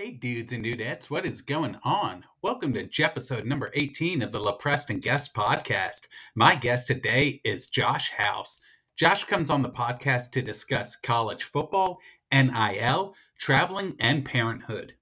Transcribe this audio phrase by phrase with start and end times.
[0.00, 2.24] Hey dudes and dudettes, what is going on?
[2.40, 6.08] Welcome to episode number 18 of the LoPrest and Guest Podcast.
[6.34, 8.62] My guest today is Josh House.
[8.96, 11.98] Josh comes on the podcast to discuss college football,
[12.32, 14.94] NIL, traveling, and parenthood.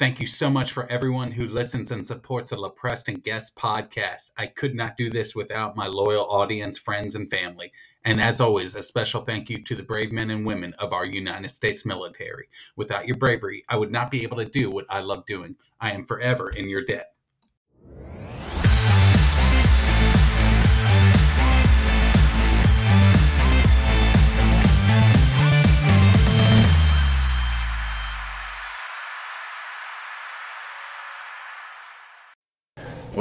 [0.00, 4.32] Thank you so much for everyone who listens and supports the LoPrest and Guest Podcast.
[4.36, 7.70] I could not do this without my loyal audience, friends, and family.
[8.04, 11.06] And as always, a special thank you to the brave men and women of our
[11.06, 12.48] United States military.
[12.74, 15.56] Without your bravery, I would not be able to do what I love doing.
[15.80, 17.11] I am forever in your debt.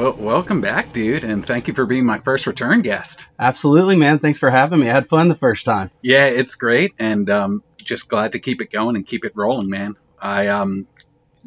[0.01, 3.27] Well, welcome back, dude, and thank you for being my first return guest.
[3.37, 4.17] Absolutely, man.
[4.17, 4.89] Thanks for having me.
[4.89, 5.91] I had fun the first time.
[6.01, 9.69] Yeah, it's great, and um, just glad to keep it going and keep it rolling,
[9.69, 9.93] man.
[10.19, 10.87] I um,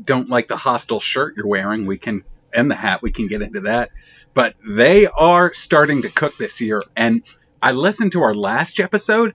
[0.00, 1.84] don't like the hostile shirt you're wearing.
[1.84, 2.22] We can
[2.54, 3.02] and the hat.
[3.02, 3.90] We can get into that,
[4.34, 6.80] but they are starting to cook this year.
[6.94, 7.24] And
[7.60, 9.34] I listened to our last episode,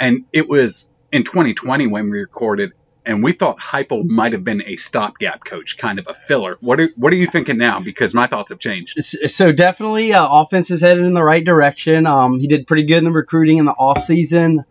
[0.00, 2.72] and it was in 2020 when we recorded,
[3.06, 6.56] and we thought Heupel might have been a stopgap coach, kind of a filler.
[6.60, 7.80] What are what are you thinking now?
[7.80, 9.02] Because my thoughts have changed.
[9.02, 12.06] So definitely, uh, offense is headed in the right direction.
[12.06, 14.64] Um, he did pretty good in the recruiting in the off season.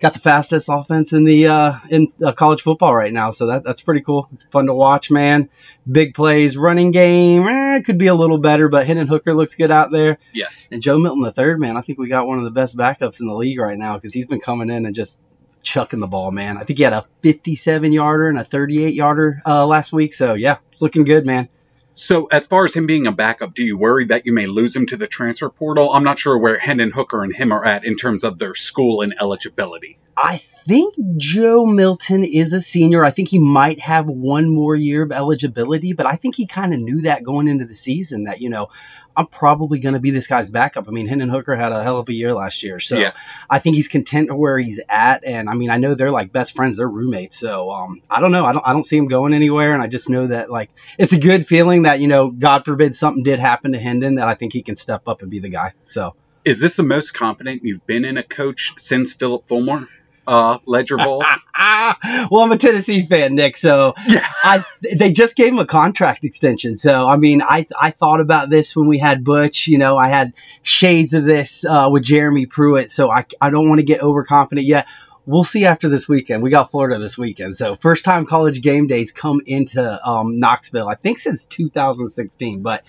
[0.00, 3.64] Got the fastest offense in the uh, in uh, college football right now, so that,
[3.64, 4.28] that's pretty cool.
[4.32, 5.48] It's fun to watch, man.
[5.90, 9.70] Big plays, running game eh, could be a little better, but Hendon Hooker looks good
[9.70, 10.18] out there.
[10.32, 10.68] Yes.
[10.72, 13.20] And Joe Milton the third, man, I think we got one of the best backups
[13.20, 15.20] in the league right now because he's been coming in and just
[15.64, 16.56] chucking the ball, man.
[16.56, 20.14] I think he had a 57 yarder and a 38 yarder uh, last week.
[20.14, 21.48] So yeah, it's looking good, man.
[21.94, 24.74] So as far as him being a backup, do you worry that you may lose
[24.74, 25.92] him to the transfer portal?
[25.92, 29.02] I'm not sure where Hendon Hooker and him are at in terms of their school
[29.02, 29.96] and eligibility.
[30.16, 33.04] I think Joe Milton is a senior.
[33.04, 36.74] I think he might have one more year of eligibility, but I think he kind
[36.74, 38.70] of knew that going into the season that, you know,
[39.16, 40.88] I'm probably going to be this guy's backup.
[40.88, 42.80] I mean, Hendon Hooker had a hell of a year last year.
[42.80, 43.12] So Yeah.
[43.48, 45.24] I think he's content where he's at.
[45.24, 47.38] And I mean, I know they're like best friends, they're roommates.
[47.38, 48.44] So um, I don't know.
[48.44, 49.72] I don't, I don't see him going anywhere.
[49.72, 52.96] And I just know that like it's a good feeling that, you know, God forbid
[52.96, 55.50] something did happen to Hendon that I think he can step up and be the
[55.50, 55.72] guy.
[55.84, 56.14] So.
[56.44, 59.88] Is this the most confident you've been in a coach since Phillip Fulmer?
[60.26, 61.24] Uh, Ledger Bowls?
[61.56, 63.56] Ah, well, I'm a Tennessee fan, Nick.
[63.56, 64.26] So Yeah.
[64.42, 66.76] I they just gave him a contract extension.
[66.76, 69.68] So I mean, I I thought about this when we had Butch.
[69.68, 72.90] You know, I had shades of this uh, with Jeremy Pruitt.
[72.90, 74.86] So I I don't want to get overconfident yet.
[75.26, 76.42] We'll see after this weekend.
[76.42, 77.56] We got Florida this weekend.
[77.56, 80.88] So first time college game days come into um, Knoxville.
[80.88, 82.82] I think since 2016, but.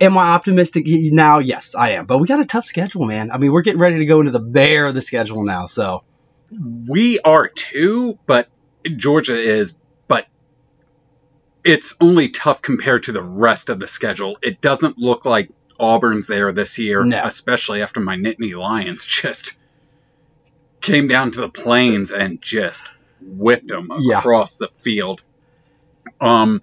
[0.00, 1.40] Am I optimistic now?
[1.40, 2.06] Yes, I am.
[2.06, 3.32] But we got a tough schedule, man.
[3.32, 5.66] I mean, we're getting ready to go into the bear of the schedule now.
[5.66, 6.04] So
[6.50, 8.48] we are too, but
[8.96, 9.76] Georgia is,
[10.06, 10.26] but
[11.64, 14.38] it's only tough compared to the rest of the schedule.
[14.42, 17.22] It doesn't look like Auburn's there this year, No.
[17.24, 19.56] especially after my Nittany Lions just
[20.80, 22.82] came down to the plains and just
[23.20, 24.18] whipped them Yeah.
[24.18, 25.22] across the field.
[26.20, 26.62] Um,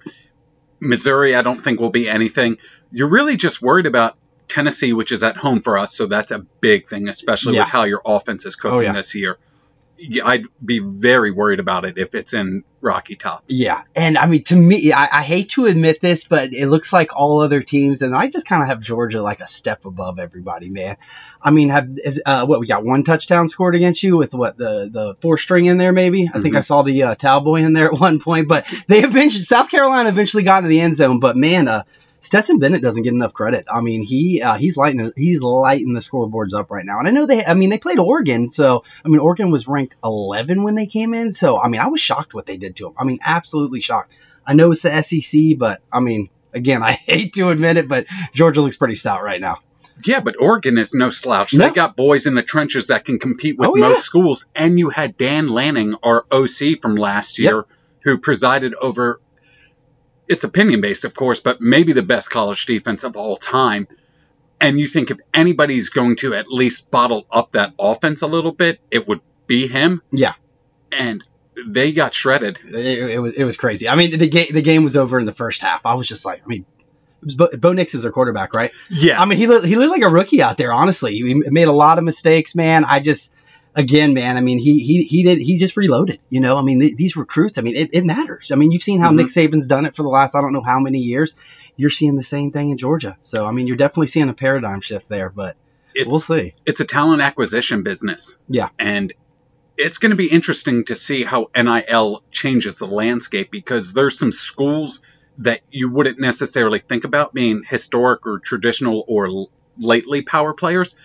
[0.80, 2.58] Missouri, I don't think will be anything.
[2.92, 6.40] You're really just worried about Tennessee, which is at home for us, so that's a
[6.40, 7.62] big thing, especially Yeah.
[7.64, 8.94] with how your offense is cooking Oh, yeah.
[8.94, 9.38] this year.
[10.24, 13.44] I'd be very worried about it if it's in Rocky Top.
[13.48, 16.92] Yeah, and I mean, to me, I, I hate to admit this, but it looks
[16.94, 20.20] like all other teams, and I just kind of have Georgia like a step above
[20.20, 20.98] everybody, man.
[21.42, 24.58] I mean, have is, uh, what we got one touchdown scored against you with what
[24.58, 26.30] the the four string in there, maybe.
[26.34, 26.58] I think Mhm.
[26.60, 30.10] I saw the uh, Talboy in there at one point, but they eventually South Carolina
[30.10, 31.84] eventually got into the end zone, but man, uh.
[32.26, 33.66] Stetson Bennett doesn't get enough credit.
[33.74, 37.00] I mean, he uh, he's lighting he's lighting the scoreboards up right now.
[37.00, 39.96] And I know they I mean they played Oregon, so I mean Oregon was ranked
[40.04, 41.32] 11 when they came in.
[41.32, 42.94] So I mean I was shocked what they did to him.
[42.98, 44.12] I mean absolutely shocked.
[44.46, 48.08] I know it's the SEC, but I mean again I hate to admit it, but
[48.34, 49.60] Georgia looks pretty stout right now.
[50.04, 51.54] Yeah, but Oregon is no slouch.
[51.54, 51.68] No.
[51.68, 53.90] They got boys in the trenches that can compete with Oh, yeah.
[53.90, 54.46] most schools.
[54.54, 57.50] And you had Dan Lanning, our OC from last Yep.
[57.50, 57.66] year,
[58.04, 59.22] who presided over.
[60.28, 63.88] It's opinion based, of course, but maybe the best college defense of all time.
[64.60, 68.52] And you think if anybody's going to at least bottle up that offense a little
[68.52, 70.02] bit, it would be him.
[70.12, 70.34] Yeah.
[70.92, 71.24] And
[71.68, 72.60] they got shredded.
[72.66, 73.88] It, it was it was crazy.
[73.88, 75.86] I mean the game the game was over in the first half.
[75.86, 76.66] I was just like I mean.
[77.22, 78.72] It was Bo, Bo Nix is their quarterback, right?
[78.90, 79.20] Yeah.
[79.20, 80.72] I mean, he looked, he looked like a rookie out there.
[80.72, 82.86] Honestly, he made a lot of mistakes, man.
[82.86, 83.34] I just,
[83.76, 84.38] again, man.
[84.38, 86.20] I mean, he he he did he just reloaded.
[86.30, 87.58] You know, I mean, th- these recruits.
[87.58, 88.52] I mean, it, it matters.
[88.52, 89.16] I mean, you've seen how Mhm.
[89.18, 91.34] Nick Saban's done it for the last I don't know how many years.
[91.78, 93.18] You're seeing the same thing in Georgia.
[93.24, 95.30] So I mean, you're definitely seeing a paradigm shift there.
[95.30, 95.58] But
[95.94, 96.56] it's, we'll see.
[96.66, 98.38] it's a talent acquisition business.
[98.50, 98.70] Yeah.
[98.80, 99.12] And
[99.78, 104.32] it's going to be interesting to see how NIL changes the landscape because there's some
[104.32, 105.02] schools
[105.40, 110.96] that you wouldn't necessarily think about being historic or traditional or l- lately power players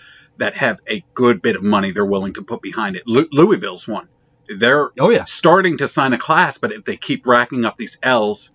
[0.40, 3.04] that have a good bit of money they're willing to put behind it.
[3.06, 4.08] Lu- Louisville's one.
[4.48, 5.24] They're Oh yeah.
[5.26, 8.50] starting to sign a class, but if they keep racking up these L's,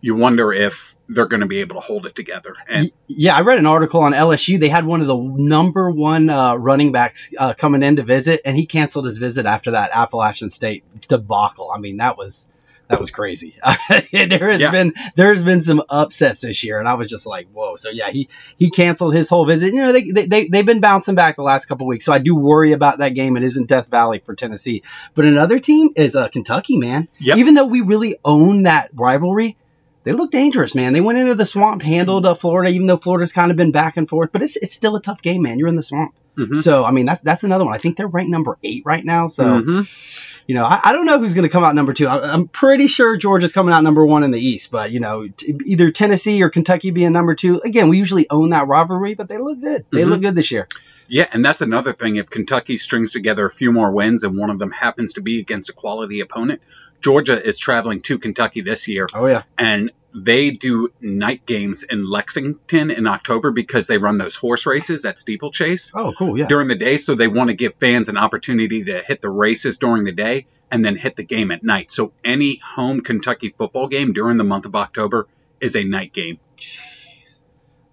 [0.00, 2.54] you wonder if they're going to be able to hold it together.
[2.68, 4.58] And Yeah, I read an article on LSU.
[4.58, 8.40] They had one of the number one uh, running backs uh, coming in to visit,
[8.44, 11.70] and he canceled his visit after that Appalachian State debacle.
[11.70, 12.48] I mean, that was
[12.90, 13.56] that was crazy.
[14.12, 14.70] there has Yeah.
[14.70, 17.76] been there's been some upsets this year, and I was just like, whoa.
[17.76, 18.28] So yeah, he
[18.58, 19.68] he canceled his whole visit.
[19.72, 22.18] You know, they they, they they've been bouncing back the last couple weeks, so I
[22.18, 23.36] do worry about that game.
[23.36, 24.82] It isn't Death Valley for Tennessee,
[25.14, 27.08] but another team is uh, Kentucky, man.
[27.18, 27.38] Yep.
[27.38, 29.56] Even though we really own that rivalry,
[30.04, 30.92] they look dangerous, man.
[30.92, 33.96] They went into the swamp, handled uh, Florida, even though Florida's kind of been back
[33.96, 34.30] and forth.
[34.32, 35.58] But it's it's still a tough game, man.
[35.58, 36.62] You're in the swamp, Mhm.
[36.62, 37.74] so I mean that's that's another one.
[37.74, 39.28] I think they're ranked number eight right now.
[39.28, 40.29] So Mhm.
[40.50, 42.08] You know, I, I don't know who's going to come out number two.
[42.08, 45.28] I, I'm pretty sure Georgia's coming out number one in the East, but you know,
[45.28, 47.60] t- either Tennessee or Kentucky being number two.
[47.64, 49.84] Again, we usually own that rivalry, but they look good.
[49.92, 50.08] They Mhm.
[50.08, 50.66] look good this year.
[51.06, 52.16] Yeah, and that's another thing.
[52.16, 55.38] If Kentucky strings together a few more wins and one of them happens to be
[55.38, 56.60] against a quality opponent,
[57.00, 62.04] Georgia is traveling to Kentucky this year, Oh yeah, and they do night games in
[62.08, 66.46] Lexington in October because they run those horse races at Steeplechase oh cool, yeah.
[66.46, 66.96] during the day.
[66.96, 70.46] So they want to give fans an opportunity to hit the races during the day
[70.70, 71.92] and then hit the game at night.
[71.92, 75.28] So any home Kentucky football game during the month of October
[75.60, 76.38] is a night game.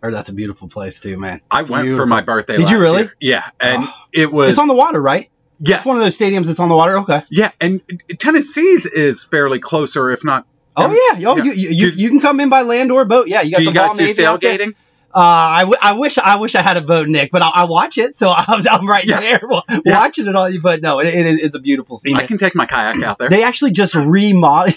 [0.02, 1.42] Or that's a beautiful place too, man.
[1.50, 2.58] I went for my birthday.
[2.58, 3.02] Did you really?
[3.04, 3.16] year.
[3.20, 3.94] Yeah, and Oh.
[4.14, 5.30] it was It's on the water, right?
[5.60, 7.00] yes, It's one of those stadiums that's on the water.
[7.00, 7.24] Okay.
[7.30, 7.82] Yeah, and
[8.20, 10.46] Tennessee's is fairly closer, if not.
[10.78, 11.28] Oh yeah.
[11.30, 11.44] Oh, yeah.
[11.44, 13.28] you, you, you, can come in by land or boat.
[13.28, 14.14] Yeah, you got Do the you guys do
[14.58, 14.68] there.
[15.16, 17.64] Uh, I, w- I wish I wish I had a boat, Nick, but I, I
[17.64, 19.20] watch it, so I was, I'm right Yeah.
[19.20, 20.00] there wa- Yeah.
[20.00, 20.52] watching it all.
[20.62, 22.16] But no, it, it is it's a beautiful scene.
[22.18, 23.30] I can take my kayak out there.
[23.30, 24.76] They actually just remodel.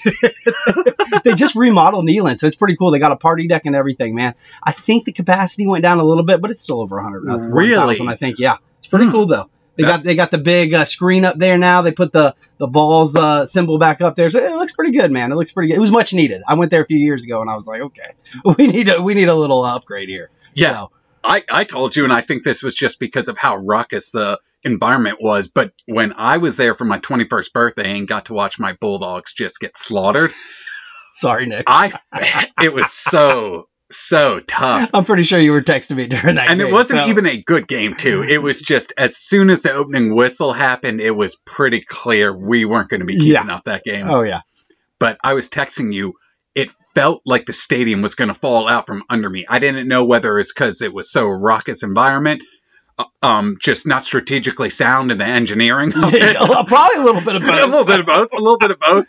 [1.25, 2.91] they just remodeled Neyland, so it's pretty cool.
[2.91, 4.35] They got a party deck and everything, man.
[4.63, 7.29] I think the capacity went down a little bit, but it's still over 100.
[7.29, 7.99] uh, Really?
[7.99, 8.39] 1,000, I think.
[8.39, 9.11] Yeah, it's pretty Hmm.
[9.13, 9.51] cool though.
[9.81, 11.83] They got they got the big uh, screen up there now.
[11.83, 15.11] They put the the balls uh, symbol back up there, so it looks pretty good,
[15.11, 15.33] man.
[15.33, 15.77] It looks pretty good.
[15.77, 16.43] It was much needed.
[16.47, 18.13] I went there a few years ago, and I was like, okay,
[18.59, 20.31] we need a we need a little upgrade here.
[20.55, 20.91] yeah, So,
[21.25, 24.39] I, I told you, and I think this was just because of how ruckus the
[24.63, 25.49] environment was.
[25.49, 29.33] But when I was there for my 21st birthday and got to watch my Bulldogs
[29.33, 30.33] just get slaughtered,
[31.15, 31.65] sorry, Nick.
[31.67, 34.91] I it was so so tough.
[34.95, 36.49] I'm pretty sure you were texting me during that.
[36.49, 38.23] And it wasn't so- even a good game, too.
[38.29, 42.65] It was just as soon as the opening whistle happened, it was pretty clear we
[42.65, 43.55] weren't going to be keeping Yeah.
[43.57, 44.09] up that game.
[44.09, 44.41] Oh yeah.
[44.99, 46.15] but I was texting you.
[46.55, 49.47] It felt like the stadium was going to fall out from under me.
[49.49, 52.43] I didn't know whether it's because it was so raucous environment,
[52.99, 56.37] uh, um, just not strategically sound in the engineering of it.
[56.37, 57.61] Probably a little bit of both.
[57.63, 58.29] a little bit of both.
[58.33, 59.07] A little bit of both.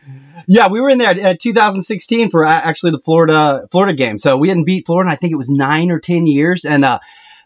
[0.47, 4.19] Yeah, we were in there at 2016 for actually the Florida Florida game.
[4.19, 5.11] So we hadn't beat Florida.
[5.11, 6.99] I think it was nine or ten years, and uh,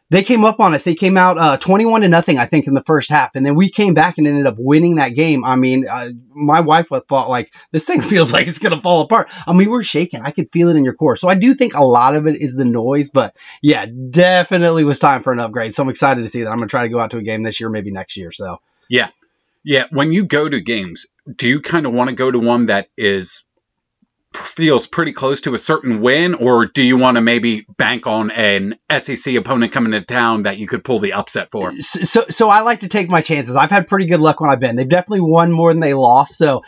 [0.10, 0.84] they came up on us.
[0.84, 3.56] They came out uh, 21 to nothing, I think, in the first half, and then
[3.56, 5.44] we came back and ended up winning that game.
[5.44, 9.30] I mean, uh, my wife thought like this thing feels like it's gonna fall apart.
[9.48, 10.22] I mean, we were shaking.
[10.22, 11.18] I could feel it in your core.
[11.18, 15.00] So I do think a lot of it is the noise, but yeah, definitely was
[15.00, 15.74] time for an upgrade.
[15.74, 16.52] So I'm excited to see that.
[16.52, 18.32] I'm gonna try to go out to a game this year, maybe next year.
[18.32, 18.60] So.
[18.88, 19.10] Yeah,
[19.92, 21.06] when you go to games,
[21.38, 23.46] do you kind of want to go to one that is
[24.36, 28.32] feels pretty close to a certain win, or do you want to maybe bank on
[28.32, 31.72] an SEC opponent coming to town that you could pull the upset for?
[31.72, 33.56] so so I like to take my chances.
[33.56, 34.76] I've had pretty good luck when I've been.
[34.76, 36.38] They've definitely won more than they lost.
[36.38, 36.64] So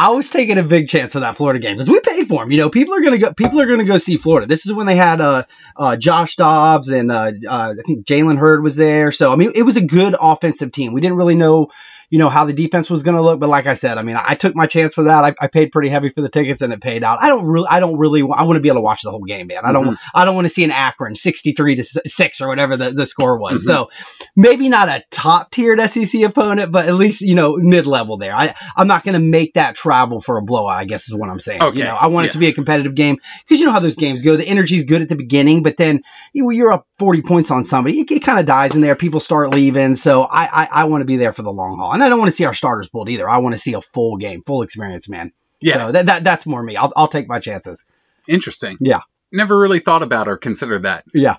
[0.00, 2.50] I was taking a big chance for that Florida game because we paid for them.
[2.50, 3.34] You know, people are gonna go.
[3.34, 4.46] People are gonna go see Florida.
[4.46, 5.44] This is when they had uh,
[5.76, 9.12] uh Josh Dobbs and uh, uh I think Jalen Hurd was there.
[9.12, 10.94] So I mean, it was a good offensive team.
[10.94, 11.68] We didn't really know.
[12.12, 14.16] You know how the defense was going to look, but like I said, I mean,
[14.20, 15.22] I took my chance for that.
[15.24, 17.20] I, I paid pretty heavy for the tickets, and it paid out.
[17.22, 19.22] I don't really, I don't really, I want to be able to watch the whole
[19.22, 19.64] game, man.
[19.64, 22.90] I don't, I don't want to see an Akron sixty-three to six or whatever the,
[22.90, 23.62] the score was.
[23.62, 23.66] Mhm.
[23.66, 23.90] So
[24.34, 28.34] maybe not a top tiered SEC opponent, but at least you know mid level there.
[28.34, 30.78] I I'm not going to make that travel for a blowout.
[30.78, 31.60] I guess is what I'm saying.
[31.62, 32.30] Okay, You know, I want yeah.
[32.30, 34.36] it to be a competitive game because you know how those games go.
[34.36, 38.00] The energy's good at the beginning, but then you, you're up 40 points on somebody.
[38.00, 38.94] It, it kind of dies in there.
[38.94, 39.96] People start leaving.
[39.96, 42.20] So I I, I want to be there for the long haul, and I don't
[42.20, 43.28] want to see our starters pulled either.
[43.28, 45.32] I want to see a full game, full experience, man.
[45.60, 46.76] Yeah, So that, that that's more me.
[46.76, 47.84] I'll I'll take my chances.
[48.28, 48.76] interesting.
[48.80, 49.00] Yeah.
[49.32, 51.04] Never really thought about or considered that.
[51.14, 51.36] Yeah.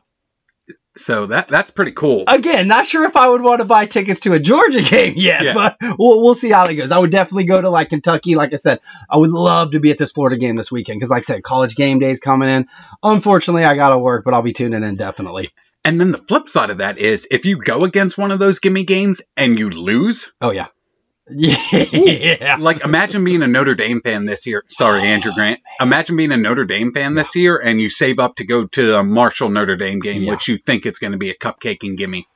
[0.97, 2.25] So that that's pretty cool.
[2.27, 5.43] Again, not sure if I would want to buy tickets to a Georgia game yet,
[5.43, 5.53] Yeah.
[5.53, 6.91] but we'll, we'll see how it goes.
[6.91, 8.35] I would definitely go to like Kentucky.
[8.35, 8.79] Like I said,
[9.09, 11.43] I would love to be at this Florida game this weekend because, like I said,
[11.43, 12.67] college game day is coming in.
[13.01, 15.49] Unfortunately, I got to work, but I'll be tuning in definitely.
[15.85, 18.59] And then the flip side of that is if you go against one of those
[18.59, 20.67] gimme games and you lose, Oh, yeah.
[21.33, 22.57] Yeah.
[22.59, 24.63] Like, imagine being a Notre Dame fan this year.
[24.69, 25.59] Sorry, Andrew Grant.
[25.79, 28.85] Imagine being a Notre Dame fan this year and you save up to go to
[28.91, 30.31] the Marshall Notre Dame game, Yeah.
[30.31, 32.27] which you think is going to be a cupcake and gimme.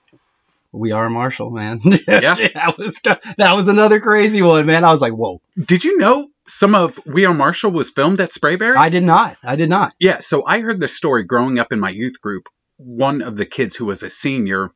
[0.71, 1.79] We are Marshall, man.
[2.07, 2.35] Yeah.
[2.55, 3.01] that was
[3.37, 4.83] that was another crazy one, man.
[4.83, 5.39] I was like, whoa.
[5.57, 8.75] Did you know some of We Are Marshall was filmed at Sprayberry?
[8.75, 9.37] I did not.
[9.43, 9.93] I did not.
[9.99, 12.49] Yeah, so I heard this story growing up in my youth group.
[12.77, 14.69] One of the kids who was a senior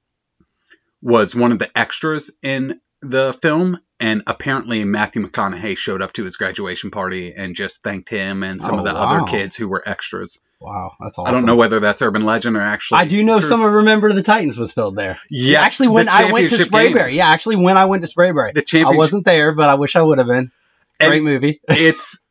[1.01, 6.23] was one of the extras in the film, and apparently Matthew McConaughey showed up to
[6.23, 9.23] his graduation party and just thanked him and some Oh, of the oh, wow.
[9.23, 10.39] other kids who were extras.
[10.61, 11.29] Wow, that's awesome.
[11.29, 12.99] I don't know whether that's urban legend or actually.
[12.99, 13.47] I do know true.
[13.47, 15.17] some of Remember the Titans was filmed there.
[15.29, 16.93] Yes, actually, when I went to championship game.
[16.95, 19.95] Sprayberry, yeah, actually, when I went to Sprayberry, the I wasn't there, but I wish
[19.95, 20.51] I would have been.
[20.99, 21.61] And- Great movie.
[21.69, 22.21] it's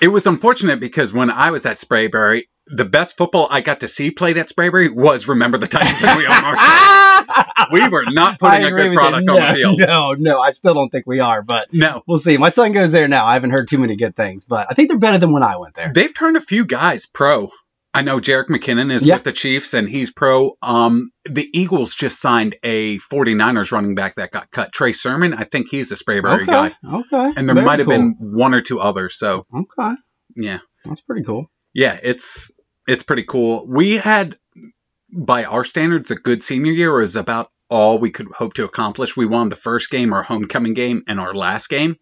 [0.00, 3.88] it was unfortunate because when I was at Sprayberry, the best football I got to
[3.88, 7.64] see played at Sprayberry was Remember the Titans and We Are Marshall.
[7.72, 9.32] we were not putting I a good product you.
[9.32, 9.80] on the field.
[9.80, 12.36] No, no, I still don't think we are, but No, we'll see.
[12.36, 13.26] My son goes there now.
[13.26, 15.56] I haven't heard too many good things, but I think they're better than when I
[15.56, 15.92] went there.
[15.94, 17.50] they've turned a few guys pro.
[17.94, 19.14] I know Jerick McKinnon is Yeah.
[19.14, 20.56] with the Chiefs and he's pro.
[20.62, 24.72] Um, the Eagles just signed a 49ers running back that got cut.
[24.72, 26.72] Trey Sermon, I think he's a Sprayberry Okay, guy.
[26.84, 27.32] okay.
[27.36, 27.96] And there Very might have cool.
[27.96, 29.16] been one or two others.
[29.18, 29.94] So Okay,
[30.36, 31.50] yeah, that's pretty cool.
[31.72, 32.52] yeah, it's
[32.88, 33.66] it's pretty cool.
[33.66, 34.36] We had,
[35.12, 36.98] by our standards, a good senior year.
[36.98, 39.16] It was about all we could hope to accomplish.
[39.16, 41.96] We won the first game, our homecoming game, and our last game,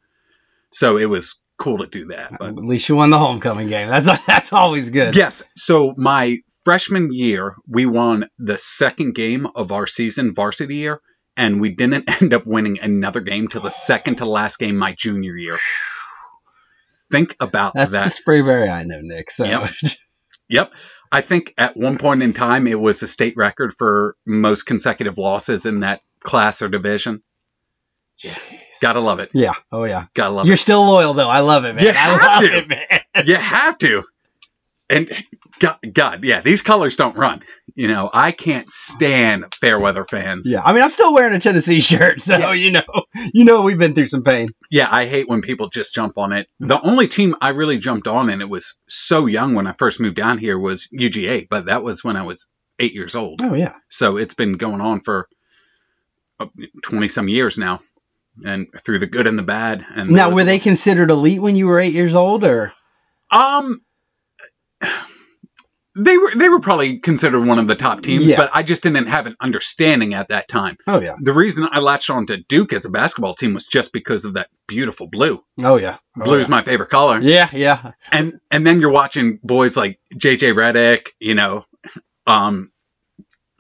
[0.73, 2.37] so it was cool to do that.
[2.39, 3.89] But At least you won the homecoming game.
[3.89, 5.17] That's that's always good.
[5.17, 11.01] yes, so my freshman year, we won the second game of our season, varsity year.
[11.37, 14.95] And we didn't end up winning another game till the second to last game my
[14.95, 15.59] junior year.
[17.11, 18.01] Think about That's that.
[18.05, 19.31] That's the Sprayberry I know, Nick.
[19.31, 19.71] So Yep.
[20.49, 20.73] Yep.
[21.13, 25.19] I think at one point in time it was a state record for most consecutive
[25.19, 27.23] losses in that class or division.
[28.19, 28.35] Yeah.
[28.81, 29.31] Gotta love it.
[29.33, 29.55] yeah.
[29.73, 30.07] Oh yeah.
[30.15, 30.49] Gotta love it.
[30.49, 31.29] You're still loyal though.
[31.29, 31.85] I love it, man.
[31.85, 32.57] You I have love to.
[32.59, 33.27] it, man.
[33.27, 34.03] You have to.
[34.91, 35.11] And
[35.59, 37.43] God, God, yeah, these colors don't run.
[37.75, 40.49] You know, I can't stand fair weather fans.
[40.51, 40.63] Yeah.
[40.65, 42.53] I mean, I'm still wearing a Tennessee shirt, so Yeah.
[42.53, 42.83] you know,
[43.33, 44.49] you know, we've been through some pain.
[44.71, 46.49] Yeah, I hate when people just jump on it.
[46.61, 50.01] The only team I really jumped on, and it was so young when I first
[50.01, 52.49] moved down here, was UGA, but that was when I was
[52.79, 53.41] eight years old.
[53.43, 53.75] Oh yeah.
[53.89, 55.27] So it's been going on for
[56.83, 57.81] twenty some years now,
[58.45, 59.85] and through the good and the bad.
[59.95, 62.73] And Now, were they considered elite when you were eight years old, or?
[63.31, 63.81] Um,
[65.97, 68.37] they were they were probably considered one of the top teams, Yeah.
[68.37, 70.77] but I just didn't have an understanding at that time.
[70.87, 71.17] Oh yeah.
[71.21, 74.35] The reason I latched on to Duke as a basketball team was just because of
[74.35, 75.43] that beautiful blue.
[75.63, 75.97] Oh yeah.
[76.21, 76.51] Oh, Blue's yeah.
[76.51, 77.21] my favorite color.
[77.21, 77.93] Yeah, yeah.
[78.13, 81.65] and and then you're watching boys like JJ Redick, you know,
[82.27, 82.71] um,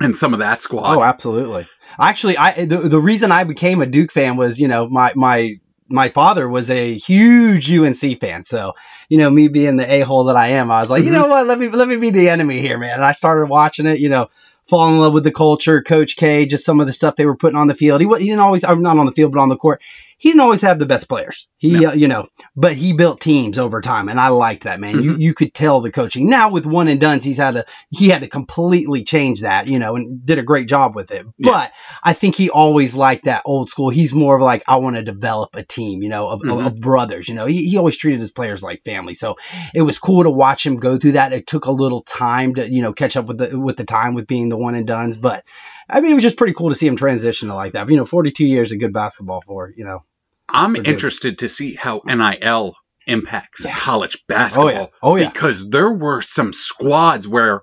[0.01, 0.97] and some of that squad.
[0.97, 1.67] Oh, absolutely.
[1.99, 5.55] Actually, I the, the reason I became a Duke fan was, you know, my my
[5.89, 8.45] my father was a huge UNC fan.
[8.45, 8.73] So,
[9.09, 11.15] you know, me being the a hole that I am, I was like, you Mhm.
[11.15, 12.95] know what, let me let me be the enemy here, man.
[12.95, 14.29] And I started watching it, you know,
[14.69, 17.37] fall in love with the culture, Coach K, just some of the stuff they were
[17.37, 18.01] putting on the field.
[18.01, 19.81] He he didn't always, I'm not on the field, but on the court.
[20.19, 21.47] He didn't always have the best players.
[21.59, 21.91] He, No.
[21.91, 25.03] uh, you know, but he built teams over time, and I liked that man.
[25.03, 25.19] You Mhm.
[25.21, 26.31] you could tell the coaching.
[26.31, 29.79] Now with one and dones, he's had to he had to completely change that, you
[29.79, 31.27] know, and did a great job with it.
[31.37, 31.51] Yeah.
[31.51, 33.91] But I think he always liked that old school.
[33.91, 36.67] He's more of like I want to develop a team, you know, of, Mhm.
[36.67, 37.29] of brothers.
[37.29, 39.15] You know, he, he always treated his players like family.
[39.15, 39.37] So
[39.75, 41.35] it was cool to watch him go through that.
[41.35, 44.15] It took a little time to you know catch up with the with the time
[44.15, 45.45] with being the one and dones, but
[45.89, 47.89] I mean it was just pretty cool to see him transition to like that.
[47.89, 50.05] You know, 42 years of good basketball for you know.
[50.49, 50.87] I'm good.
[50.87, 52.75] interested to see how NIL
[53.07, 53.77] impacts Yeah.
[53.79, 54.71] college Oh basketball.
[54.73, 57.63] yeah, oh yeah, Because there were some squads where,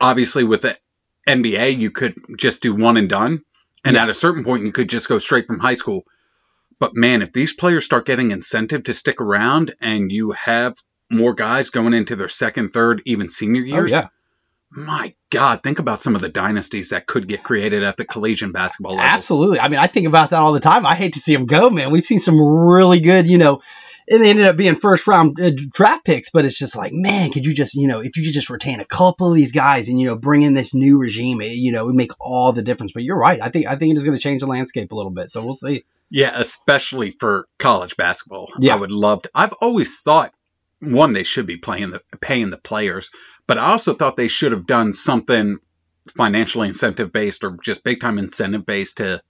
[0.00, 0.76] obviously, with the
[1.28, 3.42] NBA, you could just do one and done.
[3.84, 4.04] And Yeah.
[4.04, 6.04] at a certain point, you could just go straight from high school.
[6.78, 10.74] But man, if these players start getting incentive to stick around and you have
[11.10, 14.08] more guys going into their second, third, even senior oh years, yeah.
[14.76, 18.52] My God, think about some of the dynasties that could get created at the collegiate
[18.52, 19.08] basketball level.
[19.08, 19.58] Absolutely.
[19.58, 20.86] I mean, I think about that all the time.
[20.86, 21.90] I hate to see them go, man.
[21.90, 23.62] We've seen some really good, you know,
[24.08, 27.32] and they ended up being first round uh, draft picks, but it's just like, man,
[27.32, 29.88] could you just, you know, if you could just retain a couple of these guys
[29.88, 32.52] and, you know, bring in this new regime, it, you know, it would make all
[32.52, 32.92] the difference.
[32.92, 33.40] But you're right.
[33.42, 35.30] I think, I think it is going to change the landscape a little bit.
[35.30, 35.84] So we'll see.
[36.08, 38.52] Yeah, especially for college basketball.
[38.60, 38.74] Yeah.
[38.74, 39.30] I would love to.
[39.34, 40.32] I've always thought
[40.80, 43.10] one they should be playing the paying the players,
[43.46, 45.58] but I also thought they should have done something
[46.16, 49.22] financially incentive based or just big time incentive based to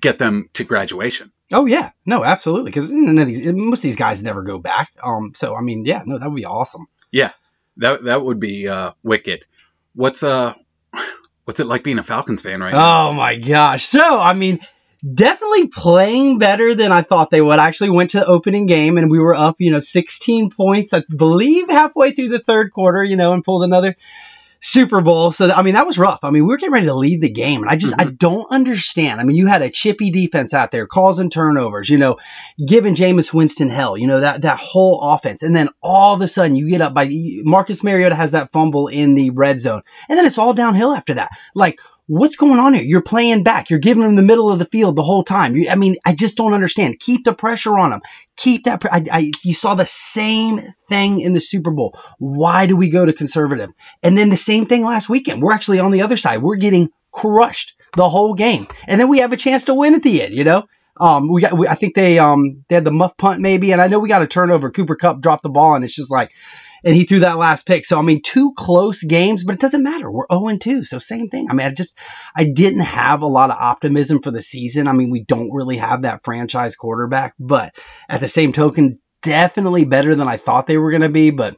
[0.00, 1.32] get them to graduation.
[1.52, 2.70] Oh yeah, no, absolutely.
[2.70, 4.90] Because none of these, most of these guys never go back.
[5.02, 6.86] Um, so I mean, yeah, no, that would be awesome.
[7.10, 7.32] Yeah,
[7.78, 9.44] that that would be uh, wicked.
[9.94, 10.54] What's uh
[11.44, 13.86] what's it like being a Falcons fan right Oh my gosh.
[13.86, 14.60] So I mean,
[15.14, 17.58] definitely playing better than I thought they would.
[17.58, 20.92] I actually went to the opening game and we were up, you know, 16 points,
[20.92, 23.96] I believe halfway through the third quarter, you know, and pulled another
[24.60, 25.30] Super Bowl.
[25.32, 26.20] So, I mean, that was rough.
[26.22, 28.08] I mean, we were getting ready to leave the game and I just, mm-hmm.
[28.08, 29.20] I don't understand.
[29.20, 32.18] I mean, you had a chippy defense out there, calls and turnovers, you know,
[32.64, 35.42] giving Jameis Winston hell, you know, that, that whole offense.
[35.42, 37.08] And then all of a sudden you get up by
[37.44, 41.14] Marcus Mariota has that fumble in the red zone and then it's all downhill after
[41.14, 41.30] that.
[41.54, 42.82] Like, what's going on here?
[42.82, 43.70] You're playing back.
[43.70, 45.56] You're giving them the middle of the field the whole time.
[45.56, 47.00] You, I mean, I just don't understand.
[47.00, 48.00] Keep the pressure on them.
[48.36, 48.84] Keep that.
[48.90, 51.98] I, I, you saw the same thing in the Super Bowl.
[52.18, 53.70] Why do we go to conservative?
[54.02, 55.42] And then the same thing last weekend.
[55.42, 56.42] We're actually on the other side.
[56.42, 60.02] We're getting crushed the whole game, and then we have a chance to win at
[60.02, 60.34] the end.
[60.34, 60.68] You know.
[60.98, 63.82] Um, we got, we, I think they, um, they had the muff punt maybe, and
[63.82, 64.70] I know we got a turnover.
[64.70, 66.30] Cooper Kupp dropped the ball, and it's just like,
[66.86, 67.84] and he threw that last pick.
[67.84, 70.10] So I mean, two close games, but it doesn't matter.
[70.10, 71.48] We're 0 2, so same thing.
[71.50, 71.98] I mean, I just
[72.34, 74.86] I didn't have a lot of optimism for the season.
[74.86, 77.74] I mean, we don't really have that franchise quarterback, but
[78.08, 81.30] at the same token, definitely better than I thought they were going to be.
[81.30, 81.56] But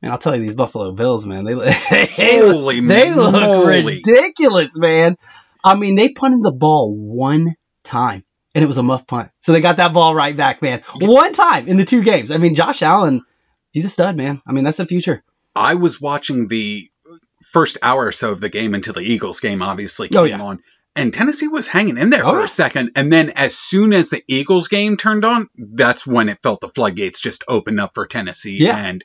[0.00, 1.54] man, I'll tell you, these Buffalo Bills, man, they
[2.06, 3.96] Holy they look moly.
[3.96, 5.16] ridiculous, man.
[5.64, 9.30] I mean, they punted the ball one time and it was a muff punt.
[9.42, 10.82] So they got that ball right back, man.
[11.00, 12.30] One time in the two games.
[12.30, 13.22] I mean, Josh Allen
[13.78, 14.42] he's a stud, man.
[14.44, 15.22] I mean, that's the future.
[15.54, 16.90] I was watching the
[17.44, 20.24] first hour or so of the game until the Eagles game obviously oh, came oh,
[20.24, 20.42] yeah.
[20.42, 20.62] on.
[20.96, 22.44] And Tennessee was hanging in there oh, for yeah.
[22.44, 22.90] a second.
[22.96, 26.68] And then as soon as the Eagles game turned on, that's when it felt the
[26.68, 28.58] floodgates just opened up for Tennessee.
[28.58, 28.76] Yeah.
[28.76, 29.04] And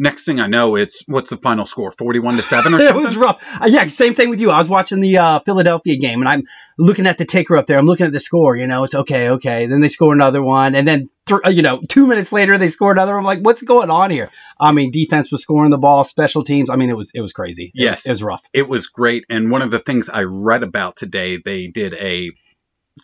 [0.00, 1.92] next thing I know, it's what's the final score?
[1.92, 2.96] 41 to 7 or something?
[2.96, 3.44] it was rough.
[3.60, 4.50] Uh, yeah, same thing with you.
[4.50, 6.44] I was watching the uh, Philadelphia game and I'm
[6.78, 7.78] looking at the ticker up there.
[7.78, 9.66] I'm looking at the score, you know, it's okay, okay.
[9.66, 10.74] Then they score another one.
[10.74, 13.16] And then, th- uh, you know, two minutes later, they score another.
[13.16, 14.30] I'm like, what's going on here?
[14.58, 16.70] I mean, defense was scoring the ball, special teams.
[16.70, 17.66] I mean, it was, it was crazy.
[17.66, 17.98] It yes.
[17.98, 18.42] Was, it was rough.
[18.54, 19.26] It was great.
[19.28, 22.30] And one of the things I read about today, they did a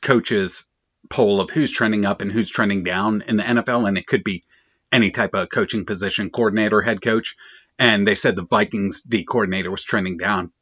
[0.01, 0.67] coaches
[1.11, 3.87] poll of who's trending up and who's trending down in the NFL.
[3.87, 4.43] And it could be
[4.97, 7.37] any type of coaching position, coordinator, head coach.
[7.79, 10.53] And they said the Vikings D coordinator was trending down.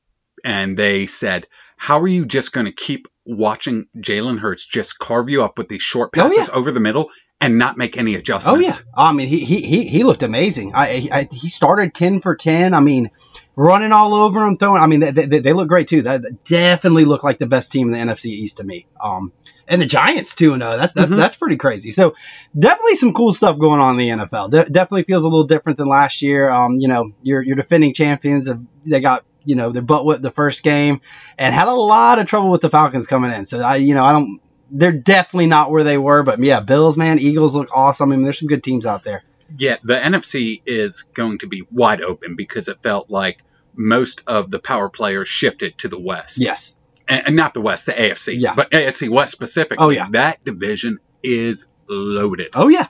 [0.44, 5.30] And they said, How are you just going to keep watching Jalen Hurts just carve
[5.30, 6.58] you up with these short passes oh, yeah.
[6.58, 8.60] over the middle and not make any adjustments?
[8.60, 8.76] Oh, yeah.
[8.96, 10.72] I mean, he, he, he looked amazing.
[10.74, 12.74] I, I, he started 10 for 10.
[12.74, 13.10] I mean,
[13.54, 14.82] running all over him, throwing.
[14.82, 16.02] I mean, they, they, they look great too.
[16.02, 18.86] That definitely look like the best team in the NFC East to me.
[19.00, 19.32] Um,
[19.68, 20.56] and the Giants too.
[20.56, 21.16] No, that's that's, mm-hmm.
[21.16, 21.90] that's pretty crazy.
[21.90, 22.14] So
[22.58, 24.50] definitely some cool stuff going on in the NFL.
[24.50, 26.50] De- definitely feels a little different than last year.
[26.50, 30.22] Um, you know, your your defending champions have they got you know their butt whipped
[30.22, 31.00] the first game
[31.38, 33.46] and had a lot of trouble with the Falcons coming in.
[33.46, 34.40] So I you know I don't.
[34.70, 38.10] They're definitely not where they were, but yeah, Bills, man, Eagles look awesome.
[38.10, 39.22] I mean, there's some good teams out there.
[39.56, 43.38] Yeah, the NFC is going to be wide open because it felt like
[43.76, 46.40] most of the power players shifted to the West.
[46.40, 46.74] Yes
[47.08, 48.54] and not the West, the AFC, yeah.
[48.54, 49.84] but AFC West specifically.
[49.84, 52.50] Oh yeah, that division is loaded.
[52.54, 52.88] Oh yeah.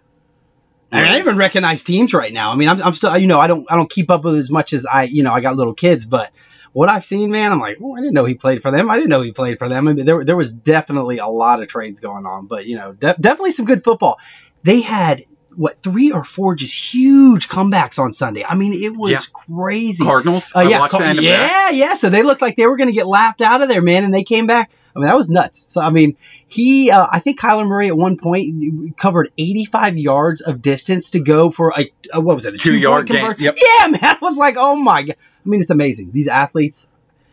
[0.93, 2.53] I, mean, I even recognize teams right now.
[2.53, 4.49] I mean, I'm, I'm still, you know, I don't, I don't keep up with as
[4.49, 6.31] much as I, you know, I got little kids, but
[6.73, 8.91] what I've seen, man, I'm like, oh, I didn't know he played for them.
[8.91, 9.89] I didn't know he played for them.
[9.89, 12.93] I mean, there, there was definitely a lot of trades going on, but you know,
[12.93, 14.19] de- definitely some good football.
[14.63, 15.25] They had
[15.57, 18.45] what three or four just huge comebacks on Sunday.
[18.45, 19.19] I mean, it was yeah.
[19.33, 20.05] crazy.
[20.05, 20.53] Cardinals.
[20.55, 21.95] Uh, yeah, Car- yeah, yeah.
[21.95, 24.13] So they looked like they were going to get laughed out of there, man, and
[24.13, 24.71] they came back.
[24.95, 25.59] I mean, that was nuts.
[25.73, 30.41] So I mean, he, uh, I think Kyler Murray at one point covered 85 yards
[30.41, 33.35] of distance to go for a, a what was it, a two, two yard gain?
[33.39, 33.57] Yep.
[33.57, 35.17] Yeah, man, I was like, oh my god.
[35.45, 36.13] I mean, it's amazing.
[36.13, 36.87] These athletes.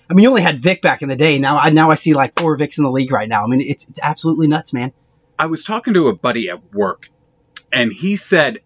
[0.10, 1.40] I mean, you only had Vick back in the day.
[1.40, 3.44] Now I now I see like four Vicks in the league right now.
[3.44, 4.92] I mean, it's, it's absolutely nuts, man.
[5.38, 7.08] I was talking to a buddy at work,
[7.72, 8.60] and he said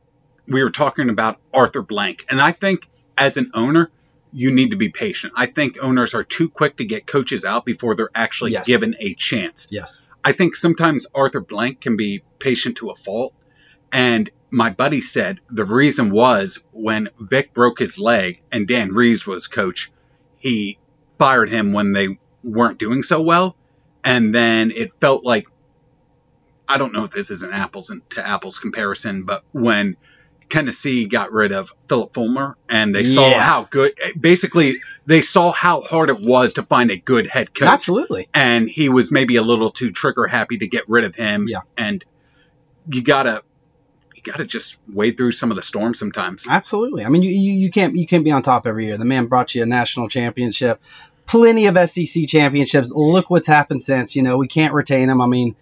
[0.47, 2.87] we were talking about Arthur Blank, and I think
[3.17, 3.89] as an owner,
[4.31, 5.33] you need to be patient.
[5.35, 8.67] I think owners are too quick to get coaches out before they're actually yes.
[8.67, 9.67] given a chance.
[9.71, 9.99] Yes.
[10.23, 13.33] I think sometimes Arthur Blank can be patient to a fault.
[13.91, 19.25] And my buddy said the reason was when Vick broke his leg and Dan Reeves
[19.25, 19.91] was coach,
[20.37, 20.79] he
[21.17, 23.55] fired him when they weren't doing so well.
[24.03, 25.47] And then it felt like
[26.67, 29.97] I don't know if this is an apples to apples comparison, but when
[30.49, 33.39] Tennessee got rid of Phillip Fulmer and they saw yeah.
[33.39, 34.75] how good basically
[35.05, 37.67] they saw how hard it was to find a good head coach.
[37.67, 38.29] Absolutely.
[38.33, 41.47] And he was maybe a little too trigger happy to get rid of him.
[41.47, 41.61] Yeah.
[41.77, 42.03] And
[42.87, 43.43] you gotta
[44.15, 46.45] you gotta just wade through some of the storms sometimes.
[46.47, 47.05] Absolutely.
[47.05, 48.97] I mean you, you, you can't you can't be on top every year.
[48.97, 50.79] The man brought you a national championship,
[51.25, 52.91] plenty of SEC championships.
[52.91, 54.15] Look what's happened since.
[54.15, 55.21] You know, we can't retain him.
[55.21, 55.55] I mean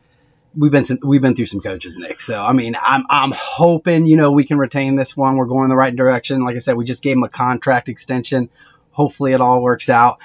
[0.56, 2.22] we've been some, we've been through some coaches, Nick.
[2.22, 5.36] So I mean, I'm I'm hoping you know we can retain this one.
[5.38, 6.44] We're going in the right direction.
[6.46, 8.50] Like I said, we just gave him a contract extension.
[8.92, 10.20] Hopefully, it all works out.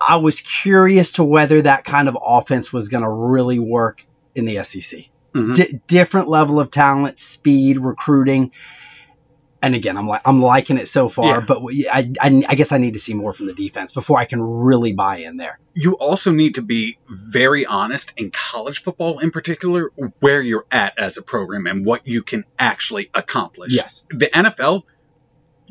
[0.00, 4.46] I was curious to whether that kind of offense was going to really work in
[4.46, 5.08] the SEC.
[5.32, 5.54] Mhm.
[5.54, 8.50] D- different level of talent, speed, recruiting.
[9.64, 11.40] And again, I'm like I'm liking it so far, Yeah.
[11.40, 14.18] but we- I, I I guess I need to see more from the defense before
[14.18, 15.58] I can really buy in there.
[15.74, 20.98] you also need to be very honest in college football in particular where you're at
[20.98, 23.72] as a program and what you can actually accomplish.
[23.72, 24.04] Yes.
[24.10, 24.82] The NFL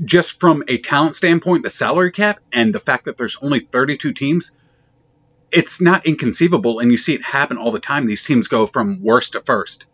[0.03, 4.13] just from a talent standpoint, the salary cap and the fact that there's only 32
[4.13, 4.51] teams,
[5.51, 8.05] it's not inconceivable and you see it happen all the time.
[8.07, 9.85] These teams go from worst to first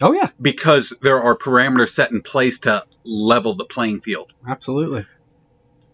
[0.00, 4.32] Oh yeah, because there are parameters set in place to level the playing field.
[4.46, 5.06] absolutely.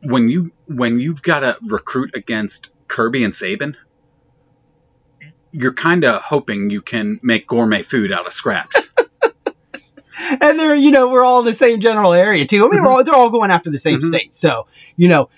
[0.03, 3.75] when you when you've got to recruit against Kirby and Saban,
[5.53, 8.89] you're kind of hoping you can make gourmet food out of scraps.
[10.41, 12.65] and they're you know we're all in the same general area too.
[12.67, 14.09] I mean, we're all, they're all going after the same Mhm.
[14.09, 15.29] state, so you know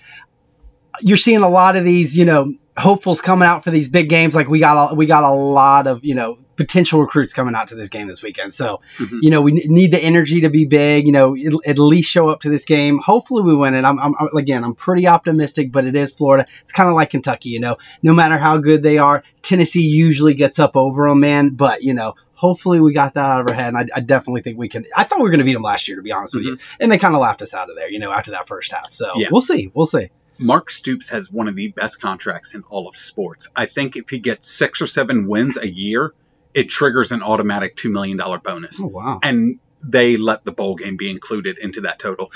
[1.01, 4.35] you're seeing a lot of these you know hopefuls coming out for these big games.
[4.35, 7.69] Like we got a, we got a lot of you know potential recruits coming out
[7.69, 8.53] to this game this weekend.
[8.55, 9.19] So Mhm.
[9.23, 11.07] you know we need the energy to be big.
[11.07, 11.37] You know
[11.67, 12.99] at- least show up to this game.
[12.99, 13.85] Hopefully we win it.
[13.85, 16.47] I'm, I'm again I'm pretty optimistic, but it is Florida.
[16.63, 17.51] It's kind of like Kentucky.
[17.51, 21.51] You know no matter how good they are, Tennessee usually gets up over them, man.
[21.51, 22.15] But you know.
[22.35, 24.85] Hopefully we got that out of our head, and I, I definitely think we can.
[24.97, 26.59] I thought we were going to beat them last year, to be honest with you,
[26.81, 28.93] and they kind of laughed us out of there, you know, after that first half.
[28.93, 29.29] So Yeah.
[29.31, 30.09] we'll see, we'll see.
[30.39, 33.47] Mark Stoops has one of the best contracts in all of sports.
[33.55, 36.15] I think if he gets six or seven wins a year,
[36.55, 38.81] it triggers an automatic two million dollar bonus.
[38.81, 42.33] Oh wow, and they let the bowl game be included into that total.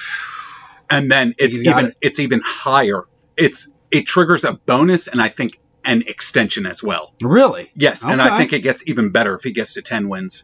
[0.88, 1.96] And then it's even it.
[2.00, 3.04] it's even higher.
[3.36, 7.14] It's it triggers a bonus and I think an extension as well.
[7.20, 7.70] really?
[7.74, 10.42] Yes, and I think it gets even better if he gets to 10 wins.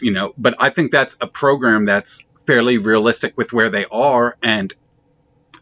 [0.00, 4.36] You know, but I think that's a program that's fairly realistic with where they are
[4.40, 4.72] and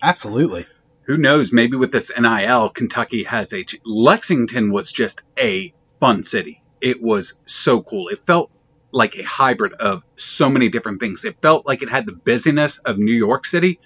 [0.03, 0.66] Absolutely.
[1.03, 5.73] who knows maybe with this NIL Kentucky has a Lexington was just a
[6.04, 6.62] fun city.
[6.80, 8.08] It was so cool.
[8.08, 8.50] It felt
[8.92, 11.24] like a hybrid of so many different things.
[11.24, 13.80] It felt like it had the busyness of New York City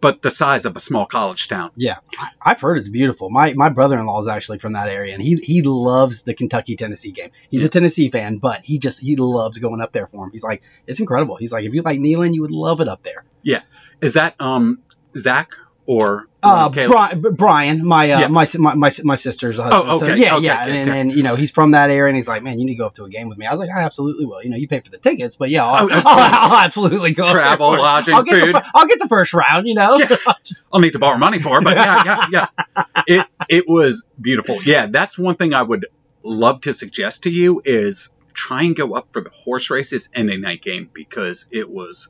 [0.00, 1.70] but the size of a small college town.
[1.74, 1.96] Yeah,
[2.40, 3.30] I've heard it's beautiful.
[3.30, 6.34] My my brother in law is actually from that area, and he he loves the
[6.34, 7.30] Kentucky Tennessee game.
[7.50, 10.30] He's a Tennessee fan, but he just he loves going up there for him.
[10.30, 11.36] He's like, it's incredible.
[11.36, 13.24] He's like, if you like Neyland, you would love it up there.
[13.42, 13.62] Yeah,
[14.00, 14.82] is that um
[15.16, 15.50] Zach
[15.88, 16.68] or Uh?
[16.68, 18.28] Brian, Brian, my, uh, Yeah.
[18.28, 19.82] my my my my sister's husband.
[19.90, 21.00] Oh, So, okay, yeah, okay, yeah, okay, and, okay.
[21.00, 22.86] and you know he's from that area, and he's like, man, you need to go
[22.86, 23.46] up to a game with me.
[23.46, 24.40] I was like, I absolutely will.
[24.42, 26.52] You know, you pay for the tickets, but yeah, I'll, Oh, I'll.
[26.52, 27.26] I'll absolutely go.
[27.32, 28.54] Travel, lodging, I'll get food.
[28.54, 29.66] The, I'll get the first round.
[29.66, 30.16] You know, Yeah.
[30.44, 32.46] Just- I'll need to borrow money for, it, but yeah, yeah,
[32.76, 32.84] yeah.
[33.08, 34.62] It it was beautiful.
[34.62, 35.86] Yeah, that's one thing I would
[36.22, 40.28] love to suggest to you is try and go up for the horse races and
[40.30, 42.08] a night game because it was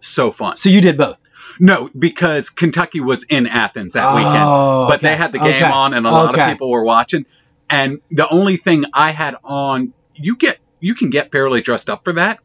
[0.00, 0.56] so fun.
[0.56, 1.18] so you did both.
[1.58, 5.70] No, because Kentucky was in Athens that weekend, Oh, but they had the game okay.
[5.70, 6.42] on and a lot Okay.
[6.42, 7.26] of people were watching.
[7.68, 12.04] And the only thing I had on, you get you can get fairly dressed up
[12.04, 12.38] for that.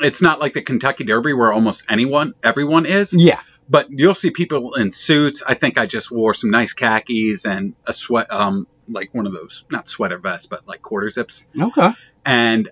[0.00, 3.40] It's not like the Kentucky Derby where almost anyone, everyone is Yeah.
[3.68, 5.42] but you'll see people in suits.
[5.46, 9.32] I think I just wore some nice khakis and a sweat, um, like one of
[9.32, 11.90] those, not sweater vests, but like quarter zips, Okay.
[12.24, 12.70] and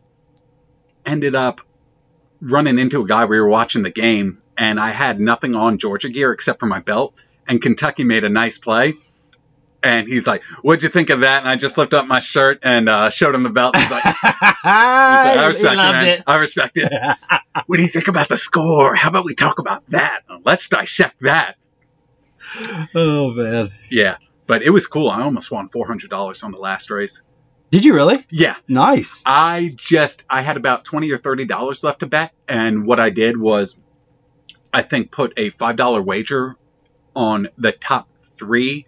[1.05, 1.61] ended up
[2.41, 3.25] running into a guy.
[3.25, 6.81] We were watching the game, and I had nothing on Georgia gear except for my
[6.81, 7.15] belt,
[7.47, 8.95] and Kentucky made a nice play.
[9.81, 12.59] And he's like, "What'd you think of that?" And I just lifted up my shirt
[12.65, 13.77] and uh, showed him the belt.
[13.77, 16.23] He's like, he's like, "I respect it, man.
[16.27, 16.93] I respect it."
[17.67, 18.97] what do you think about the score?
[18.97, 20.23] How about we talk about that?
[20.45, 21.55] Let's dissect that.
[22.95, 23.71] oh man.
[23.89, 24.17] Yeah,
[24.49, 25.09] but it was cool.
[25.11, 27.23] I almost won four hundred dollars on the last race.
[27.71, 28.17] Did you really?
[28.31, 29.23] Yeah, Nice.
[29.27, 33.11] I just I had about twenty or thirty dollars left to bet, and what I
[33.11, 33.79] did was,
[34.73, 36.57] I think put a five dollar wager
[37.17, 38.87] on the top three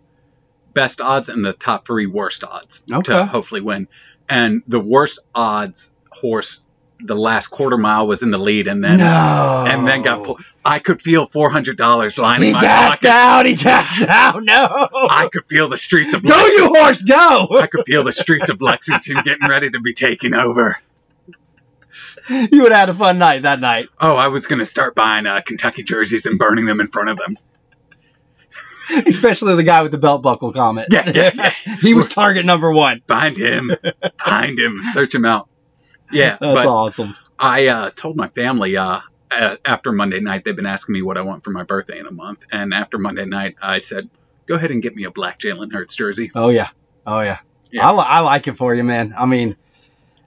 [0.75, 3.13] best odds and the top three worst odds Okay.
[3.13, 3.89] to hopefully win.
[4.29, 6.63] And the worst odds horse,
[7.01, 9.65] the last quarter mile was in the lead, and then no.
[9.67, 10.43] and then got pulled.
[10.65, 13.09] I could feel four hundred dollars lining He my gassed pocket.
[13.11, 13.47] out.
[13.47, 14.43] He gassed out.
[14.45, 14.89] No.
[15.11, 16.75] I could feel the streets of go, Lexington.
[16.75, 17.49] you horse, go.
[17.59, 20.79] I could feel the streets of Lexington getting ready to be taken over.
[22.53, 23.89] you would have had a fun night that night.
[24.01, 27.09] Oh, I was going to start buying uh, Kentucky jerseys and burning them in front
[27.09, 27.37] of them.
[29.07, 30.89] Especially the guy with the belt buckle comment.
[30.91, 31.77] Yeah, yeah, yeah.
[31.81, 33.03] he was target number one.
[33.09, 33.73] Find him,
[34.19, 35.49] find him, search him out.
[36.13, 37.17] Yeah, That's awesome.
[37.39, 41.17] I uh, told my family uh, uh, after Monday night, they've been asking me what
[41.17, 42.45] I want for my birthday in a month.
[42.53, 44.11] And after Monday night, I said,
[44.47, 46.31] go ahead and get me a black Jalen Hurts jersey.
[46.35, 46.69] Oh yeah.
[47.07, 47.39] Oh yeah.
[47.71, 47.89] Yeah.
[47.89, 49.15] I, li- I like it for you, man.
[49.17, 49.57] I mean,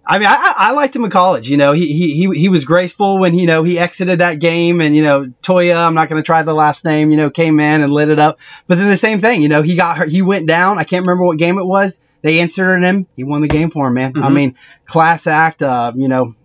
[0.06, 1.50] I mean, I, I I liked him in college.
[1.50, 4.82] You know, he, he he he was graceful when you know he exited that game,
[4.82, 7.12] and you know Tua, I'm not going to try the last name.
[7.12, 8.38] You know, came in and lit it up.
[8.68, 9.42] But then the same thing.
[9.42, 10.10] You know, he got hurt.
[10.10, 10.78] He went down.
[10.78, 12.02] I can't remember what game it was.
[12.22, 13.08] They inserted him.
[13.16, 14.14] He won the game for him, man.
[14.16, 14.34] I Mhm.
[14.34, 15.62] mean, class act.
[15.62, 16.36] Uh, you know,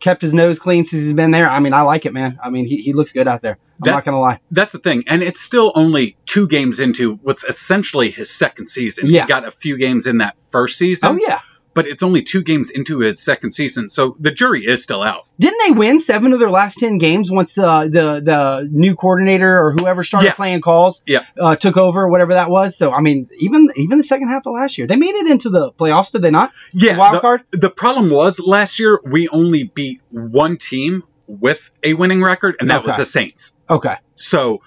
[0.00, 1.48] kept his nose clean since he's been there.
[1.48, 2.38] I mean, I like it, man.
[2.42, 3.58] I mean, he, he looks good out there.
[3.80, 4.38] I'm That- not gonna lie.
[4.50, 9.06] That's the thing, and it's still only two games into what's essentially his second season.
[9.08, 9.22] Yeah.
[9.22, 11.40] He got a few games in that first season, Oh yeah.
[11.74, 15.26] But it's only two games into his second season, so the jury is still out.
[15.38, 19.58] Didn't they win seven of their last ten games once the the, the new coordinator
[19.58, 20.34] or whoever started Yeah.
[20.34, 21.24] playing calls Yeah.
[21.38, 22.76] uh, took over, whatever that was?
[22.76, 25.50] So I mean, even even the second half of last year, they made it into
[25.50, 26.52] the playoffs, did they not?
[26.72, 27.42] Yeah, the wild the, card.
[27.50, 32.70] the problem was last year we only beat one team with a winning record, and
[32.70, 33.54] that was the Saints.
[33.68, 33.96] Okay.
[34.16, 34.62] So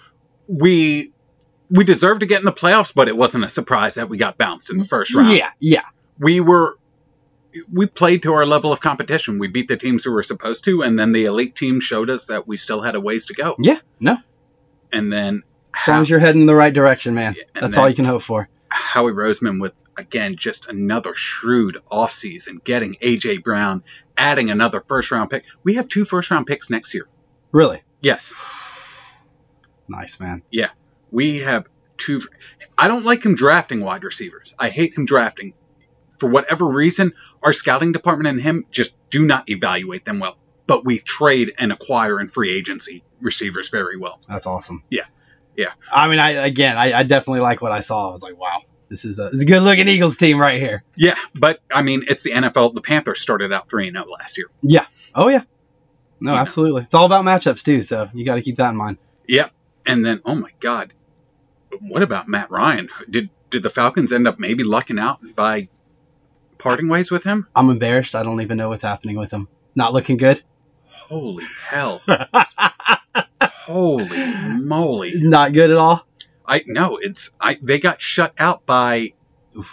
[0.48, 1.14] we
[1.70, 4.38] we deserved to get in the playoffs, but it wasn't a surprise that we got
[4.38, 5.36] bounced in the first round.
[5.36, 5.84] Yeah, yeah.
[6.18, 6.78] we were
[7.72, 9.40] we played to our level of competition.
[9.40, 12.28] We beat the teams who were supposed to, and then the elite team showed us
[12.28, 13.56] that we still had a ways to go.
[13.60, 14.18] Yeah, no.
[14.92, 15.44] And then
[15.76, 17.36] As long as you're heading in the right direction, man.
[17.54, 18.50] and That's then- all you can hope for.
[18.70, 23.84] Howie Roseman with again just another shrewd offseason, getting AJ Brown,
[24.18, 25.46] adding another first round pick.
[25.64, 27.08] We have two first round picks next year.
[27.52, 27.82] Really.
[28.02, 28.34] Yes,
[29.88, 30.42] Nice, man.
[30.52, 30.70] Yeah.
[31.12, 31.66] We have
[31.98, 32.22] two.
[32.78, 34.54] I don't like him drafting wide receivers.
[34.60, 35.54] I hate him drafting.
[36.18, 40.38] For whatever reason, our scouting department and him just do not evaluate them well.
[40.66, 44.20] But we trade and acquire in free agency receivers very well.
[44.28, 44.84] That's awesome.
[44.90, 45.06] Yeah.
[45.56, 45.72] Yeah.
[45.92, 48.10] I mean, I again, I, I definitely like what I saw.
[48.10, 50.60] I was like, wow, this is a, this is a good looking Eagles team right
[50.60, 50.84] here.
[50.96, 52.74] Yeah, but I mean, it's the NFL.
[52.76, 54.48] The Panthers started out 3 0 last year.
[54.62, 54.86] Yeah.
[55.16, 55.44] Oh yeah.
[56.20, 56.42] No, Yeah.
[56.42, 56.84] absolutely.
[56.84, 58.98] It's all about matchups too, so you got to keep that in mind.
[59.28, 59.52] Yep.
[59.86, 60.94] And then, oh my God,
[61.80, 62.90] what about Matt Ryan?
[63.10, 65.70] Did did the Falcons end up maybe lucking out by
[66.58, 67.48] parting ways with him?
[67.56, 68.16] I'm embarrassed.
[68.16, 69.48] I don't even know what's happening with him.
[69.76, 70.42] Not looking good.
[70.88, 72.02] Holy hell!
[73.42, 74.26] Holy
[74.60, 75.14] moly!
[75.16, 76.06] Not good at all.
[76.46, 77.58] I no, it's I.
[77.62, 79.14] They got shut out by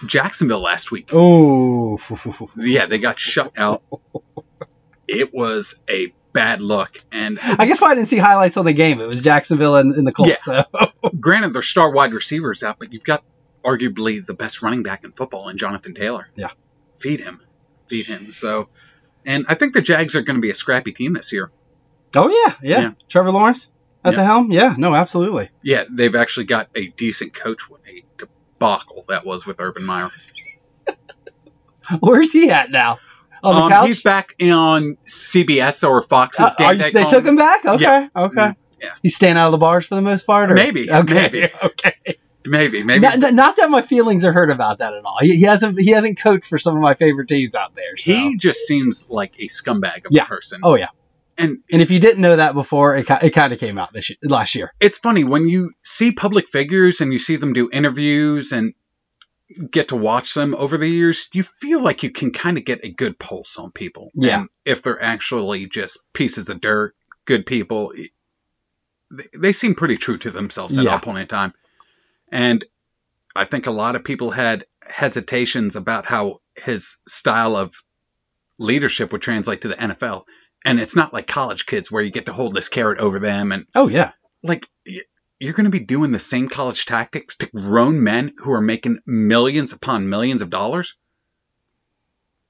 [0.06, 1.10] Jacksonville last week.
[1.12, 1.98] Oh.
[2.56, 3.82] Yeah, they got shut out.
[5.06, 8.72] It was a bad look, and I guess why I didn't see highlights on the
[8.72, 9.00] game.
[9.00, 10.44] It was Jacksonville and, and the Colts.
[10.44, 10.64] So
[11.20, 13.22] granted, their star wide receivers out, but you've got
[13.64, 16.28] arguably the best running back in football in Jonathan Taylor.
[16.34, 16.50] Yeah.
[17.04, 17.38] Feed him.
[17.88, 18.32] Feed him.
[18.32, 18.70] So,
[19.26, 21.50] and I think the Jags are going to be a scrappy team this year.
[22.16, 22.80] Oh yeah, yeah.
[22.80, 22.90] Yeah.
[23.10, 23.70] Trevor Lawrence
[24.02, 24.20] at Yeah.
[24.20, 24.50] the helm.
[24.52, 25.50] Yeah, no, absolutely.
[25.62, 27.68] Yeah, they've actually got a decent coach.
[27.68, 30.10] What a debacle that was with Urban Meyer.
[32.00, 32.98] Where's he at now?
[33.42, 37.36] On the Um, he's back on CBS or Fox's Uh, game you- they took him
[37.36, 37.66] back.
[37.66, 38.08] Okay, Yeah.
[38.16, 38.36] okay.
[38.40, 38.90] Mm, yeah.
[39.02, 41.44] He's staying out of the bars for the most part, or Maybe, Okay, maybe.
[41.62, 41.94] okay.
[42.46, 43.00] Maybe, maybe.
[43.00, 45.18] Not, not- that my feelings are hurt about that at all.
[45.20, 47.96] He, he hasn't he hasn't coached for some of my favorite teams out there.
[47.96, 48.12] So.
[48.12, 50.24] he just seems like a scumbag of Yeah.
[50.24, 50.60] a person.
[50.62, 50.88] oh yeah.
[51.38, 54.10] And And if you didn't know that before, it, it kind of came out this
[54.10, 54.72] year, last year.
[54.78, 58.74] it's funny when you see public figures and you see them do interviews and
[59.70, 62.84] get to watch them over the years, you feel like you can kind of get
[62.84, 64.10] a good pulse on people.
[64.14, 64.40] Yeah.
[64.40, 67.92] And if they're actually just pieces of dirt, good people,
[69.10, 70.92] they, they seem pretty true to themselves at Yeah.
[70.92, 71.52] all point in time.
[72.34, 72.64] And
[73.36, 77.72] I think a lot of people had hesitations about how his style of
[78.58, 80.24] leadership would translate to the NFL.
[80.64, 83.52] And it's not like college kids where you get to hold this carrot over them
[83.52, 84.12] and Oh yeah.
[84.42, 84.66] like
[85.38, 88.98] you're going to be doing the same college tactics to grown men who are making
[89.06, 90.96] millions upon millions of dollars.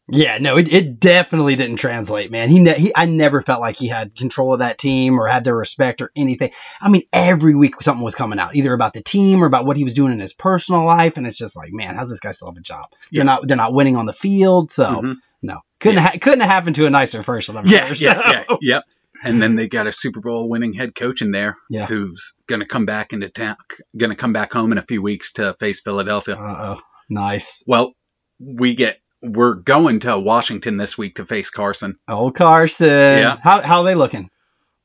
[0.06, 2.50] Yeah, no, it, it definitely didn't translate, man.
[2.50, 5.44] He, ne- he, I never felt like he had control of that team or had
[5.44, 6.50] their respect or anything.
[6.78, 9.78] I mean, every week something was coming out, either about the team or about what
[9.78, 12.32] he was doing in his personal life, and it's just like, man, how's this guy
[12.32, 12.86] still have a job?
[13.10, 13.20] Yeah.
[13.20, 15.14] They're not, they're not winning on the field, so Mhm.
[15.42, 17.56] no, couldn't ha- couldn't have happened to a nicer person.
[17.56, 18.06] I'm Yeah, sure.
[18.08, 18.80] yeah, so- yeah, yeah.
[19.22, 21.86] And then they got a Super Bowl winning head coach in there Yeah.
[21.86, 23.56] who's going to come back into town,
[23.96, 26.34] going to come back home in a few weeks to face Philadelphia.
[26.34, 27.62] Uh oh, nice.
[27.66, 27.92] Well,
[28.38, 31.98] we get we're going to Washington this week to face Carson.
[32.06, 32.88] Oh, Carson.
[32.88, 33.36] Yeah.
[33.42, 34.30] How how are they looking?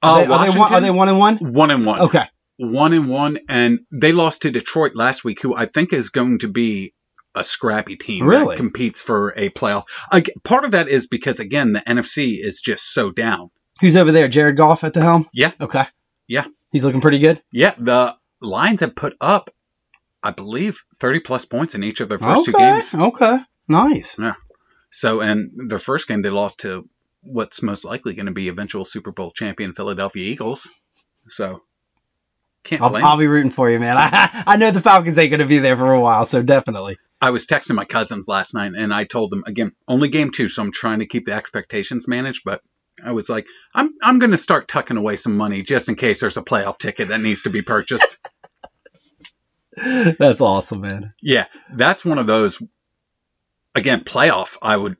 [0.01, 1.37] Uh, Are, they, are, they one, are they one and one?
[1.37, 1.99] one and one.
[2.01, 2.23] Okay.
[2.55, 6.39] one and one, and they lost to Detroit last week, who I think is going
[6.39, 6.93] to be
[7.35, 8.55] a scrappy team Really?
[8.55, 9.83] that competes for a playoff.
[10.11, 13.51] Ag- part of that is because again the NFC is just so down.
[13.81, 14.27] Who's over there?
[14.29, 15.29] Jared Goff at the helm.
[15.33, 15.51] Yeah.
[15.59, 15.85] Okay.
[16.27, 16.45] Yeah.
[16.71, 17.41] He's looking pretty good.
[17.51, 19.49] Yeah, the Lions have put up,
[20.23, 22.51] I believe, thirty plus points in each of their first okay.
[22.51, 22.93] two games.
[22.95, 23.37] Okay.
[23.69, 24.17] Nice.
[24.19, 24.33] Yeah.
[24.91, 26.89] So, and their first game they lost to
[27.21, 30.67] what's most likely going to be eventual Super Bowl champion Philadelphia Eagles.
[31.27, 31.61] So,
[32.63, 33.05] can't I'll, blame.
[33.05, 33.95] I'll be rooting for you, man.
[33.97, 36.97] I, I know the Falcons ain't going to be there for a while, so definitely.
[37.21, 40.49] I was texting my cousins last night, and I told them again, only game two,
[40.49, 42.41] so I'm trying to keep the expectations managed.
[42.45, 42.61] But
[43.03, 46.21] I was like, I'm I'm going to start tucking away some money just in case
[46.21, 48.17] there's a playoff ticket that needs to be purchased.
[49.75, 51.13] That's awesome, man.
[51.21, 52.61] yeah, that's one of those.
[53.75, 54.57] Again, playoff.
[54.61, 54.97] I would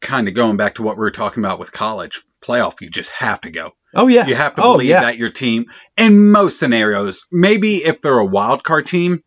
[0.00, 2.80] kind of going back to what we were talking about with college playoff.
[2.80, 3.74] You just have to go.
[3.94, 4.26] Oh yeah.
[4.26, 5.00] You have to oh, believe yeah.
[5.02, 9.22] that your team, in most scenarios, maybe if they're a wild card team,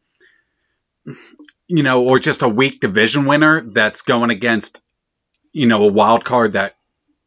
[1.67, 4.81] you know, or just a weak division winner that's going against,
[5.51, 6.75] you know, a wild card that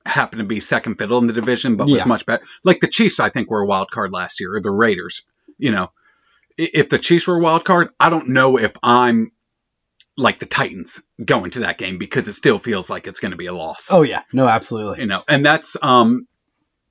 [0.06, 1.96] happened to be second fiddle in the division, but Yeah.
[1.96, 2.44] was much better.
[2.62, 5.24] Like the Chiefs, I think were a wild card last year, or the Raiders.
[5.58, 5.90] You know,
[6.56, 9.32] if the Chiefs were a wild card, I don't know if I'm
[10.16, 13.36] like the Titans going to that game because it still feels like it's going to
[13.36, 14.22] be a loss Oh yeah.
[14.32, 15.00] No, absolutely.
[15.00, 16.26] you know, and that's um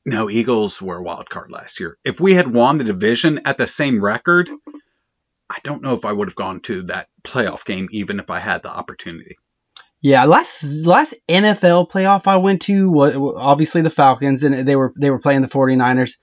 [0.06, 1.98] no, Eagles were a wild card last year.
[2.04, 4.50] If we had won the division at the same record,
[5.50, 8.40] I don't know if I would have gone to that playoff game even if I
[8.40, 9.38] had the opportunity.
[10.02, 14.94] Yeah, last last NFL playoff I went to was obviously the Falcons, and they were
[15.00, 16.18] they were playing the 49ers.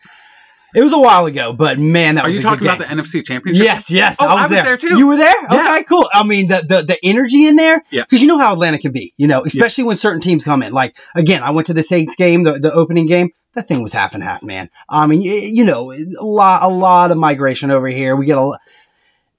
[0.75, 2.85] It was a while ago, but man, that was Are was you talking about the
[2.85, 3.65] NFC Championship?
[3.65, 4.17] Yes, yes.
[4.21, 4.77] Oh, I was, there.
[4.77, 4.97] too.
[4.97, 5.35] You were there?
[5.51, 5.75] Yeah.
[5.75, 6.09] Okay, cool.
[6.13, 8.03] I mean, the, the, the energy in there, Yeah.
[8.03, 10.73] because you know how Atlanta can be, you know, especially when certain teams come in.
[10.73, 13.31] Like, again, I went to the Saints game, the, the opening game.
[13.55, 14.71] That thing was half and half, man.
[14.89, 18.15] I mean, you, you know, a lot, a lot of migration over here.
[18.15, 18.59] We get a,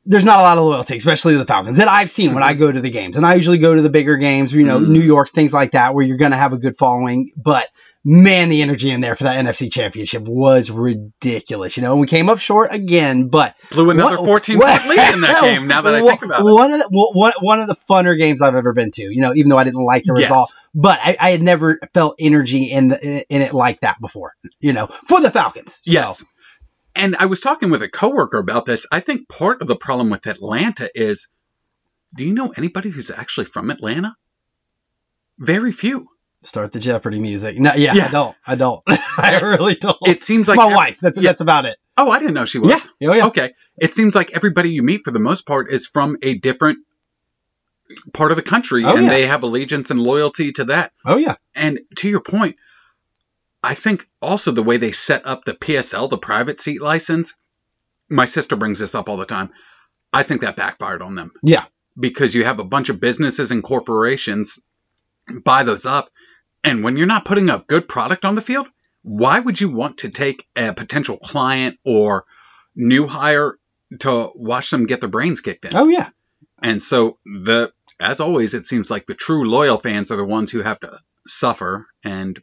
[0.05, 2.53] there's not a lot of loyalty, especially to the Falcons that I've seen when I
[2.53, 3.15] go to the games.
[3.17, 4.89] And I usually go to the bigger games, you know, Mhm.
[4.89, 7.31] New York, things like that, where you're going to have a good following.
[7.37, 7.67] But
[8.03, 12.07] man, the energy in there for that NFC championship was ridiculous, you know, and we
[12.07, 15.67] came up short again, but Blew another what- 14 what- point lead in that game
[15.67, 16.51] now that I think about it.
[16.51, 19.33] One of the, one, one of the funner games I've ever been to, you know,
[19.35, 22.87] even though I didn't like the result, but I, I had never felt energy in
[22.89, 25.73] the, in it like that before, you know, for the Falcons.
[25.83, 26.25] So, Yes.
[26.93, 28.85] And I was talking with a coworker about this.
[28.91, 31.29] I think part of the problem with Atlanta is
[32.13, 34.15] do you know anybody who's actually from Atlanta?
[35.39, 36.07] Very few.
[36.43, 37.59] Start the Jeopardy music.
[37.59, 38.05] No, yeah, Yeah.
[38.07, 38.35] I don't.
[38.47, 38.83] I don't.
[38.87, 39.97] I really don't.
[40.07, 40.99] It seems like my ev- wife.
[40.99, 41.29] That's yeah.
[41.29, 41.77] that's about it.
[41.97, 42.69] Oh, I didn't know she was.
[42.99, 43.09] Yeah.
[43.09, 43.27] Oh, yeah.
[43.27, 43.51] Okay.
[43.77, 46.79] It seems like everybody you meet for the most part is from a different
[48.13, 49.09] part of the country Oh, and yeah.
[49.11, 50.93] they have allegiance and loyalty to that.
[51.05, 51.35] Oh yeah.
[51.53, 52.55] And to your point,
[53.61, 57.35] I think also the way they set up the PSL, the private seat license,
[58.09, 59.51] my sister brings this up all the time.
[60.13, 61.65] I think that backfired on them Yeah.
[61.99, 64.59] because you have a bunch of businesses and corporations
[65.43, 66.09] buy those up.
[66.63, 68.67] And when you're not putting a good product on the field,
[69.03, 72.25] why would you want to take a potential client or
[72.75, 73.57] new hire
[73.99, 75.75] to watch them get their brains kicked in?
[75.75, 76.09] Oh yeah.
[76.61, 80.51] And so the as always, it seems like the true loyal fans are the ones
[80.51, 82.41] who have to suffer, and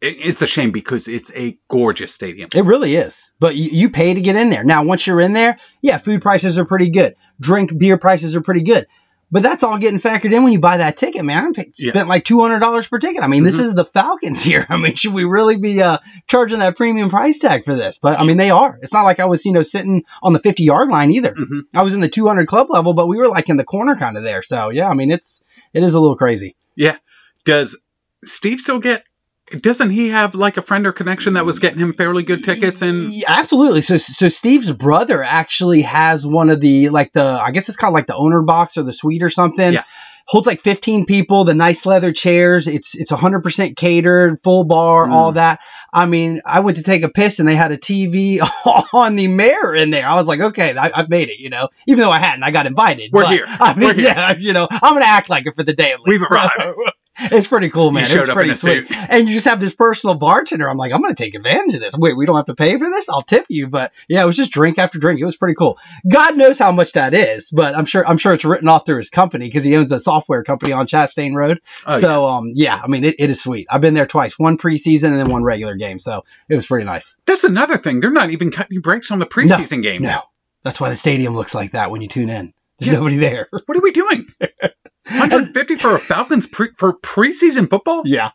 [0.00, 2.48] it, it's a shame because it's a gorgeous stadium.
[2.54, 3.30] It really is.
[3.38, 4.64] But you, you pay to get in there.
[4.64, 7.16] Now, once you're in there, yeah, food prices are pretty good.
[7.38, 8.86] Drink, beer prices are pretty good.
[9.30, 11.48] But that's all getting factored in when you buy that ticket, man.
[11.48, 11.90] I paid- Yeah.
[11.90, 13.22] spent like two hundred dollars per ticket.
[13.24, 13.60] I mean, this Mhm.
[13.60, 14.64] is the Falcons here.
[14.68, 17.98] I mean, should we really be uh, charging that premium price tag for this?
[18.00, 18.78] But I mean, they are.
[18.82, 21.32] It's not like I was, you know, sitting on the fifty yard line either.
[21.34, 21.62] Mhm.
[21.74, 23.96] I was in the two hundred club level, but we were like in the corner
[23.96, 24.42] kind of there.
[24.44, 25.42] So yeah, I mean, it's
[25.74, 26.54] it is a little crazy.
[26.76, 26.96] Yeah.
[27.44, 27.76] Does
[28.24, 29.04] Steve still get?
[29.46, 32.82] Doesn't he have like a friend or connection that was getting him fairly good tickets?
[32.82, 33.82] And Yeah, absolutely.
[33.82, 37.94] So so Steve's brother actually has one of the like the I guess it's called
[37.94, 39.72] like the owner box or the suite or something.
[39.74, 39.84] Yeah.
[40.28, 42.66] Holds like 15 people, the nice leather chairs.
[42.66, 45.12] It's it's 100% catered, full bar, Mm.
[45.12, 45.60] all that.
[45.92, 48.40] I mean, I went to take a piss and they had a TV
[48.92, 50.08] on the mirror in there.
[50.08, 51.68] I was like, okay, I, I've made it, you know.
[51.86, 53.12] Even though I hadn't, I got invited.
[53.12, 53.44] We're But, here.
[53.48, 54.04] I mean, We're here.
[54.16, 56.20] yeah, you know, I'm gonna act like it for the day at least.
[56.20, 56.54] We've arrived.
[56.60, 56.74] So,
[57.18, 58.02] it's pretty cool, man.
[58.04, 58.88] You showed it's up in pretty a sweet.
[58.88, 58.96] suit.
[59.10, 60.68] And you just have this personal bartender.
[60.68, 61.96] I'm like, I'm going to take advantage of this.
[61.96, 63.08] Wait, we don't have to pay for this?
[63.08, 63.68] I'll tip you.
[63.68, 65.20] But yeah, it was just drink after drink.
[65.20, 65.78] It was pretty cool.
[66.10, 68.98] God knows how much that is, but I'm sure I'm sure it's written off through
[68.98, 71.60] his company because he owns a software company on Chastain Road.
[71.86, 73.66] Oh, so um, yeah, I mean, it, it is sweet.
[73.70, 75.98] I've been there twice, one preseason and then one regular game.
[75.98, 77.16] So it was pretty nice.
[77.26, 78.00] that's another thing.
[78.00, 80.02] They're not even cutting you breaks on the preseason games.
[80.02, 80.20] No,
[80.62, 82.52] that's why the stadium looks like that when you tune in.
[82.78, 82.98] There's Yeah.
[82.98, 83.48] nobody there.
[83.50, 84.26] What are we doing?
[85.08, 88.02] 150 for a Falcons pre- for preseason football?
[88.06, 88.30] yeah.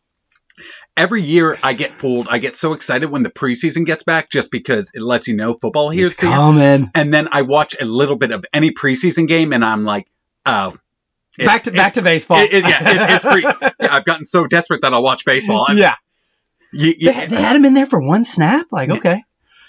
[0.98, 2.28] every year I get fooled.
[2.30, 5.54] I get so excited when the preseason gets back just because it lets you know
[5.60, 6.08] football here.
[6.08, 6.92] It's coming.
[6.94, 10.08] And then I watch a little bit of any preseason game and I'm like,
[10.46, 10.76] oh.
[11.38, 12.40] Back to back to baseball.
[12.40, 13.42] it- it- yeah, it- it's free.
[13.42, 15.66] Yeah, I've gotten so desperate that I'll watch baseball.
[15.68, 15.96] I- yeah.
[16.74, 18.68] you- They, you- they had him in there for one snap.
[18.72, 19.24] Like, okay.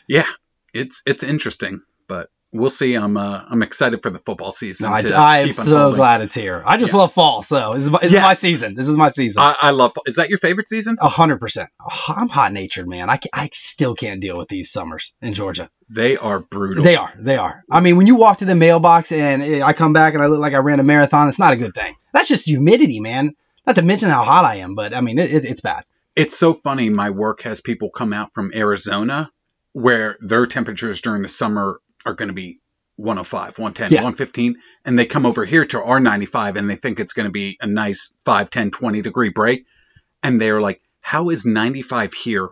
[0.09, 0.27] yeah,
[0.75, 2.95] it's it's interesting, but we'll see.
[2.95, 4.87] I'm uh, I'm excited for the football season.
[4.93, 6.63] I, I am so glad it's here.
[6.65, 6.99] I just Yeah.
[7.01, 8.19] love fall, so this is my, this Yeah.
[8.21, 8.75] is my season.
[8.75, 9.43] This is my season.
[9.43, 9.97] I, I love.
[10.07, 10.97] Is that your favorite season?
[11.01, 11.71] A hundred percent.
[12.09, 13.11] I'm hot natured, man.
[13.11, 15.71] I, I still can't deal with these summers in Georgia.
[15.89, 16.85] They are brutal.
[16.85, 17.13] They are.
[17.19, 17.65] They are.
[17.71, 20.27] I mean, when you walk to the mailbox and eh, I come back and I
[20.27, 21.97] look like I ran a marathon, it's not a good thing.
[22.13, 23.35] That's just humidity, man.
[23.67, 25.85] Not to mention how hot I am, but I mean, it, it, it's bad.
[26.17, 26.91] It's so funny.
[26.91, 29.31] My work has people come out from Arizona
[29.73, 32.61] where their temperatures during the summer are going to be
[32.97, 33.99] 105, 110, Yeah.
[33.99, 34.57] 115.
[34.85, 37.57] And they come over here to our 95 and they think it's going to be
[37.61, 39.65] a nice 5, 10, 20 degree break.
[40.23, 42.51] And they're like, how is 95 here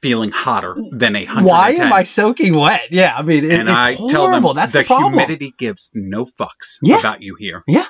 [0.00, 1.44] feeling hotter than a 110?
[1.44, 2.88] Why am I soaking wet?
[2.90, 4.10] Yeah, I mean, it, and it's I horrible.
[4.10, 6.98] tell them That's the, the, humidity gives no fucks Yeah.
[7.00, 7.62] about you here.
[7.66, 7.84] Yeah.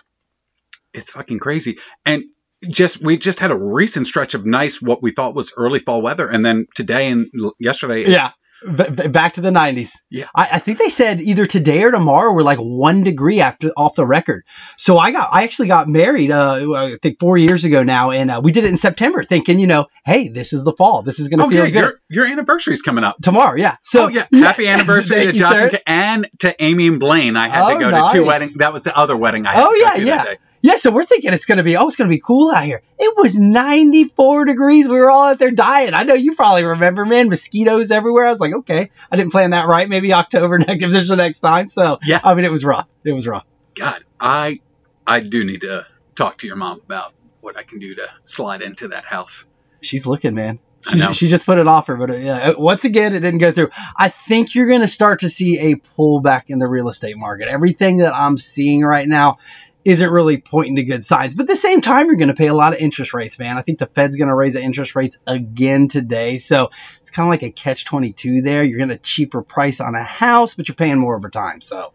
[0.92, 1.78] It's fucking crazy.
[2.04, 2.24] And
[2.68, 6.00] just we just had a recent stretch of nice what we thought was early fall
[6.00, 7.26] weather and then today and
[7.60, 8.30] yesterday it's- Yeah.
[8.62, 9.90] B- back to the 90s.
[10.10, 10.26] Yeah.
[10.34, 13.94] I, I think they said either today or tomorrow we're like one degree after off
[13.96, 14.44] the record.
[14.78, 18.30] So I got, I actually got married, uh, I think four years ago now, and
[18.30, 21.02] uh, we did it in September, thinking, you know, hey, this is the fall.
[21.02, 23.16] This is going to Oh feel yeah, good your your is coming up.
[23.20, 23.56] tomorrow.
[23.56, 23.76] Yeah.
[23.82, 27.36] So oh yeah, happy anniversary to Josh and, Ka- and to Amy and Blaine.
[27.36, 28.54] I had Oh, to go to two weddings.
[28.54, 30.34] That was the other wedding I had Oh, to yeah, to yeah.
[30.64, 32.64] Yeah, so we're thinking it's going to be, oh, it's going to be cool out
[32.64, 32.80] here.
[32.98, 34.88] It was 94 degrees.
[34.88, 35.92] We were all out there dying.
[35.92, 38.24] I know you probably remember, man, mosquitoes everywhere.
[38.24, 39.86] I was like, okay, I didn't plan that right.
[39.86, 41.68] Maybe October next, if there's the next time.
[41.68, 42.18] So, Yeah.
[42.24, 42.88] I mean, it was rough.
[43.04, 43.44] It was rough.
[43.74, 44.60] God, I
[45.06, 47.12] I do need to talk to your mom about
[47.42, 49.44] what I can do to slide into that house.
[49.82, 50.60] She's looking, man.
[50.86, 51.12] I She, know.
[51.12, 53.70] she just put an offer, but uh, yeah, once again, it didn't go through.
[53.96, 57.48] I think you're going to start to see a pullback in the real estate market.
[57.48, 59.38] Everything that I'm seeing right now
[59.84, 61.34] isn't really pointing to good signs.
[61.34, 63.58] But at the same time, you're going to pay a lot of interest rates, man.
[63.58, 66.38] I think the Fed's going to raise the interest rates again today.
[66.38, 66.70] So
[67.02, 68.64] it's kind of like a catch 22 there.
[68.64, 71.60] You're going to cheaper price on a house, but you're paying more over time.
[71.60, 71.92] So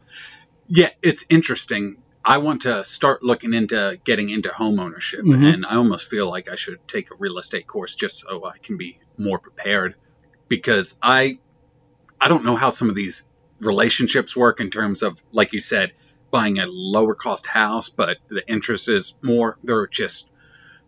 [0.68, 1.98] Yeah, it's interesting.
[2.24, 5.54] I want to start looking into getting into home ownership, Mhm.
[5.54, 8.60] and I almost feel like I should take a real estate course just so I
[8.60, 9.96] can be more prepared.
[10.48, 11.40] Because I,
[12.22, 13.28] I don't know how some of these
[13.60, 15.92] relationships work in terms of, like you said,
[16.32, 19.58] buying a lower cost house, but the interest is more.
[19.64, 20.30] There are just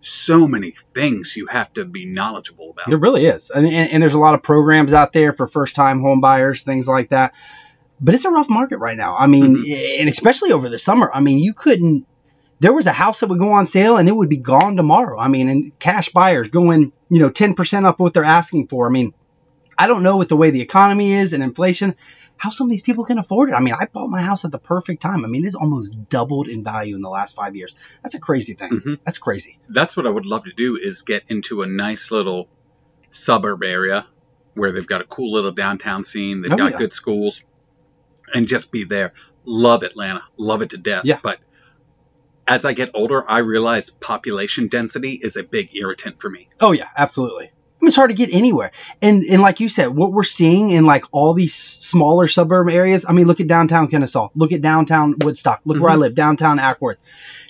[0.02, 2.92] so many things you have to be knowledgeable about.
[2.92, 3.52] It really is.
[3.54, 6.22] I mean, and, and there's a lot of programs out there for first time home
[6.22, 7.34] buyers, things like that.
[8.00, 9.16] But it's a rough market right now.
[9.16, 10.02] I mean, mm-hmm.
[10.02, 11.12] and especially over the summer.
[11.14, 12.08] I mean, you couldn't.
[12.60, 15.20] There was a house that would go on sale and it would be gone tomorrow.
[15.20, 18.88] I mean, and cash buyers going, you know, 10% up what they're asking for.
[18.88, 19.14] I mean,
[19.78, 21.96] I don't know with the way the economy is and inflation,
[22.42, 23.54] how some of these people can afford it.
[23.54, 25.24] I mean, I bought my house at the perfect time.
[25.24, 27.76] I mean, it's almost doubled in value in the last five years.
[28.02, 28.72] That's a crazy thing.
[28.80, 29.00] Mhm.
[29.06, 29.60] That's crazy.
[29.70, 32.48] that's what I would love to do is get into a nice little
[33.12, 34.08] suburb area
[34.56, 36.78] where they've got a cool little downtown scene, they've Oh, got yeah.
[36.80, 37.44] good schools,
[38.34, 39.14] and just be there.
[39.46, 41.06] Love Atlanta, love it to death.
[41.06, 41.20] Yeah.
[41.22, 41.40] But
[42.48, 46.50] as I get older, I realize population density is a big irritant for me.
[46.60, 47.52] Oh yeah, absolutely.
[47.84, 48.72] It's hard to get anywhere.
[49.02, 53.06] And and like you said, what we're seeing in like all these smaller suburb areas.
[53.08, 54.30] I mean, look at downtown Kennesaw.
[54.36, 55.62] Look at downtown Woodstock.
[55.66, 56.02] Look where I mm-hmm.
[56.02, 56.98] live, downtown Acworth.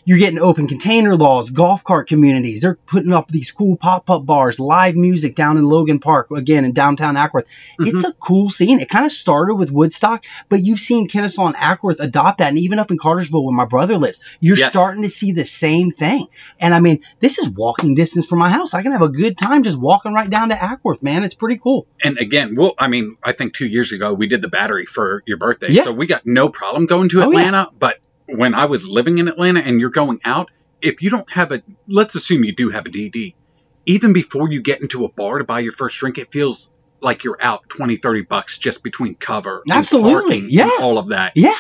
[0.04, 2.62] You're getting open container laws, golf cart communities.
[2.62, 6.66] They're putting up these cool pop up bars, live music down in Logan Park, again
[6.66, 7.46] in downtown Acworth.
[7.80, 7.86] Mm-hmm.
[7.98, 8.80] It's a cool scene.
[8.80, 12.50] It kind of started with Woodstock, but you've seen Kennesaw and Acworth adopt that.
[12.50, 14.72] And even up in Cartersville, where my brother lives, you're Yes.
[14.72, 16.28] starting to see the same thing.
[16.60, 18.74] And I mean, this is walking distance from my house.
[18.74, 21.24] I can have a good time just walking right down to Acworth, man.
[21.24, 21.86] It's pretty cool.
[22.04, 25.22] And again, well, I mean, I think two years ago we did the battery for
[25.28, 25.84] your birthday, Yeah.
[25.84, 27.28] so we got no problem going to Oh, yeah.
[27.28, 27.70] Atlanta.
[27.78, 28.00] But
[28.32, 30.50] when I was living in Atlanta and you're going out,
[30.82, 33.36] if you don't have a, let's assume you do have a DD,
[33.86, 36.72] even before you get into a bar to buy your first drink, it feels
[37.02, 40.70] like you're out 20, 30 bucks just between cover, and Absolutely, yeah.
[40.80, 41.34] all of that.
[41.36, 41.56] Yeah.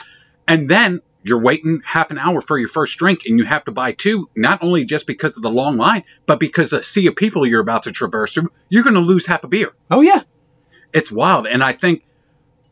[0.47, 3.71] And then you're waiting half an hour for your first drink and you have to
[3.71, 7.15] buy two, not only just because of the long line, but because the sea of
[7.15, 10.21] people you're about to traverse through, you're going to lose half a beer Oh, yeah.
[10.93, 11.45] it's wild.
[11.47, 12.03] And I think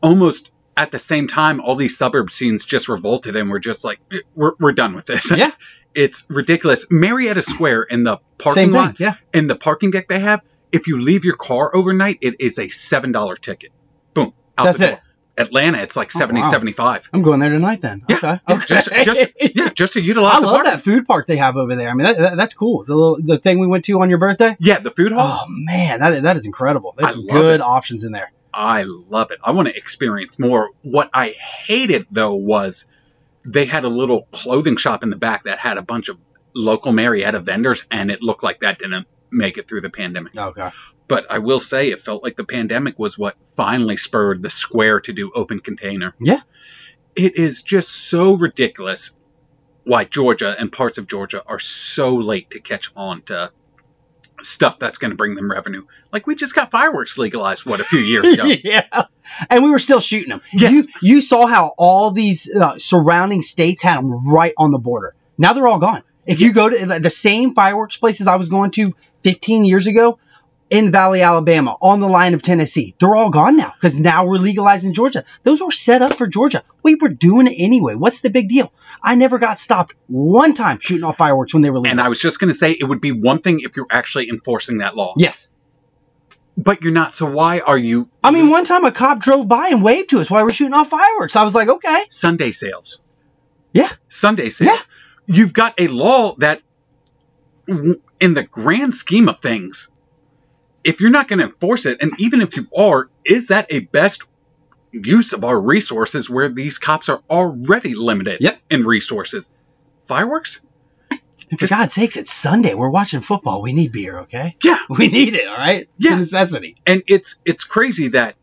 [0.02, 4.00] almost at the same time, all these suburb scenes just revolted and we're just like,
[4.34, 5.30] we're, we're done with this.
[5.30, 5.50] Yeah.
[5.94, 6.86] it's ridiculous.
[6.90, 8.72] Marietta Square in the parking thing.
[8.72, 9.14] lot, Yeah.
[9.34, 10.40] in the parking deck they have,
[10.72, 13.70] if you leave your car overnight, it is a $7 ticket.
[14.14, 14.32] Boom.
[14.56, 14.94] Out That's the door.
[14.96, 15.00] it.
[15.36, 16.50] Atlanta, it's like Oh, 70, wow.
[16.50, 17.08] 75.
[17.14, 18.02] I'm going there tonight then.
[18.08, 18.16] Yeah.
[18.16, 18.40] Okay.
[18.48, 19.04] Yeah, just, Okay.
[19.04, 21.88] just, yeah, just to utilize I the love that food park they have over there.
[21.88, 22.84] I mean, that, that- that's cool.
[22.84, 24.56] The little, the thing we went to on your birthday.
[24.60, 25.44] Yeah, the food hall.
[25.44, 26.94] Oh man, that is, that is incredible.
[26.98, 27.62] There's good it.
[27.62, 28.30] options in there.
[28.52, 29.38] I love it.
[29.42, 30.70] I want to experience more.
[30.82, 32.86] What I hated though was
[33.44, 36.18] they had a little clothing shop in the back that had a bunch of
[36.54, 40.36] local Marietta vendors, and it looked like that didn't make it through the pandemic.
[40.36, 40.70] Okay.
[41.08, 45.00] But I will say, it felt like the pandemic was what finally spurred the Square
[45.02, 46.14] to do open container.
[46.20, 46.40] Yeah.
[47.16, 49.10] It is just so ridiculous
[49.84, 53.50] why Georgia and parts of Georgia are so late to catch on to
[54.42, 55.84] stuff that's going to bring them revenue.
[56.12, 58.44] Like we just got fireworks legalized, what, a few years ago?
[58.64, 59.06] yeah.
[59.48, 60.42] And we were still shooting them.
[60.52, 60.72] Yes.
[60.72, 60.84] You,
[61.16, 65.14] you saw how all these uh, surrounding states had them right on the border.
[65.38, 66.02] Now they're all gone.
[66.26, 69.86] If you go to the- the same fireworks places I was going to 15 years
[69.86, 70.18] ago
[70.70, 74.38] in Valley, Alabama, on the line of Tennessee, they're all gone now because now we're
[74.38, 75.24] legalizing Georgia.
[75.42, 76.62] Those were set up for Georgia.
[76.82, 77.96] We were doing it anyway.
[77.96, 78.72] What's the big deal?
[79.02, 81.90] I never got stopped one time shooting off fireworks when they were legal.
[81.90, 84.28] And I was just going to say it would be one thing if you're actually
[84.30, 85.14] enforcing that law.
[85.16, 85.48] yes.
[86.56, 87.14] But you're not.
[87.14, 88.10] So why are you?
[88.22, 90.52] I mean, one time a cop drove by and waved to us while we were
[90.52, 91.34] shooting off fireworks.
[91.34, 92.04] I was like, okay.
[92.10, 93.00] Sunday sales.
[93.72, 93.88] Yeah.
[94.10, 94.72] Sunday sales.
[94.76, 95.36] Yeah.
[95.36, 96.60] You've got a law that,
[97.66, 99.90] in the grand scheme of things,
[100.84, 103.80] if you're not going to enforce it, and even if you are, is that a
[103.80, 104.22] best
[104.92, 108.60] use of our resources where these cops are already limited Yep.
[108.70, 109.50] in resources?
[110.08, 110.60] Fireworks?
[111.50, 112.74] And for God's sakes, it's Sunday.
[112.74, 113.60] We're watching football.
[113.60, 114.56] We need beer, okay?
[114.62, 114.78] Yeah.
[114.88, 115.82] We need it, all right?
[115.82, 116.14] It's Yeah.
[116.14, 116.76] a necessity.
[116.86, 118.36] and it's it's crazy that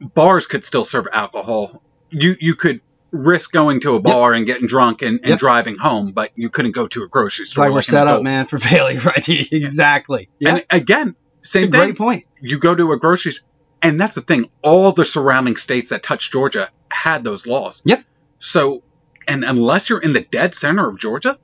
[0.00, 1.82] bars could still serve alcohol.
[2.10, 2.80] You you could
[3.12, 5.38] risk going to a bar and getting drunk and, and Yep.
[5.38, 7.66] driving home, but you couldn't go to a grocery It's store.
[7.66, 9.28] like we're set up, man, for failure, right?
[9.28, 10.30] exactly.
[10.40, 10.50] Yeah.
[10.56, 11.96] And again, it's same a great thing.
[11.96, 12.26] point.
[12.40, 13.34] You go to a grocery,
[13.82, 14.50] and that's the thing.
[14.62, 17.82] All the surrounding states that touch Georgia had those laws.
[17.84, 18.04] Yep.
[18.40, 18.82] So,
[19.28, 21.38] and unless you're in the dead center of Georgia,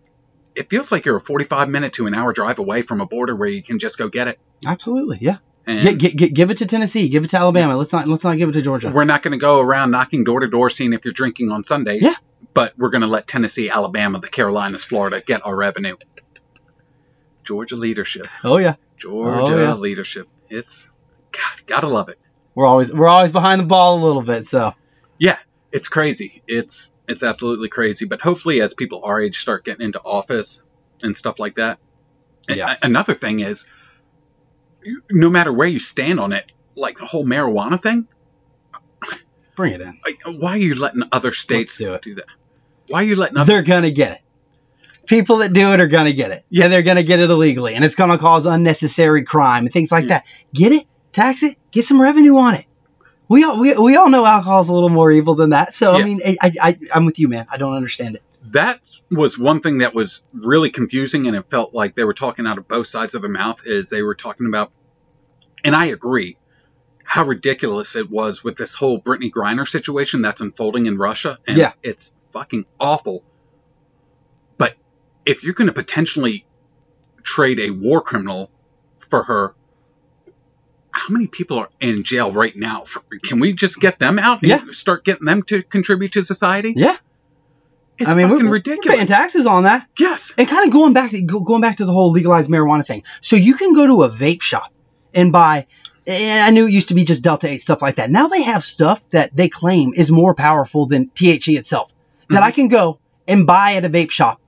[0.55, 3.37] it feels like you're a 45 minute to an hour drive away from a border
[3.37, 4.39] where you can just go get it.
[4.67, 5.19] Absolutely.
[5.21, 5.37] Yeah.
[5.67, 7.09] Give it to Tennessee.
[7.09, 7.77] Give it to Alabama.
[7.77, 8.91] Let's not let's not give it to Georgia.
[8.91, 11.63] We're not going to go around knocking door to door seeing if you're drinking on
[11.63, 11.99] Sunday.
[12.01, 12.15] Yeah.
[12.55, 15.97] But we're going to let Tennessee, Alabama, the Carolinas, Florida get our revenue.
[17.45, 18.27] Georgia leadership.
[18.43, 18.75] Oh yeah.
[19.01, 19.75] Georgia Oh, yeah.
[19.75, 20.29] leadership.
[20.49, 20.91] It's
[21.33, 22.19] God, gotta love it.
[22.55, 24.47] We're always we're always behind the ball a little bit.
[24.47, 24.75] So
[25.19, 25.39] yeah,
[25.73, 26.43] It's crazy.
[26.47, 28.05] It's it's absolutely crazy.
[28.05, 30.63] But hopefully, as people our age start getting into office
[31.03, 31.79] and stuff like that.
[32.49, 32.75] Yeah.
[32.83, 33.67] Another thing is,
[35.11, 38.09] no matter where you stand on it, like the whole marijuana thing,
[39.57, 40.01] bring it in.
[40.39, 42.03] why are you letting other states do it.
[42.17, 42.25] that?
[42.89, 44.21] Why are you letting other They're gonna get it.
[45.11, 46.45] People that do it are gonna get it.
[46.51, 50.05] Yeah, they're gonna get it illegally, and it's gonna cause unnecessary crime and things like
[50.05, 50.09] Yeah.
[50.09, 50.27] that.
[50.55, 52.65] Get it, tax it, get some revenue on it.
[53.29, 55.75] We all we, we all know alcohol's a little more evil than that.
[55.75, 56.03] So Yeah.
[56.03, 57.47] I mean, I, I I I'm with you, man.
[57.51, 58.23] I don't understand it.
[58.53, 58.81] that
[59.11, 62.57] was one thing that was really confusing and it felt like they were talking out
[62.59, 64.71] of both sides of their mouth is they were talking about
[65.65, 66.37] and I agree
[67.05, 71.59] how ridiculous it was with this whole Brittney Griner situation that's unfolding in Russia and
[71.59, 71.73] Yeah.
[71.83, 73.25] it's fucking awful
[75.27, 76.45] if you're going to potentially
[77.23, 78.51] trade a war criminal
[79.09, 79.55] for her
[80.93, 84.43] how many people are in jail right now for, can we just get them out
[84.43, 84.63] and Yeah.
[84.73, 86.97] start getting them to contribute to society Yeah.
[87.99, 89.87] it's I mean, fucking we're, ridiculous we're paying taxes on that.
[89.99, 90.33] Yes.
[90.37, 93.03] And kind of going back to going back to the whole legalized marijuana thing.
[93.21, 94.73] So you can go to a vape shop
[95.15, 95.67] and buy.
[96.07, 98.11] And I knew it used to be just Delta 8 stuff like that.
[98.11, 101.91] Now they have stuff that they claim is more powerful than THC itself.
[102.31, 102.47] That Mhm.
[102.47, 102.99] I can go
[103.29, 104.41] and buy at a vape shop,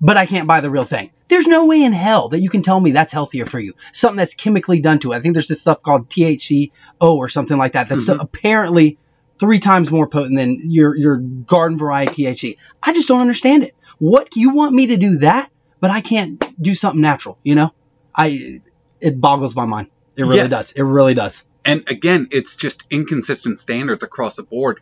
[0.00, 1.10] but I can't buy the real thing.
[1.28, 3.74] There's no way in hell that you can tell me that's healthier for you.
[3.92, 5.16] Something that's chemically done to it.
[5.16, 6.70] I think there's this stuff called THCO
[7.00, 7.88] or something like that.
[7.88, 8.20] That's Mhm.
[8.20, 8.98] apparently
[9.38, 12.56] three times more potent than your your garden variety THC.
[12.82, 13.74] I just don't understand it.
[13.98, 17.38] What you want me to do that, but I can't do something natural?
[17.44, 17.70] You know,
[18.14, 18.60] I
[19.00, 19.88] it boggles my mind.
[20.16, 20.50] It really Yes.
[20.50, 20.72] does.
[20.72, 21.44] It really does.
[21.64, 24.80] And again, it's just inconsistent standards across the board.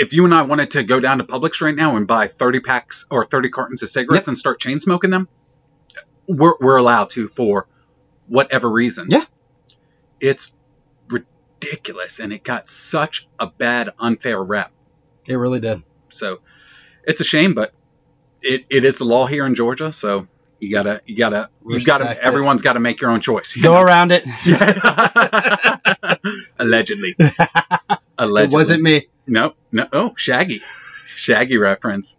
[0.00, 2.60] If you and I wanted to go down to Publix right now and buy 30
[2.60, 5.28] packs or 30 cartons of cigarettes and start chain smoking them,
[6.26, 7.66] we're, we're allowed to for
[8.26, 9.08] whatever reason.
[9.10, 9.26] Yeah.
[10.18, 10.50] It's
[11.06, 12.18] ridiculous.
[12.18, 14.72] And it got such a bad, unfair rep.
[15.28, 15.82] It really did.
[16.08, 16.40] So
[17.04, 17.74] it's a shame, but
[18.40, 19.92] it, it is the law here in Georgia.
[19.92, 20.28] So
[20.60, 22.18] you gotta, you gotta, you gotta, it.
[22.22, 23.54] everyone's gotta make your own choice.
[23.54, 23.82] you Go know?
[23.82, 24.24] around it.
[26.58, 27.16] Allegedly.
[28.28, 29.08] It wasn't me.
[29.26, 29.86] No, no.
[29.92, 30.62] Oh, Shaggy.
[31.06, 32.18] Shaggy reference.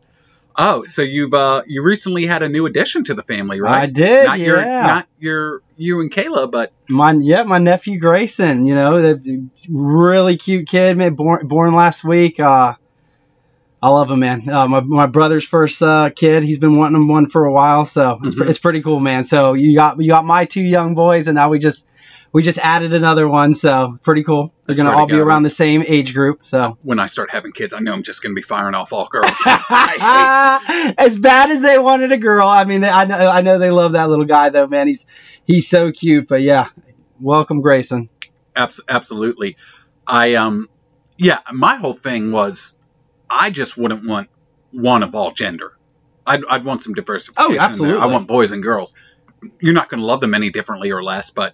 [0.55, 3.83] Oh, so you've uh you recently had a new addition to the family, right?
[3.83, 4.25] I did.
[4.25, 4.45] not yeah.
[4.45, 8.65] your not your you and Kayla, but my yeah, my nephew Grayson.
[8.65, 12.39] You know, the really cute kid, man, born born last week.
[12.39, 12.75] Uh,
[13.81, 14.47] I love him, man.
[14.47, 16.43] Uh, my my brother's first uh, kid.
[16.43, 18.49] He's been wanting him one for a while, so it's, Mhm.
[18.49, 19.23] it's pretty cool, man.
[19.23, 21.87] So you got you got my two young boys, and now we just
[22.33, 24.53] we just added another one, so pretty cool.
[24.65, 25.21] They're gonna swear to all be God.
[25.21, 26.77] around the same age group, so.
[26.81, 29.35] when I start having kids, I know I'm just gonna be firing off all girls.
[29.45, 33.93] As bad as they wanted a girl, I mean, I know I know they love
[33.93, 34.87] that little guy though, man.
[34.87, 35.05] He's
[35.45, 36.69] he's so cute, but yeah,
[37.21, 38.09] Welcome, Grayson.
[38.55, 39.55] Abs- absolutely.
[40.07, 40.67] I um,
[41.17, 41.39] yeah.
[41.53, 42.75] My whole thing was,
[43.29, 44.29] I just wouldn't want
[44.71, 45.77] one of all gender.
[46.25, 47.57] I'd, I'd want some diversification.
[47.59, 48.01] Oh, absolutely.
[48.01, 48.93] I want boys and girls.
[49.59, 51.53] You're not going to love them any differently or less, but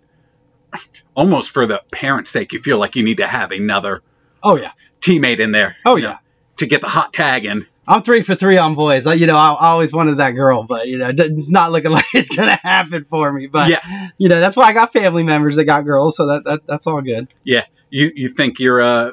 [1.15, 4.01] almost for the parent's sake, you feel like you need to have another
[4.43, 4.71] Oh yeah.
[5.01, 5.75] teammate in there.
[5.85, 6.17] Oh you know, yeah.
[6.57, 7.65] to get the hot tag in.
[7.89, 9.07] I'm three for three on boys.
[9.07, 11.91] I, you know, I, I always wanted that girl, but you know, it's not looking
[11.97, 13.47] like it's gonna happen for me.
[13.47, 14.09] But Yeah.
[14.17, 16.85] you know, that's why I got family members that got girls, so that, that that's
[16.85, 17.27] all good.
[17.43, 19.11] Yeah, you you think you're uh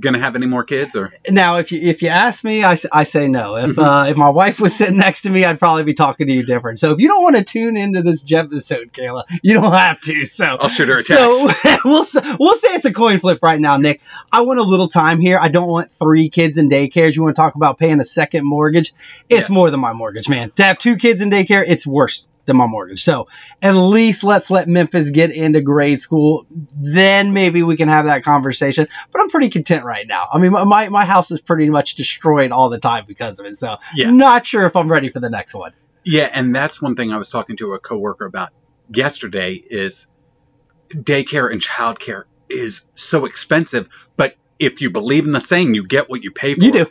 [0.00, 3.04] gonna have any more kids or Now, if you if you ask me, i, I
[3.04, 3.56] say no.
[3.56, 3.78] If Mhm.
[4.06, 6.44] uh, if my wife was sitting next to me, I'd probably be talking to you
[6.44, 6.80] different.
[6.80, 10.24] So if you don't want to tune into this episode, Kayla, you don't have to.
[10.26, 11.22] So I'll shoot her a text.
[11.22, 11.50] So
[11.84, 12.04] we'll
[12.38, 14.00] we'll say it's a coin flip right now, Nick.
[14.32, 15.38] I want a little time here.
[15.40, 17.14] I don't want three kids in daycares.
[17.14, 18.92] You want to talk about paying a second mortgage?
[19.28, 19.54] It's Yeah.
[19.54, 20.50] more than my mortgage, man.
[20.56, 23.02] To have two kids in daycare, it's worse than my mortgage.
[23.02, 23.26] So
[23.60, 26.46] at least let's let Memphis get into grade school.
[26.50, 28.88] Then maybe we can have that conversation.
[29.12, 30.28] But I'm pretty content right now.
[30.32, 33.56] I mean, my my, house is pretty much destroyed all the time because of it.
[33.56, 34.10] So Yeah.
[34.10, 35.72] not sure if I'm ready for the next one.
[36.04, 38.50] Yeah, and that's one thing I was talking to a coworker about
[38.92, 40.06] yesterday is
[40.90, 46.08] daycare and childcare is so expensive, but if you believe in the saying, you get
[46.08, 46.62] what you pay for.
[46.64, 46.86] You do.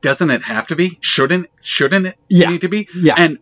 [0.00, 0.98] Doesn't it have to be?
[1.00, 2.50] Shouldn't shouldn't it Yeah.
[2.50, 2.88] need to be?
[2.94, 3.14] Yeah.
[3.16, 3.38] And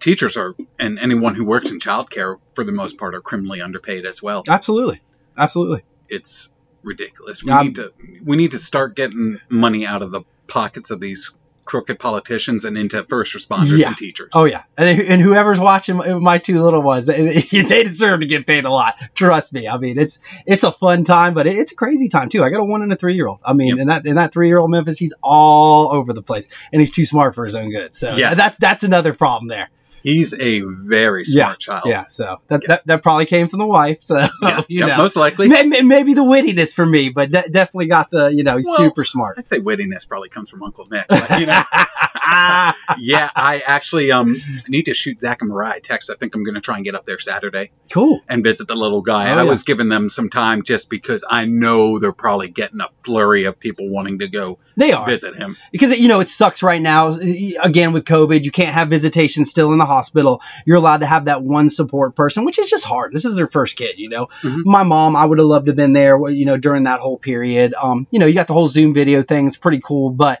[0.00, 4.06] teachers are and anyone who works in childcare for the most part are criminally underpaid
[4.06, 4.44] as well.
[4.48, 5.00] Absolutely.
[5.36, 5.84] Absolutely.
[6.08, 7.42] It's ridiculous.
[7.42, 7.92] We Um, need to
[8.24, 11.32] we need to start getting money out of the pockets of these
[11.66, 13.88] crooked politicians and into first responders Yeah.
[13.88, 14.30] and teachers.
[14.32, 18.26] Oh yeah, and, and whoever's watching my, my two little ones, they, they deserve to
[18.26, 18.94] get paid a lot.
[19.14, 19.68] Trust me.
[19.68, 22.42] I mean, it's it's a fun time, but it, it's a crazy time too.
[22.42, 23.40] I got a one and a three year old.
[23.44, 23.78] I mean, Yep.
[23.80, 26.92] and that and that three year old Memphis, he's all over the place, and he's
[26.92, 27.94] too smart for his own good.
[27.94, 29.68] So yeah, that's that's another problem there.
[30.06, 31.86] He's a very smart child.
[31.86, 32.06] Yeah.
[32.06, 33.98] So that, that that probably came from the wife.
[34.02, 35.48] So Yeah, you yeah, know, most likely.
[35.48, 38.66] May- may- maybe the wittiness for me, but de- definitely got the you know he's
[38.66, 39.36] Well, super smart.
[39.36, 41.08] I'd say wittiness probably comes from Uncle Nick.
[41.08, 41.60] But, you know,
[42.98, 44.36] yeah, I actually um
[44.68, 46.10] need to shoot Zach and Mariah text.
[46.10, 48.20] I think I'm going to try and get up there Saturday cool.
[48.28, 49.30] and visit the little guy.
[49.30, 49.48] Oh, I yeah.
[49.48, 53.58] was giving them some time just because I know they're probably getting a flurry of
[53.58, 55.06] people wanting to go They are.
[55.06, 55.56] visit him.
[55.72, 57.10] because you know it sucks right now
[57.62, 61.26] again with covid you can't have visitation still in the hospital you're allowed to have
[61.26, 64.28] that one support person which is just hard this is their first kid you know
[64.42, 64.62] Mhm.
[64.64, 67.18] my mom i would have loved to have been there you know during that whole
[67.18, 70.40] period um you know you got the whole zoom video thing it's pretty cool but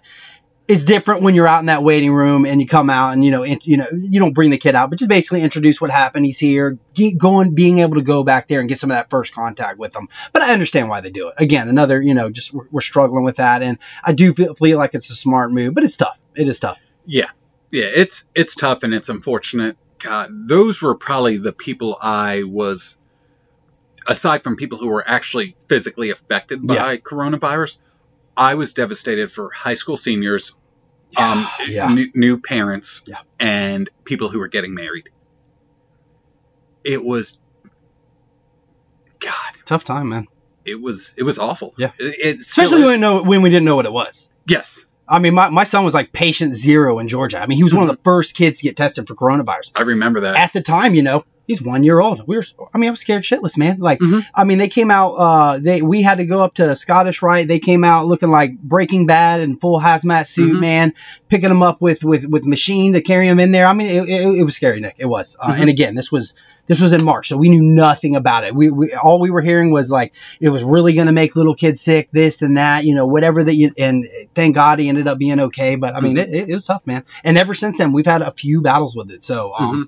[0.68, 3.30] it's different when you're out in that waiting room and you come out and you
[3.30, 5.90] know in, you know you don't bring the kid out but just basically introduce what
[5.90, 6.26] happened.
[6.26, 6.78] He's here
[7.16, 9.92] going being able to go back there and get some of that first contact with
[9.92, 10.08] them.
[10.32, 11.34] But i understand why they do it.
[11.38, 14.78] Again another you know just we're, we're struggling with that and i do feel, feel
[14.78, 16.18] like it's a smart move but it's tough.
[16.34, 16.78] It is tough.
[17.06, 17.30] Yeah,
[17.70, 19.76] yeah, it's it's tough and it's unfortunate.
[19.98, 22.98] God, those were probably the people I was,
[24.06, 27.78] aside from people who were actually physically affected by coronavirus.
[28.36, 30.54] I was devastated for high school seniors,
[31.16, 33.18] um, yeah new, new parents, Yeah.
[33.40, 35.08] and people who were getting married.
[36.84, 37.38] It was,
[39.18, 39.32] God,
[39.64, 40.24] tough time man
[40.66, 41.72] it was it was awful.
[41.78, 41.92] Yeah.
[41.98, 45.20] it, it especially when we, know, when we didn't know what it was yes, I
[45.20, 47.40] mean, my, my son was like patient zero in Georgia.
[47.40, 49.72] I mean, he was one of the first kids to get tested for coronavirus.
[49.76, 50.36] I remember that.
[50.36, 52.26] At the time, you know, he's one year old.
[52.26, 52.44] We were,
[52.74, 53.78] I mean, I was scared shitless, man.
[53.78, 54.24] Like, Mhm.
[54.34, 57.48] I mean, they came out, uh, they, we had to go up to Scottish Rite.
[57.48, 60.60] They came out looking like Breaking Bad and full hazmat suit, Mhm.
[60.60, 60.94] man,
[61.28, 63.66] picking them up with, with, with machine to carry them in there.
[63.66, 64.96] I mean, it, it, it was scary, Nick.
[64.98, 65.36] It was.
[65.40, 65.60] Uh, Mhm.
[65.60, 66.34] And again, this was,
[66.68, 68.52] this was in March, so we knew nothing about it.
[68.52, 71.54] We, we all we were hearing was like it was really going to make little
[71.54, 73.72] kids sick, this and that, you know, whatever that you.
[73.78, 75.76] And thank God he ended up being okay.
[75.76, 76.22] But I mean, Mhm.
[76.34, 77.04] it, it was tough, man.
[77.22, 79.22] And ever since then, we've had a few battles with it.
[79.22, 79.82] So um, Mm-hmm.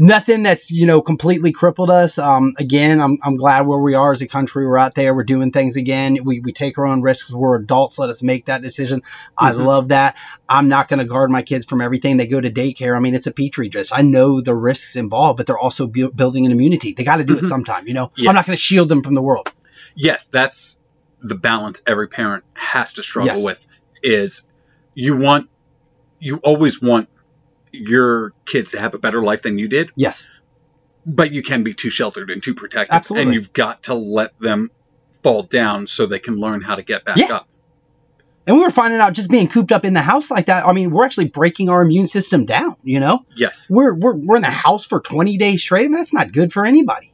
[0.00, 2.18] Nothing that's you know completely crippled us.
[2.18, 4.66] Um, again, I'm I'm glad where we are as a country.
[4.66, 5.14] We're out there.
[5.14, 6.18] We're doing things again.
[6.24, 7.32] We we take our own risks.
[7.32, 7.98] We're adults.
[7.98, 9.02] Let us make that decision.
[9.36, 9.64] I Mhm.
[9.64, 10.16] love that.
[10.48, 12.16] I'm not going to guard my kids from everything.
[12.16, 12.96] They go to daycare.
[12.96, 13.90] I mean, it's a petri dish.
[13.92, 16.92] I know the risks involved, but they're also bu- building an immunity.
[16.94, 17.48] They got to do it Mhm.
[17.48, 17.86] sometime.
[17.86, 18.28] You know, Yes.
[18.28, 19.52] I'm not going to shield them from the world.
[19.94, 20.80] yes, that's
[21.22, 23.44] the balance every parent has to struggle Yes.
[23.44, 23.66] with
[24.02, 24.42] is
[24.94, 25.48] you want
[26.18, 27.08] you always want
[27.72, 30.26] your kids to have a better life than you did, Yes,
[31.06, 32.94] but you can be too sheltered and too protective.
[32.94, 33.24] Absolutely.
[33.26, 34.70] And you've got to let them
[35.22, 37.36] fall down so they can learn how to get back Yeah.
[37.36, 37.46] up.
[38.46, 40.66] and we were finding out just being cooped up in the house like that.
[40.66, 42.74] I mean, we're actually breaking our immune system down.
[42.82, 43.68] You know, Yes.
[43.70, 45.84] we're we're we're in the house for 20 days straight.
[45.84, 47.12] I mean, that's not good for anybody.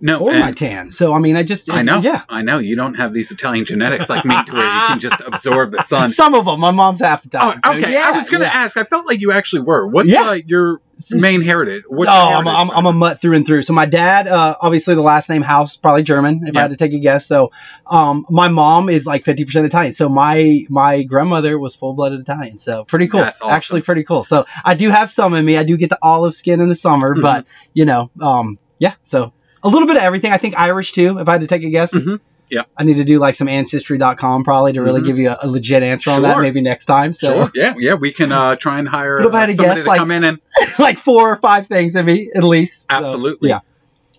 [0.00, 0.92] No, or my tan.
[0.92, 2.00] So I mean, I just I know.
[2.00, 2.22] yeah.
[2.28, 2.58] I know.
[2.58, 5.82] You don't have these Italian genetics like me to where you can just absorb the
[5.82, 6.10] sun.
[6.22, 6.60] Some of them.
[6.60, 7.60] My mom's half Oh, Italian.
[7.64, 7.92] so okay.
[7.94, 8.50] yeah, I was gonna yeah.
[8.52, 8.76] ask.
[8.76, 9.86] I felt like you actually were.
[9.88, 10.30] What's Yeah.
[10.30, 10.80] uh, your
[11.10, 11.82] main heritage?
[11.88, 13.62] What's oh, your I'm, a- I'm, I'm a mutt through and through.
[13.62, 16.60] So my dad, uh, obviously the last name House, probably German, if Yeah.
[16.60, 17.26] I had to take a guess.
[17.26, 17.50] So,
[17.86, 19.94] um, my mom is like 50% Italian.
[19.94, 22.58] So my, my grandmother was full blooded Italian.
[22.58, 23.20] So pretty cool.
[23.20, 23.52] That's awesome.
[23.52, 24.22] Actually pretty cool.
[24.22, 25.56] So I do have some in me.
[25.56, 27.22] I do get the olive skin in the summer, Mhm.
[27.22, 28.94] but you know, um, yeah.
[29.04, 29.32] So
[29.62, 30.32] a little bit of everything.
[30.32, 31.92] I think Irish too, if I had to take a guess.
[31.94, 32.20] Mhm.
[32.50, 32.62] Yeah.
[32.76, 35.06] I need to do like some ancestry.com probably to really Mhm.
[35.06, 37.12] give you a, a legit answer on that maybe next time.
[37.12, 37.50] So Sure.
[37.54, 37.74] Yeah.
[37.78, 37.94] Yeah.
[37.94, 39.88] We can uh, try and hire But if I had uh, to somebody guess, to
[39.88, 40.38] like- come in and
[40.78, 42.82] like four or five things in me at least.
[42.82, 43.50] So, absolutely.
[43.50, 43.60] yeah.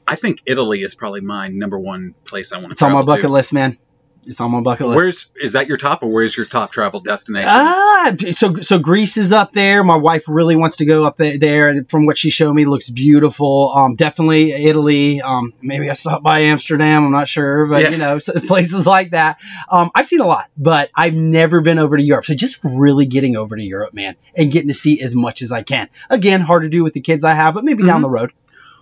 [0.08, 3.02] I think Italy is probably my number one place I want to It's on my
[3.04, 3.30] bucket to.
[3.30, 3.78] list, man.
[4.26, 4.96] It's on my bucket list.
[4.96, 7.50] Where's is that your top or where's your top travel destination?
[7.52, 9.84] Ah, so so Greece is up there.
[9.84, 12.64] My wife really wants to go up there, there and from what she showed me,
[12.64, 13.72] it looks beautiful.
[13.76, 15.22] Um, definitely Italy.
[15.22, 17.06] Um, maybe I stop by Amsterdam.
[17.06, 17.90] I'm not sure, but Yeah.
[17.90, 19.40] you know, places like that.
[19.70, 22.26] Um, I've seen a lot, but I've never been over to Europe.
[22.26, 25.52] So just really getting over to Europe, man, and getting to see as much as
[25.52, 25.90] I can.
[26.10, 28.04] Again, hard to do with the kids I have, but maybe down Mhm.
[28.04, 28.32] the road.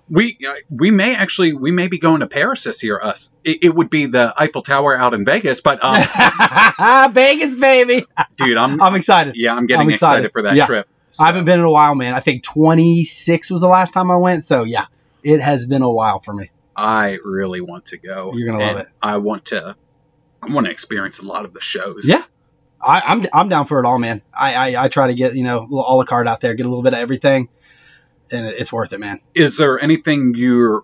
[0.09, 0.37] We
[0.69, 2.99] we may actually we may be going to Paris this year.
[3.01, 6.01] Us it, it would be the Eiffel Tower out in Vegas, but um,
[7.13, 8.05] Vegas, baby.
[8.37, 9.35] dude, I'm I'm excited.
[9.35, 10.25] yeah, I'm getting I'm excited.
[10.25, 10.31] excited.
[10.31, 10.65] for that Yeah.
[10.65, 10.87] trip.
[11.19, 12.13] I haven't been in a while, man.
[12.13, 14.43] I think 26 was the last time I went.
[14.43, 14.85] So yeah,
[15.23, 16.51] it has been a while for me.
[16.75, 18.33] I really want to go.
[18.35, 18.87] You're gonna love it.
[19.01, 19.75] I want to.
[20.41, 22.05] I want to experience a lot of the shows.
[22.07, 22.23] Yeah.
[22.79, 24.21] I, I'm I'm down for it all, man.
[24.31, 26.53] I, I I try to get you know a little a la carte out there,
[26.53, 27.49] get a little bit of everything,
[28.31, 29.19] and it's worth it, man.
[29.33, 30.83] Is there anything you're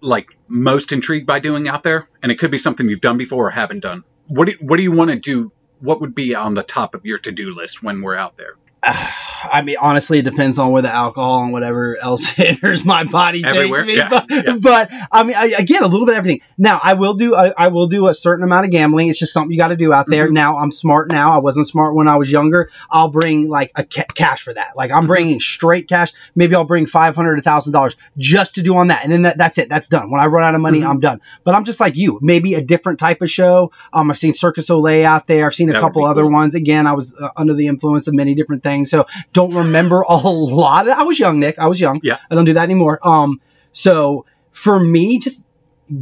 [0.00, 2.08] like most intrigued by doing out there?
[2.22, 4.04] And it could be something you've done before or haven't done.
[4.28, 5.52] What do, what do you want to do?
[5.80, 8.56] What would be on the top of your to do list when we're out there?
[9.48, 13.44] I mean, honestly, it depends on where the alcohol and whatever else enters my body
[13.44, 13.84] Everywhere?
[13.84, 13.96] takes me.
[13.98, 14.56] Yeah, But, yeah.
[14.60, 16.40] but I mean, I, again, a little bit of everything.
[16.58, 19.08] Now, I will do I, I will do a certain amount of gambling.
[19.08, 20.28] It's just something you got to do out there.
[20.28, 20.32] Mhm.
[20.32, 21.30] Now, I'm smart now.
[21.32, 22.70] I wasn't smart when I was younger.
[22.90, 24.72] I'll bring like a ca- cash for that.
[24.76, 25.08] Like I'm Mhm.
[25.08, 26.12] bringing straight cash.
[26.34, 29.22] Maybe I'll bring five hundred, a thousand dollars just to do on that, and then
[29.22, 29.68] that, that's it.
[29.68, 30.10] That's done.
[30.10, 30.88] When I run out of money, Mhm.
[30.90, 31.20] I'm done.
[31.44, 32.18] But I'm just like you.
[32.20, 33.70] Maybe a different type of show.
[33.92, 35.46] Um, I've seen Cirque du Soleil out there.
[35.46, 36.32] I've seen a That couple other cool.
[36.32, 36.54] ones.
[36.56, 40.16] Again, I was uh, under the influence of many different things, so don't remember a
[40.18, 40.88] whole lot.
[40.88, 41.58] I was young, Nick.
[41.58, 42.00] I was young.
[42.02, 42.18] Yeah.
[42.30, 42.98] I don't do that anymore.
[43.06, 43.40] Um,
[43.72, 45.46] so for me, just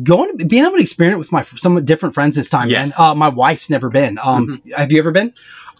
[0.02, 2.68] going, being able to experience it with my some different friends this time.
[2.68, 2.98] Yes.
[2.98, 3.10] Man.
[3.10, 4.18] Uh, my wife's never been.
[4.22, 5.34] Um, have you ever been?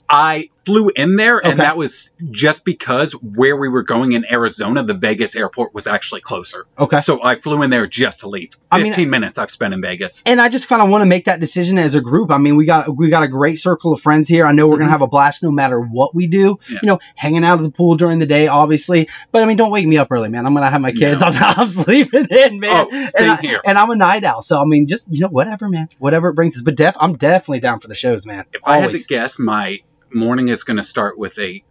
[0.08, 1.62] I flew in there, and Okay.
[1.62, 6.20] that was just because where we were going in Arizona, the Vegas airport was actually
[6.22, 6.66] closer.
[6.78, 7.00] Okay.
[7.00, 8.50] So I flew in there just to leave.
[8.70, 10.22] I mean- 15 minutes I've spent in Vegas.
[10.26, 12.30] and I just kind of want to make that decision as a group.
[12.30, 14.46] I mean, we got we got a great circle of friends here.
[14.46, 14.80] I know we're Mhm.
[14.80, 16.58] gonna have a blast no matter what we do.
[16.68, 16.78] Yeah.
[16.82, 19.08] You know, hanging out at the pool during the day, obviously.
[19.32, 20.46] But I mean, don't wake me up early, man.
[20.46, 21.20] I'm gonna have my kids.
[21.20, 21.28] No.
[21.28, 22.86] I'm, I'm sleeping in, man.
[22.90, 23.60] Oh, same and I, here.
[23.64, 25.88] And I'm a night owl, so I mean, just you know, whatever, man.
[25.98, 26.62] Whatever it brings us.
[26.62, 28.44] But def, I'm definitely down for the shows, man.
[28.52, 29.78] If I had to guess, my
[30.14, 31.62] morning is going to start with a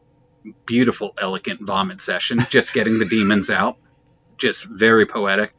[0.66, 3.78] beautiful, elegant vomit session, just getting the demons out.
[4.38, 5.54] Just very poetic.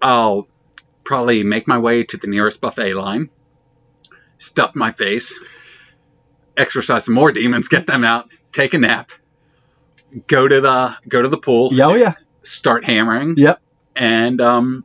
[0.00, 0.46] I'll
[1.04, 3.30] probably make my way to the nearest buffet line,
[4.38, 5.34] stuff my face,
[6.56, 9.10] exercise some more demons, get them out, take a nap,
[10.26, 12.14] go to the go to the pool, Yeah, oh yeah.
[12.42, 13.60] start hammering, Yep.
[13.96, 14.84] and um,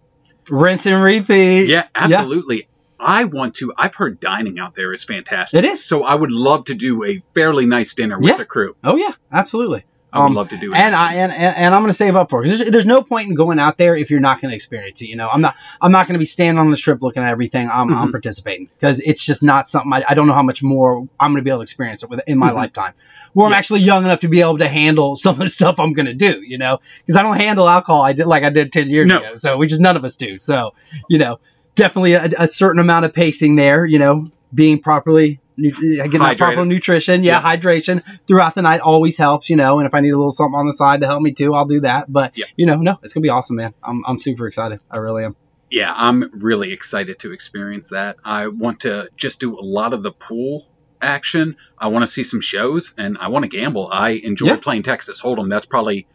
[0.50, 1.68] Rinse and repeat.
[1.68, 2.68] yeah, absolutely.
[3.02, 3.74] I want to.
[3.78, 5.58] I've heard dining out there is fantastic.
[5.64, 5.84] It is.
[5.84, 8.38] So I would love to do a fairly nice dinner with Yeah.
[8.38, 8.76] the crew.
[8.84, 9.86] Oh yeah, absolutely.
[10.14, 10.78] I would Um, love to do it.
[10.78, 12.48] and I and, and, I'm going to save up for it.
[12.50, 15.06] There's, there's no point in going out there if you're not going to experience it.
[15.08, 17.30] You know, I'm not I'm not going to be standing on the strip looking at
[17.30, 17.70] everything.
[17.70, 18.12] I'm, I'm Mhm.
[18.12, 21.38] participating because it's just not something I, I don't know how much more I'm going
[21.42, 22.56] to be able to experience it with in my Mhm.
[22.56, 22.94] lifetime.
[23.34, 25.94] Where I'm actually young enough to be able to handle some of the stuff I'm
[25.94, 26.42] going to do.
[26.46, 28.02] You know, because I don't handle alcohol.
[28.02, 29.18] I did like I did ten years No.
[29.20, 29.36] ago.
[29.36, 30.40] So we just none of us do.
[30.40, 30.74] So
[31.08, 31.40] you know,
[31.82, 33.86] definitely a, a certain amount of pacing there.
[33.86, 35.40] You know, being properly.
[35.58, 39.78] Getting that proper nutrition, yeah, hydration throughout the night always helps, you know.
[39.80, 41.66] And if I need a little something on the side to help me too, I'll
[41.68, 42.12] do that.
[42.12, 42.46] But Yeah.
[42.56, 43.74] you know, no, it's gonna be awesome, man.
[43.84, 44.84] I'm I'm super excited.
[44.90, 45.36] I really am.
[45.70, 48.16] yeah, I'm really excited to experience that.
[48.26, 50.66] I want to just do a lot of the pool
[51.00, 51.58] action.
[51.78, 53.88] I want to see some shows, and I want to gamble.
[53.92, 54.56] I enjoy Yeah.
[54.58, 55.50] playing Texas Hold'em.
[55.50, 56.08] That's probably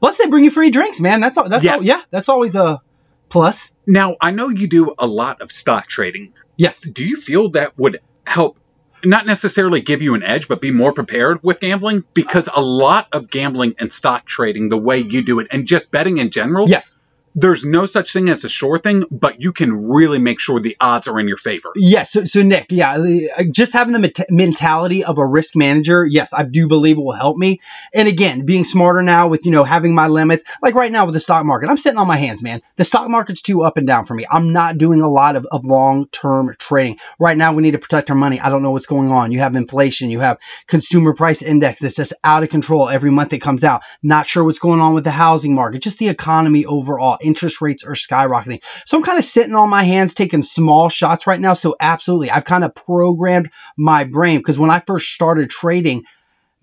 [0.00, 1.20] Plus, they bring you free drinks, man.
[1.20, 1.48] That's all.
[1.48, 1.80] That's Yes.
[1.80, 2.00] all, yeah.
[2.10, 2.80] That's always a
[3.28, 3.72] plus.
[3.86, 4.16] now.
[4.20, 6.32] I know you do a lot of stock trading.
[6.56, 6.80] Yes.
[6.80, 8.58] Do you feel that would help?
[9.04, 13.08] Not necessarily give you an edge, but be more prepared with gambling because a lot
[13.12, 16.68] of gambling and stock trading, the way you do it, and just betting in general,
[16.70, 16.96] Yes.
[17.34, 20.76] There's no such thing as a sure thing, but you can really make sure the
[20.80, 21.72] odds are in your favor.
[21.74, 22.12] Yes.
[22.12, 22.96] So, so Nick, yeah,
[23.50, 27.12] just having the meta- mentality of a risk manager, yes, I do believe it will
[27.12, 27.60] help me.
[27.92, 31.14] And again, being smarter now with, you know, having my limits, like right now with
[31.14, 32.62] the stock market, I'm sitting on my hands, man.
[32.76, 34.26] The stock market's too up and down for me.
[34.30, 36.98] I'm not doing a lot of, of long term trading.
[37.18, 38.38] Right now, we need to protect our money.
[38.38, 39.32] I don't know what's going on.
[39.32, 43.32] You have inflation, you have consumer price index that's just out of control every month
[43.32, 43.82] it comes out.
[44.02, 47.84] Not sure what's going on with the housing market, just the economy overall interest rates
[47.84, 48.62] are skyrocketing.
[48.86, 51.54] So I'm kind of sitting on my hands taking small shots right now.
[51.54, 56.04] So absolutely, I've kind of programmed my brain because when I first started trading,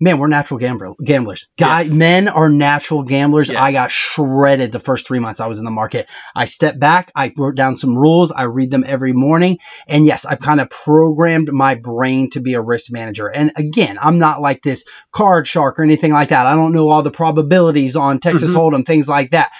[0.02, 1.48] man, we're natural gambler, gamblers.
[1.56, 1.94] Guy, Yes.
[1.94, 3.48] men are natural gamblers.
[3.48, 3.58] Yes.
[3.60, 6.08] I got shredded the first three months I was in the market.
[6.34, 7.12] I stepped back.
[7.14, 8.32] I wrote down some rules.
[8.32, 9.58] I read them every morning.
[9.86, 13.28] And yes, I've kind of programmed my brain to be a risk manager.
[13.28, 16.46] And again, I'm not like this card shark or anything like that.
[16.46, 18.54] I don't know all the probabilities on Texas Mhm.
[18.56, 19.50] Hold'em, things like that.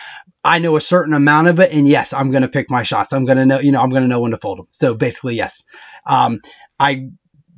[0.45, 3.13] I know a certain amount of it, and yes, I'm going to pick my shots.
[3.13, 4.67] I'm going to know, you know, I'm going to know when to fold them.
[4.73, 5.63] So basically, yes.
[6.05, 6.41] Um,
[6.81, 7.11] I,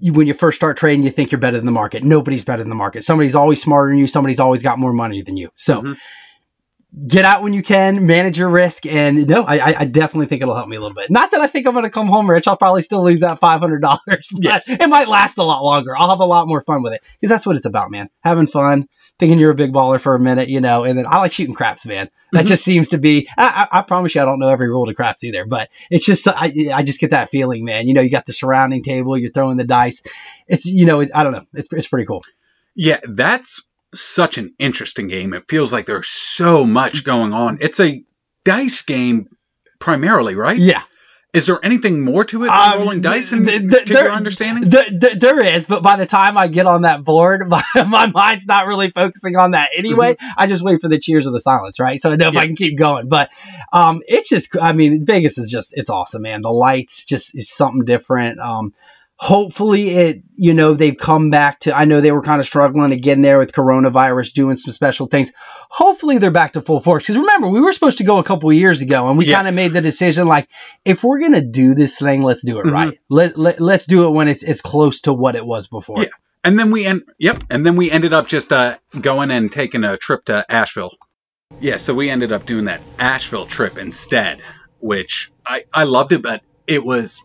[0.05, 2.05] you, when you first start trading, you think you're better than the market.
[2.05, 3.05] Nobody's better than the market.
[3.05, 4.07] Somebody's always smarter than you.
[4.07, 5.50] Somebody's always got more money than you.
[5.55, 5.96] So Mhm.
[7.09, 10.55] get out when you can, manage your risk, and no, I, I- definitely think it'll
[10.55, 11.11] help me a little bit.
[11.11, 12.46] Not that I think I'm going to come home rich.
[12.46, 14.28] I'll probably still lose that five hundred dollars.
[14.32, 14.68] Yes.
[14.68, 15.96] it might last a lot longer.
[15.96, 18.09] I'll have a lot more fun with it because that's what it's about, man.
[18.22, 18.88] Having fun,
[19.19, 20.85] thinking you're a big baller for a minute, you know.
[20.85, 22.11] And then I like shooting craps, man.
[22.33, 22.49] That Mhm.
[22.49, 23.29] just seems to be.
[23.37, 26.05] I, I, I promise you, I don't know every rule to craps either, but it's
[26.05, 27.87] just I, I just get that feeling, man.
[27.87, 30.03] You know, you got the surrounding table, you're throwing the dice.
[30.49, 31.47] It's you know, it, I don't know.
[31.55, 32.23] It's it's pretty cool.
[32.75, 33.62] Yeah, that's
[33.95, 35.33] such an interesting game.
[35.35, 37.59] It feels like there's so much going on.
[37.61, 38.03] It's a
[38.45, 39.29] dice game
[39.79, 40.59] primarily, right?
[40.59, 40.83] Yeah.
[41.35, 44.05] Is there anything more to it than Um, rolling dice in, th- th- to there-
[44.05, 44.70] your understanding?
[44.70, 48.07] Th- th- there is, but by the time I get on that board, my, my
[48.07, 50.16] mind's not really focusing on that anyway.
[50.37, 52.01] I just wait for the cheers of the silence, right?
[52.01, 53.09] So I know if I can keep going.
[53.09, 53.30] But
[53.72, 56.41] um, it's just, I mean, Vegas is just, it's awesome, man.
[56.43, 58.39] The lights just is something different.
[58.39, 58.72] Um,
[59.16, 62.93] hopefully it, you know, they've come back to, I know they were kind of struggling
[62.93, 65.32] again there with coronavirus, doing some special things.
[65.77, 67.03] Hopefully they're back to full force.
[67.03, 69.35] Because remember, we were supposed to go a couple of years ago, and we Yes.
[69.35, 70.49] kind of made the decision like,
[70.85, 72.72] if we're gonna do this thing, let's do it Mhm.
[72.72, 72.99] right.
[73.09, 76.03] Let, let let's do it when it's as close to what it was before.
[76.03, 76.09] Yeah.
[76.45, 77.43] And then we end, yep.
[77.51, 80.93] And then we ended up just uh, going and taking a trip to Asheville.
[81.61, 84.39] Yeah, so we ended up doing that Asheville trip instead,
[84.79, 87.20] which I I loved it, but it was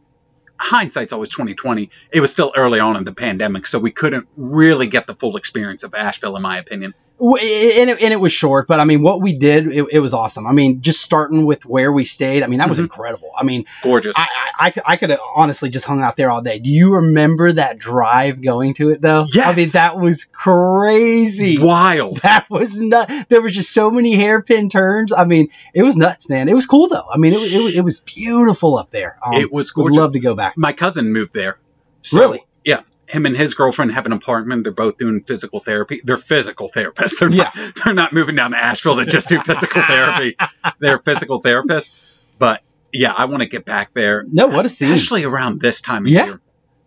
[0.57, 1.91] hindsight's always 2020.
[2.11, 5.37] It was still early on in the pandemic, so we couldn't really get the full
[5.37, 6.95] experience of Asheville, in my opinion.
[7.21, 10.13] And it, and it was short, but I mean, what we did, it, it was
[10.13, 10.47] awesome.
[10.47, 12.83] I mean, just starting with where we stayed, I mean, that was Mhm.
[12.83, 13.31] incredible.
[13.37, 14.15] I mean, Gorgeous.
[14.17, 16.59] I, I, I could- I could have honestly just hung out there all day.
[16.59, 19.25] Do you remember that drive going to it though?
[19.33, 19.47] Yes.
[19.47, 21.57] I mean, that was crazy.
[21.57, 22.19] Wild.
[22.29, 23.11] That was nuts.
[23.29, 25.11] There was just so many hairpin turns.
[25.11, 26.47] I mean, it was nuts, man.
[26.49, 27.05] It was cool though.
[27.11, 29.17] I mean, it, was- it, it was beautiful up there.
[29.25, 29.97] Um, It was would gorgeous.
[29.97, 30.57] love to go back.
[30.57, 31.57] My cousin moved there.
[32.01, 32.43] So, Really?
[32.63, 32.81] Yeah.
[33.09, 34.63] Him and his girlfriend have an apartment.
[34.63, 36.01] They're both doing physical therapy.
[36.03, 37.19] They're physical therapists.
[37.19, 40.37] They're not, they're not moving down to Asheville to just do physical therapy.
[40.79, 42.23] They're physical therapists.
[42.37, 42.61] But
[42.93, 44.23] yeah, I want to get back there.
[44.31, 44.91] No, what a scene.
[44.91, 46.25] Especially around this time of Yeah.
[46.25, 46.41] year.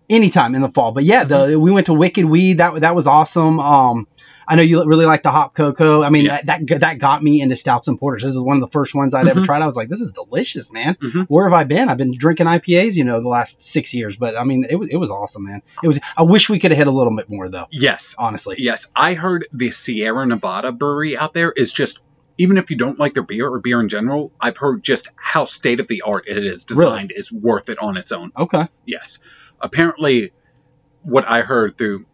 [0.09, 0.93] anytime in the fall.
[0.93, 2.59] But yeah, the we went to Wicked Weed.
[2.59, 3.59] That that was awesome.
[3.61, 4.07] Um,
[4.47, 6.03] I know you really like the hot cocoa.
[6.03, 6.41] I mean, Yeah.
[6.45, 8.23] that, that that got me into stouts and porters.
[8.23, 9.45] This is one of the first ones I'd ever Mhm.
[9.45, 9.63] tried.
[9.63, 10.95] I was like, this is delicious, man.
[10.97, 11.27] Mhm.
[11.27, 11.89] Where have I been?
[11.89, 14.17] I've been drinking IPAs, you know, the last six years.
[14.17, 15.63] But I mean, it was it was awesome, man.
[15.83, 16.01] It was.
[16.17, 17.67] I wish we could have hit a little bit more though.
[17.71, 18.15] Yes.
[18.19, 18.57] Honestly.
[18.59, 18.91] Yes.
[18.97, 21.99] I heard the Sierra Nevada brewery out there is just,
[22.39, 25.47] even if you don't like their beer or beer in general, I've heard just how
[25.47, 26.85] state of the art it is Really?
[26.85, 28.33] designed is worth it on its own.
[28.37, 28.67] Okay.
[28.87, 29.19] Yes.
[29.61, 30.33] Apparently,
[31.03, 32.07] what I heard through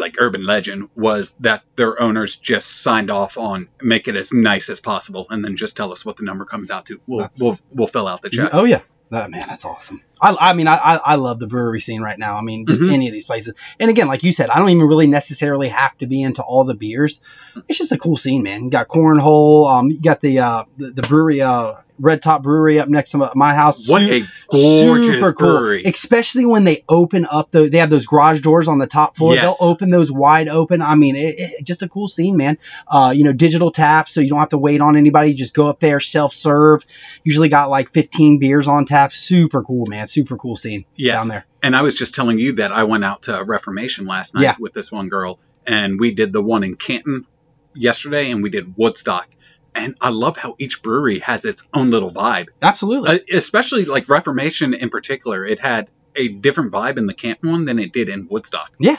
[0.00, 4.68] like urban legend was that their owners just signed off on make it as nice
[4.68, 7.00] as possible and then just tell us what the number comes out to.
[7.06, 8.50] We'll That's- we'll we'll fill out the check.
[8.52, 8.80] Oh yeah.
[9.12, 10.00] Oh, man, that's awesome.
[10.22, 12.36] I, I mean, I, I love the brewery scene right now.
[12.36, 12.92] I mean, just Mhm.
[12.92, 13.54] any of these places.
[13.80, 16.62] And again, like you said, I don't even really necessarily have to be into all
[16.62, 17.20] the beers.
[17.68, 18.62] It's just a cool scene, man.
[18.62, 19.68] You got Cornhole.
[19.68, 23.30] Um, you got the uh the, the brewery uh Red Top Brewery up next to
[23.34, 23.86] my- house.
[23.88, 25.48] What Su- a gorgeous super cool.
[25.58, 25.84] brewery.
[25.84, 29.34] Especially when they open up the, they have those garage doors on the top floor.
[29.34, 29.42] Yes.
[29.42, 30.82] They'll open those wide open.
[30.82, 32.58] I mean, it, it, just a cool scene, man.
[32.88, 35.30] Uh, you know, digital taps, so you don't have to wait on anybody.
[35.30, 36.84] You just go up there, self serve.
[37.24, 39.12] Usually got like 15 beers on tap.
[39.12, 40.08] Super cool, man.
[40.08, 41.20] Super cool scene Yes.
[41.20, 41.46] down there.
[41.62, 44.54] And I was just telling you that I went out to Reformation last night Yeah.
[44.58, 47.26] with this one girl, and we did the one in Canton
[47.74, 49.28] yesterday, and we did Woodstock.
[49.74, 53.10] And I love how each brewery has its own little vibe, Absolutely.
[53.10, 55.44] uh, especially like Reformation in particular.
[55.44, 58.72] It had a different vibe in the camp one than it did in Woodstock.
[58.78, 58.96] Yeah.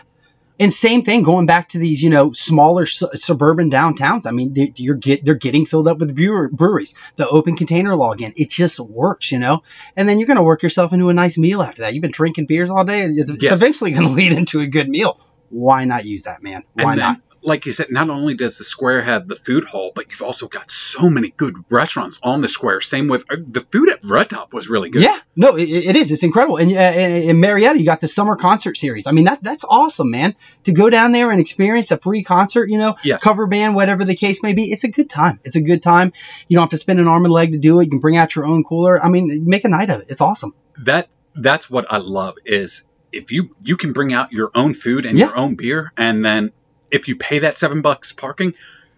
[0.59, 4.27] And same thing going back to these, you know, smaller su- suburban downtowns.
[4.27, 6.93] I mean, they, you're get they're getting filled up with brewer, breweries.
[7.15, 9.63] The open container law again, it just works, you know.
[9.97, 11.95] And then you're going to work yourself into a nice meal after that.
[11.95, 13.01] You've been drinking beers all day.
[13.05, 13.53] It's Yes.
[13.53, 15.19] eventually going to lead into a good meal.
[15.49, 16.63] Why not use that, man?
[16.73, 17.21] Why then, not?
[17.43, 20.47] Like you said, not only does the square have the food hall, but you've also
[20.47, 22.81] got so many good restaurants on the square.
[22.81, 25.01] Same with uh, the food at Red Top was really good.
[25.01, 26.11] Yeah, no, it, it is.
[26.11, 26.57] It's incredible.
[26.57, 29.07] And uh, in in Marietta, you got the summer concert series.
[29.07, 30.35] I mean, that that's awesome, man.
[30.65, 33.21] To go down there and experience a free concert, you know, Yes.
[33.23, 35.39] cover band, whatever the case may be, it's a good time.
[35.43, 36.13] It's a good time.
[36.47, 37.85] You don't have to spend an arm and leg to do it.
[37.85, 39.03] You can bring out your own cooler.
[39.03, 40.07] I mean, make a night of it.
[40.09, 40.53] It's awesome.
[40.83, 45.05] That that's what I love is if you you can bring out your own food
[45.05, 45.27] and Yeah.
[45.27, 46.51] your own beer, and then
[46.91, 48.53] if you pay that seven bucks parking,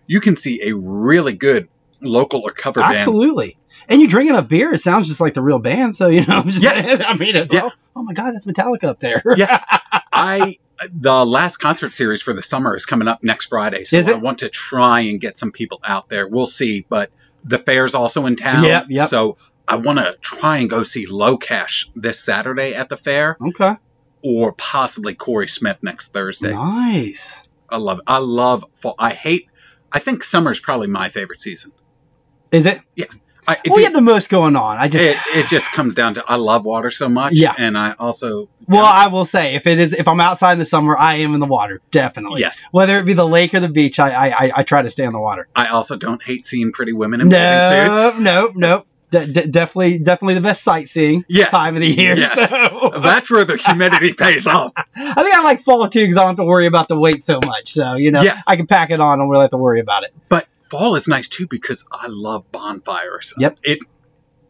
[0.08, 1.70] you can see a really good
[2.02, 2.98] local or cover band.
[2.98, 3.58] Absolutely.
[3.88, 5.96] And you drinking a beer, it sounds just like the real band.
[5.96, 7.04] So you know, I'm just, Yeah.
[7.08, 7.66] I mean, it's, Yeah.
[7.66, 9.22] oh, oh my god, that's Metallica up there.
[9.36, 9.64] Yeah.
[10.14, 10.58] I
[10.92, 14.00] the last concert series for the summer is coming up next Friday, so?
[14.00, 16.28] I want to try and get some people out there.
[16.28, 17.12] We'll see, but
[17.44, 19.10] the fair's also in town, Yep, yep.
[19.10, 19.38] so
[19.68, 23.76] I want to try and go see LOCASH this Saturday at the fair, okay.
[24.22, 26.52] or possibly Corey Smith next Thursday.
[26.52, 27.44] Nice.
[27.74, 28.04] I love it.
[28.08, 28.96] I love fall.
[29.00, 29.48] I hate.
[29.92, 31.72] I think summer's probably my favorite season.
[32.52, 32.80] Is it?
[32.96, 33.06] Yeah.
[33.46, 34.78] I, it, you have the most going on.
[34.78, 35.04] I just.
[35.04, 37.54] it, it just comes down to I love water so much, Yeah.
[37.58, 40.66] and I also Well, I will say, if it is, if I'm outside in the
[40.66, 42.40] summer, I am in the water, definitely.
[42.40, 45.06] yes, Whether it be the lake or the beach, I I, I, try to stay
[45.06, 45.50] on the water.
[45.54, 48.20] I also don't hate seeing pretty women in bathing suits.
[48.20, 48.86] No, no, no.
[49.14, 51.52] De- de- definitely, definitely the best sightseeing Yes.
[51.52, 52.16] time of the year.
[52.18, 52.50] Yes.
[52.50, 54.74] so- That's where the humidity pays off.
[54.76, 57.22] I think I like fall too because I don't have to worry about the weight
[57.22, 57.74] so much.
[57.74, 58.44] So you know, Yes.
[58.48, 60.14] I can pack it on and really have to worry about it.
[60.30, 63.36] But fall is nice too because I love bonfires.
[63.38, 63.60] Yep.
[63.64, 63.80] It.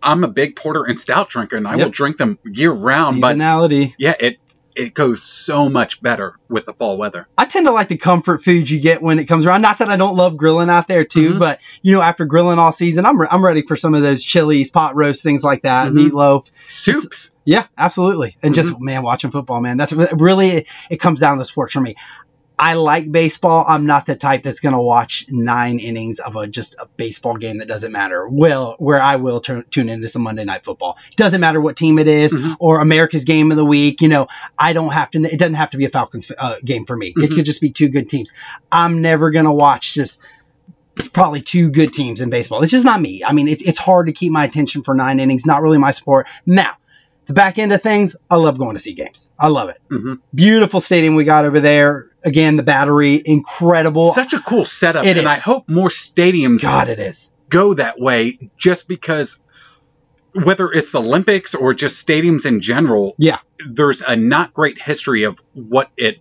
[0.01, 1.86] I'm a big porter and stout drinker, and I Yep.
[1.86, 3.20] will drink them year round.
[3.22, 3.93] But Seasonality.
[3.97, 4.38] yeah, it
[4.76, 7.28] it goes so much better with the fall weather.
[7.38, 9.61] I tend to like the comfort food you get when it comes around.
[9.61, 11.39] Not that I don't love grilling out there too, Mhm.
[11.39, 14.24] but you know, after grilling all season, I'm re- I'm ready for some of those
[14.24, 16.09] chilies, pot roast, things like that, Mhm.
[16.11, 16.51] meatloaf.
[16.67, 17.32] Soups.
[17.45, 18.38] Yeah, absolutely.
[18.41, 21.82] And just man, watching football, man, that's really it, it comes down to sports for
[21.82, 21.95] me.
[22.58, 23.66] I like baseball.
[23.68, 27.36] I'm not the type that's going to watch nine innings of a just a baseball
[27.36, 28.28] game that doesn't matter.
[28.30, 30.97] Well, where I will turn, tune into some Monday night football.
[31.10, 32.56] It doesn't matter what team it is Mhm.
[32.60, 34.01] or America's game of the week.
[34.01, 34.28] You know,
[34.58, 35.24] I don't have to.
[35.24, 37.08] It doesn't have to be a Falcons uh, game for me.
[37.16, 37.36] It Mhm.
[37.36, 38.32] could just be two good teams.
[38.72, 40.22] I'm never going to watch just
[41.12, 42.62] probably two good teams in baseball.
[42.62, 43.24] It's just not me.
[43.26, 45.45] I mean, it, it's hard to keep my attention for nine innings.
[45.45, 46.28] Not really my sport.
[46.45, 46.74] Now,
[47.26, 49.30] the back end of things, I love going to see games.
[49.39, 49.78] I love it.
[49.89, 52.10] hmm Beautiful stadium we got over there.
[52.26, 54.13] Again, the battery, incredible.
[54.13, 55.26] Such a cool setup, It and is.
[55.26, 57.30] I hope more stadiums God, it is.
[57.49, 58.49] go that way.
[58.57, 59.39] Just because,
[60.34, 63.39] whether it's Olympics or just stadiums in general, Yeah.
[63.67, 66.19] there's a not great history of what it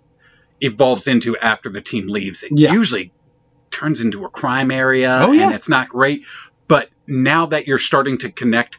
[0.61, 2.43] evolves into after the team leaves.
[2.43, 2.73] It Yeah.
[2.73, 3.13] usually
[3.71, 5.47] turns into a crime area, Oh, yeah.
[5.47, 6.25] and it's not great.
[6.69, 8.79] But now that you're starting to connect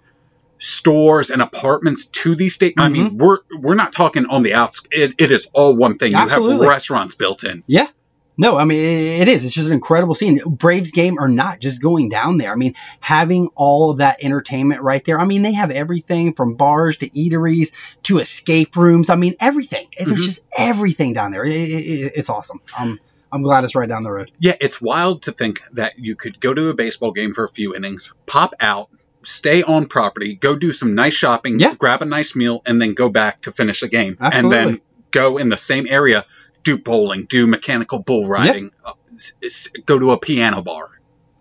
[0.63, 2.93] stores and apartments to these state, I Mm-hmm.
[2.93, 4.81] mean, we're we're not talking on the outs.
[4.91, 6.15] It, it is all one thing.
[6.15, 6.55] Absolutely.
[6.55, 7.63] You have restaurants built in.
[7.67, 7.87] Yeah.
[8.35, 8.79] No, I mean
[9.21, 9.45] it is.
[9.45, 10.39] It's just an incredible scene.
[10.45, 12.51] Braves game or not, just going down there.
[12.51, 15.19] I mean, having all of that entertainment right there.
[15.19, 19.11] I mean, they have everything from bars to eateries to escape rooms.
[19.11, 19.87] I mean, everything.
[19.97, 20.23] There's Mhm.
[20.23, 21.45] just everything down there.
[21.45, 22.59] It, it, it- it's awesome.
[22.75, 22.99] I'm
[23.31, 24.31] I'm glad it's right down the road.
[24.39, 27.49] Yeah, it's wild to think that you could go to a baseball game for a
[27.49, 28.89] few innings, pop out,
[29.23, 31.75] stay on property, go do some nice shopping, Yeah.
[31.75, 34.17] grab a nice meal, and then go back to finish the game.
[34.19, 34.57] Absolutely.
[34.57, 36.25] And then go in the same area,
[36.63, 40.89] do bowling, do mechanical bull riding, uh, s- s- go to a piano bar.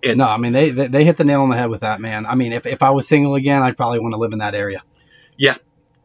[0.03, 2.01] It's, no, I mean they, they they hit the nail on the head with that
[2.01, 2.27] man.
[2.27, 4.55] I mean, if, if I was single again, I'd probably want to live in that
[4.55, 4.83] area.
[5.37, 5.55] yeah,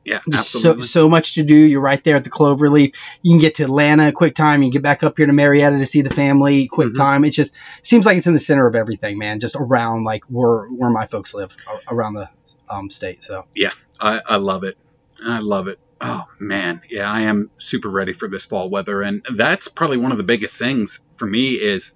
[0.08, 0.84] So absolutely.
[0.88, 1.54] so much to do.
[1.56, 2.96] You're right there at the Cloverleaf.
[3.22, 4.62] You can get to Atlanta quick time.
[4.64, 6.98] You can get back up here to Marietta to see the family quick Mhm.
[6.98, 7.26] time.
[7.26, 7.54] It just
[7.84, 9.40] seems like it's in the center of everything, man.
[9.40, 11.56] Just around like where where my folks live
[11.90, 12.30] around the
[12.70, 13.24] um, state.
[13.24, 14.78] So yeah, I, I love it.
[15.26, 15.80] I love it.
[16.00, 20.12] Oh man, yeah, I am super ready for this fall weather, and that's probably one
[20.12, 21.92] of the biggest things for me is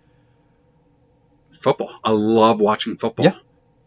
[1.60, 1.92] football.
[2.04, 3.36] I love watching football, Yeah.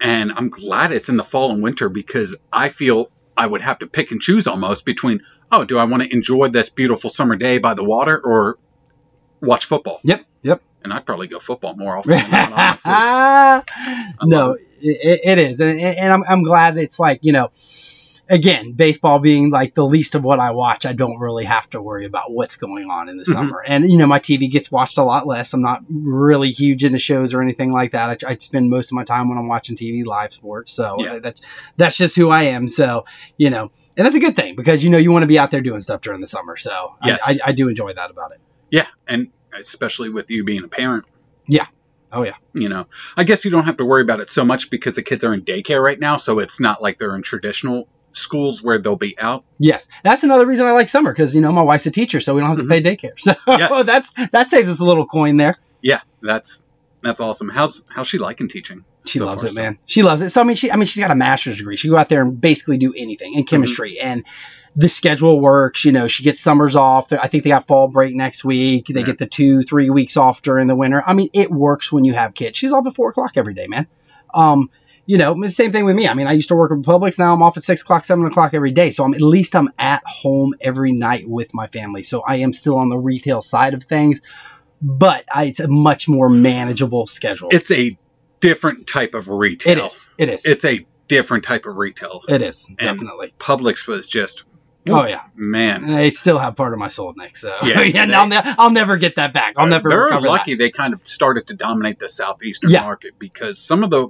[0.01, 3.79] and I'm glad it's in the fall and winter because I feel I would have
[3.81, 5.23] to pick and choose almost between
[5.53, 8.59] oh, do I want to enjoy this beautiful summer day by the water or
[9.41, 10.01] watch football?
[10.03, 10.63] yep, yep.
[10.83, 12.93] And I'd probably go football more often than not, honestly.
[14.25, 17.51] no, it, it is, and, and I'm I'm glad it's like you know.
[18.27, 21.83] Again, baseball being like the least of what I watch, I don't really have to
[21.83, 23.33] worry about what's going on in the Mhm.
[23.33, 23.63] summer.
[23.67, 25.53] And you know, my TV gets watched a lot less.
[25.53, 28.25] I'm not really huge into shows or anything like that.
[28.25, 30.73] I, I spend most of my time when I'm watching TV, live sports.
[30.73, 31.13] So Yeah.
[31.15, 31.43] uh, that's
[31.77, 32.67] that's just who I am.
[32.67, 33.05] So
[33.37, 35.51] you know, and that's a good thing because you know you want to be out
[35.51, 36.57] there doing stuff during the summer.
[36.57, 37.21] So Yes.
[37.27, 38.41] I, I, I do enjoy that about it.
[38.71, 41.05] Yeah, and especially with you being a parent.
[41.47, 41.67] Yeah.
[42.11, 42.35] Oh, yeah.
[42.55, 45.03] You know, I guess you don't have to worry about it so much because the
[45.03, 48.79] kids are in daycare right now, so it's not like they're in traditional schools where
[48.79, 49.45] they'll be out.
[49.59, 52.35] Yes, that's another reason I like summer because you know my wife's a teacher, so
[52.35, 53.13] we don't have to pay daycare.
[53.19, 53.85] So Yes.
[53.87, 55.53] that's that saves us a little coin there.
[55.83, 56.67] Yeah, that's
[57.03, 57.51] that's awesome.
[57.51, 58.85] How's how's she liking teaching?
[59.05, 59.79] She so loves far, it, so- man.
[59.87, 60.31] She loves it.
[60.31, 61.77] So I mean, she I mean she's got a master's degree.
[61.77, 64.25] She can go out there and basically do anything in chemistry, and
[64.77, 65.85] the schedule works.
[65.85, 67.13] You know, she gets summers off.
[67.13, 68.87] I think they got fall break next week.
[68.89, 69.07] They Yeah.
[69.07, 71.03] get the two three weeks off during the winter.
[71.07, 72.57] I mean, it works when you have kids.
[72.59, 73.87] She's off at four o'clock every day, man.
[74.33, 74.71] Um,
[75.07, 76.09] you know, the same thing with me.
[76.09, 77.19] I mean, I used to work at Publix.
[77.19, 78.93] Now I'm off at six o'clock, seven o'clock every day.
[78.93, 82.03] So I'm at least I'm at home every night with my family.
[82.05, 84.21] So I am still on the retail side of things,
[84.81, 87.49] but I, it's a much more manageable schedule.
[87.53, 87.99] It's a
[88.41, 89.73] different type of retail.
[89.79, 90.09] it is.
[90.19, 90.45] It is.
[90.47, 92.23] It's a different type of retail.
[92.29, 93.35] it is And- definitely.
[93.39, 94.45] Publix was just
[94.87, 95.87] Oh yeah, man.
[95.87, 97.39] they still have part of my soul, Nick.
[97.39, 99.55] So Yeah, yeah, and they- I'll, ne- I'll never get that back.
[99.57, 99.89] I'll never.
[99.89, 102.83] They're lucky they kind of started to dominate the southeastern Yeah.
[102.83, 104.09] market because some of the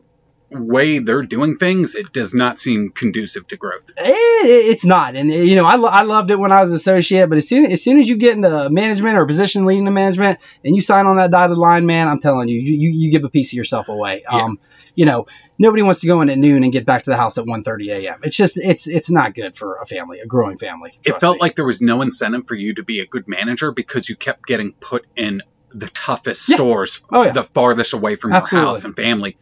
[0.54, 3.82] way they're doing things, it does not seem conducive to growth.
[3.96, 6.70] Eh, it's not, and eh, you know, I, lo- I loved it when I was
[6.70, 9.64] an associate, but as soon as soon as you get into management or a position
[9.64, 12.90] leading the management, and you sign on that dotted line, man, I'm telling you, you
[12.90, 14.22] you give a piece of yourself away.
[14.30, 14.44] Yeah.
[14.44, 14.58] Um,
[14.96, 15.26] you know,
[15.58, 17.88] nobody wants to go in at noon and get back to the house at 1:30
[17.90, 18.20] a.m.
[18.22, 20.92] It's just it's it's not good for a family, a growing family.
[21.02, 21.40] It felt me.
[21.40, 24.46] like there was no incentive for you to be a good manager because you kept
[24.46, 26.56] getting put in the toughest Yeah.
[26.56, 27.32] stores, Oh, yeah.
[27.32, 28.64] the farthest away from Absolutely.
[28.66, 29.36] your house and family.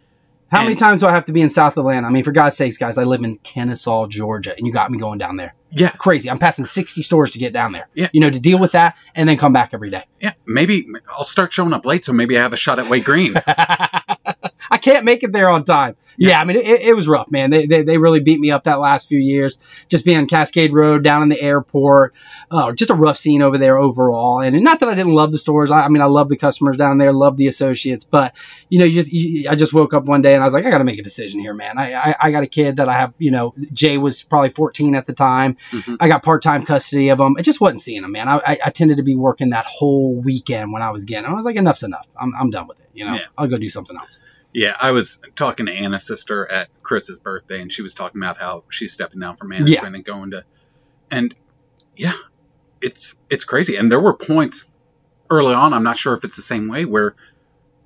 [0.52, 2.06] How many times do I have to be in South Atlanta?
[2.06, 4.98] I mean, for God's sakes, guys, I live in Kennesaw, Georgia, and you got me
[4.98, 5.54] going down there.
[5.70, 6.28] Yeah, Crazy.
[6.28, 7.88] I'm passing 60 stores to get down there.
[7.94, 8.10] Yeah.
[8.12, 10.04] You know, to deal with that and then come back every day.
[10.20, 10.34] yeah.
[10.44, 13.34] Maybe I'll start showing up late, so maybe I have a shot at Way Green.
[14.70, 15.96] I can't make it there on time.
[16.18, 17.48] Yeah, I mean, it, it was rough, man.
[17.50, 19.58] They, they, they really beat me up that last few years.
[19.88, 22.12] Just being on Cascade Road, down in the airport.
[22.50, 24.40] Oh, just a rough scene over there overall.
[24.42, 25.70] And not that I didn't love the stores.
[25.70, 28.04] I, I mean, I love the customers down there, love the associates.
[28.04, 28.34] But,
[28.68, 30.66] you know, you just you, I just woke up one day and I was like,
[30.66, 31.78] I got to make a decision here, man.
[31.78, 34.94] I, I, I got a kid that I have, you know, Jay was probably 14
[34.94, 35.56] at the time.
[35.70, 35.96] Mhm.
[35.98, 37.36] I got part time custody of him.
[37.38, 38.28] I just wasn't seeing him, man.
[38.28, 41.24] I, I, I tended to be working that whole weekend when I was getting.
[41.30, 42.06] I was like, enough's enough.
[42.20, 42.81] I'm, I'm done with it.
[42.94, 43.26] You know, Yeah.
[43.36, 44.18] I'll go do something else.
[44.52, 48.38] Yeah, I was talking to Anna's sister at Chris's birthday, and she was talking about
[48.38, 50.44] how she's stepping down from management and going to,
[51.10, 51.34] and
[51.96, 52.12] yeah,
[52.82, 53.76] it's it's crazy.
[53.76, 54.68] And there were points
[55.30, 55.72] early on.
[55.72, 57.14] I'm not sure if it's the same way where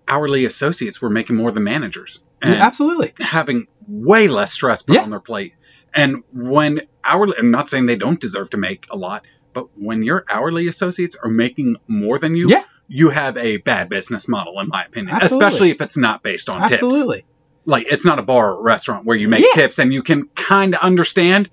[0.09, 3.13] hourly associates were making more than managers and Yeah, absolutely.
[3.21, 5.03] having way less stress put Yeah.
[5.03, 5.55] on their plate.
[5.95, 10.03] And when hourly, I'm not saying they don't deserve to make a lot, but when
[10.03, 12.65] your hourly associates are making more than you, Yeah.
[12.89, 15.15] You have a bad business model, in my opinion.
[15.17, 15.47] Absolutely.
[15.47, 17.25] Especially if it's not based on tips Absolutely.
[17.65, 19.63] like it's not a bar or restaurant where you make Yeah.
[19.63, 21.51] tips and you can kind of understand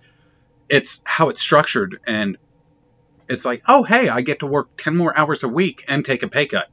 [0.70, 2.38] it's how it's structured and
[3.28, 6.24] it's like oh hey i get to work 10 more hours a week and take
[6.24, 6.68] a pay cut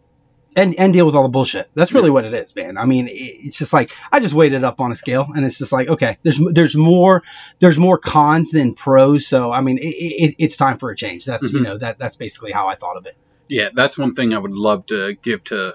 [0.56, 1.70] And and deal with all the bullshit.
[1.76, 2.76] That's really what it is, man.
[2.76, 5.58] I mean, it's just like I just weighed it up on a scale, and it's
[5.58, 7.22] just like, okay, there's there's more
[7.60, 9.28] there's more cons than pros.
[9.28, 9.94] So I mean, it,
[10.24, 11.24] it, it's time for a change.
[11.24, 11.62] That's you Mhm.
[11.62, 13.16] know that that's basically how I thought of it.
[13.50, 15.74] Yeah that's one thing i would love to give to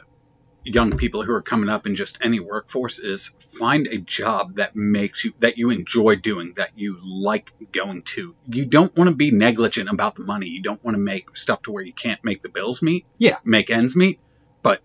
[0.63, 4.75] young people who are coming up in just any workforce is find a job that
[4.75, 9.15] makes you that you enjoy doing that you like going to you don't want to
[9.15, 12.19] be negligent about the money you don't want to make stuff to where you can't
[12.23, 13.37] make the bills meet Yeah.
[13.45, 14.19] make ends meet
[14.63, 14.81] but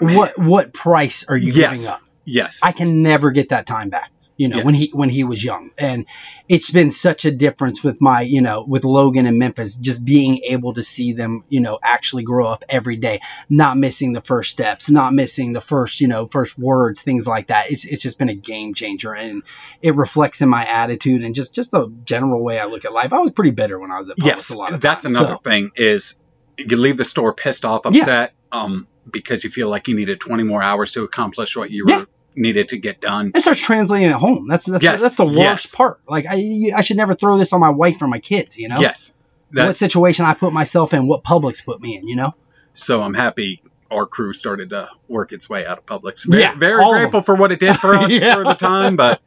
[0.00, 0.14] Man.
[0.16, 1.70] What what price are you Yes.
[1.70, 2.00] giving up?
[2.26, 4.10] yes I can never get that time back.
[4.38, 4.64] You know, Yes.
[4.66, 6.04] when he when he was young, and
[6.46, 10.40] it's been such a difference with my, you know, with Logan and Memphis, just being
[10.44, 14.50] able to see them, you know, actually grow up every day, not missing the first
[14.50, 17.70] steps, not missing the first, you know, first words, things like that.
[17.70, 19.42] It's it's just been a game changer, and
[19.80, 23.14] it reflects in my attitude and just just the general way I look at life.
[23.14, 25.16] I was pretty bitter when I was at Publix yes a lot of that's times,
[25.16, 26.14] another so- thing is
[26.58, 28.00] you leave the store pissed off Yeah.
[28.02, 31.84] upset um because you feel like you needed 20 more hours to accomplish what you
[31.84, 32.04] were Yeah.
[32.36, 34.46] Needed to get done It starts translating at home.
[34.48, 35.74] That's that's, Yes, that's the worst yes.
[35.74, 36.00] part.
[36.08, 38.56] Like I I should never throw this on my wife or my kids.
[38.58, 38.80] You know.
[38.80, 39.12] yes
[39.52, 42.34] what situation I put myself in, what Publix put me in, you know?
[42.74, 46.26] so i'm happy our crew started to work its way out of Publix.
[46.28, 48.34] Very, Yeah, very grateful for what it did for us Yeah.
[48.34, 49.22] for the time, but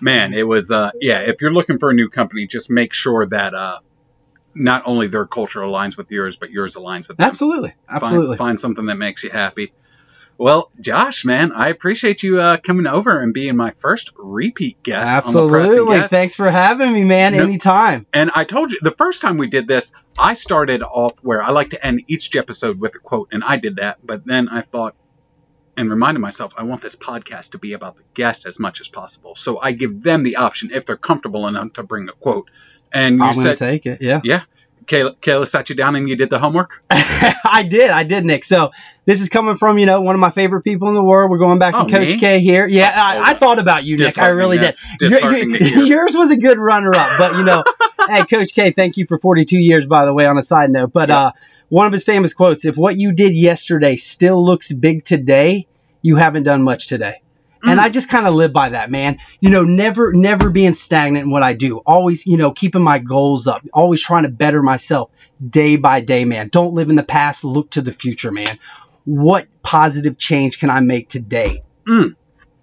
[0.00, 3.26] man, it was uh yeah, if you're looking for a new company, just make sure
[3.26, 3.78] that uh
[4.54, 7.28] not only their culture aligns with yours, but yours aligns with them.
[7.28, 7.70] Absolutely.
[7.88, 8.36] Find- Absolutely.
[8.36, 9.72] Find, something that makes you happy.
[10.36, 15.14] Well, Josh, man, I appreciate you uh, coming over and being my first repeat guest
[15.26, 16.00] on the Absolutely.
[16.08, 17.36] Thanks for having me, man.
[17.36, 18.06] No- Anytime.
[18.12, 21.50] And I told you the first time we did this, I started off where I
[21.50, 23.98] like to end each episode with a quote, and I did that.
[24.04, 24.96] But then I thought
[25.76, 28.88] and reminded myself, I want this podcast to be about the guest as much as
[28.88, 29.34] possible.
[29.36, 32.50] So I give them the option if they're comfortable enough to bring a quote.
[32.92, 34.00] And you I'm said take it.
[34.00, 34.20] Yeah.
[34.22, 34.42] Yeah.
[34.86, 36.82] Kayla, Kayla sat you down and you did the homework.
[36.90, 38.44] I did, I did, Nick.
[38.44, 38.70] So
[39.04, 41.30] this is coming from you know one of my favorite people in the world.
[41.30, 42.18] We're going back Oh, to Coach me?
[42.18, 42.66] K here.
[42.66, 44.18] Yeah, Oh, I, I thought about you, Nick.
[44.18, 44.66] I really did.
[44.68, 45.78] that's disheartening to hear.
[45.84, 47.64] yours was a good runner-up, but you know,
[48.08, 50.26] hey, Coach K, thank you for 42 years, by the way.
[50.26, 51.18] On a side note, but Yeah.
[51.18, 51.30] uh,
[51.68, 55.66] one of his famous quotes: "If what you did yesterday still looks big today,
[56.02, 57.20] you haven't done much today."
[57.66, 57.82] And Mm.
[57.82, 59.18] I just kind of live by that, man.
[59.40, 61.78] You know, never, never being stagnant in what I do.
[61.78, 63.62] Always, you know, keeping my goals up.
[63.72, 65.10] Always trying to better myself
[65.48, 66.48] day by day, man.
[66.48, 67.42] Don't live in the past.
[67.44, 68.58] Look to the future, man.
[69.04, 71.62] What positive change can I make today?
[71.88, 72.16] Mm.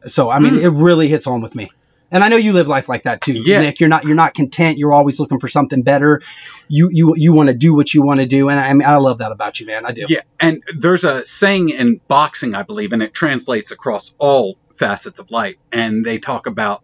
[0.07, 0.63] So, I mean, Mm.
[0.63, 1.69] it really hits home with me.
[2.13, 3.61] And I know you live life like that too, Yeah.
[3.61, 3.79] Nick.
[3.79, 4.77] You're not, you're not content.
[4.77, 6.21] You're always looking for something better.
[6.67, 8.87] You, you, you want to do what you want to do, and I, I mean,
[8.87, 9.85] I love that about you, man.
[9.85, 10.05] I do.
[10.09, 15.19] Yeah, and there's a saying in boxing, I believe, and it translates across all facets
[15.19, 15.55] of life.
[15.71, 16.83] And they talk about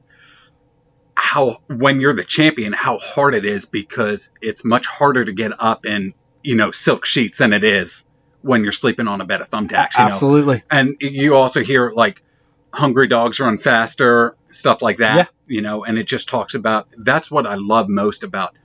[1.16, 5.52] how when you're the champion, how hard it is because it's much harder to get
[5.60, 6.14] up in
[6.44, 8.08] you know silk sheets than it is
[8.42, 9.98] when you're sleeping on a bed of thumbtacks.
[9.98, 10.64] You know, Absolutely.
[10.70, 12.24] and you also hear like
[12.72, 15.26] hungry dogs run faster stuff like that Yeah.
[15.56, 18.56] you know and it just talks about that's what i love most about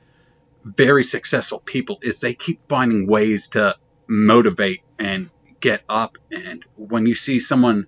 [0.65, 3.77] very successful people is they keep finding ways to
[4.07, 5.31] motivate and
[5.61, 7.87] get up and when you see someone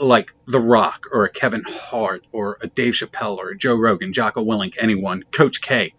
[0.00, 4.12] like the rock or a kevin hart or a dave chappelle or a joe rogan
[4.12, 5.92] jocko willink anyone coach k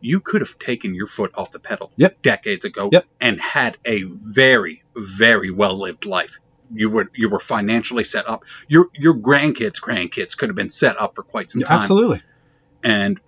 [0.00, 2.22] you could have taken your foot off the pedal Yep.
[2.22, 3.04] decades ago Yep.
[3.20, 6.38] and had a very very well lived life
[6.72, 11.00] you were you were financially set up your your grandkids grandkids could have been set
[11.00, 12.22] up for quite some time Absolutely.
[12.84, 13.18] and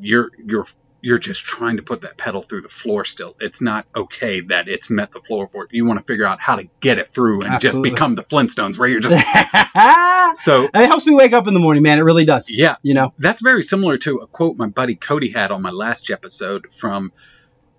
[0.00, 0.66] you're you're
[1.00, 4.68] you're just trying to put that pedal through the floor still it's not okay that
[4.68, 7.54] it's met the floorboard you want to figure out how to get it through and
[7.54, 7.90] Absolutely.
[7.90, 9.16] just become the flintstones where you're just
[10.44, 11.98] So it helps me wake up in the morning, man.
[11.98, 12.50] It really does.
[12.50, 13.14] yeah You know.
[13.18, 17.12] that's very similar to a quote my buddy Cody had on my last episode from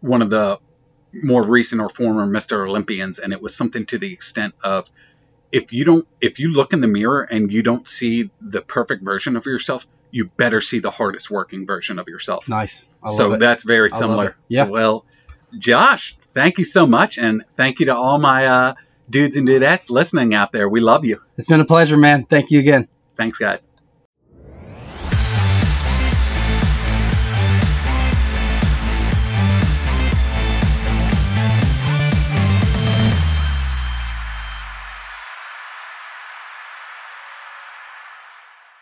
[0.02, 0.60] one of the
[1.14, 2.68] more recent or former Mr.
[2.68, 4.88] Olympians, and it was something to the extent of
[5.52, 9.04] if you don't if you look in the mirror and you don't see the perfect
[9.04, 12.48] version of yourself, you better see the hardest working version of yourself.
[12.50, 12.88] Nice.
[13.04, 13.40] I so love it.
[13.40, 14.36] that's very similar.
[14.48, 14.66] Yeah.
[14.66, 15.06] Well,
[15.58, 18.74] Josh, thank you so much, and thank you to all my uh,
[19.10, 20.68] dudes and dudettes listening out there.
[20.68, 21.22] We love you.
[21.38, 22.26] It's been a pleasure, man.
[22.26, 22.88] Thank you again.
[23.18, 23.69] Thanks, guys.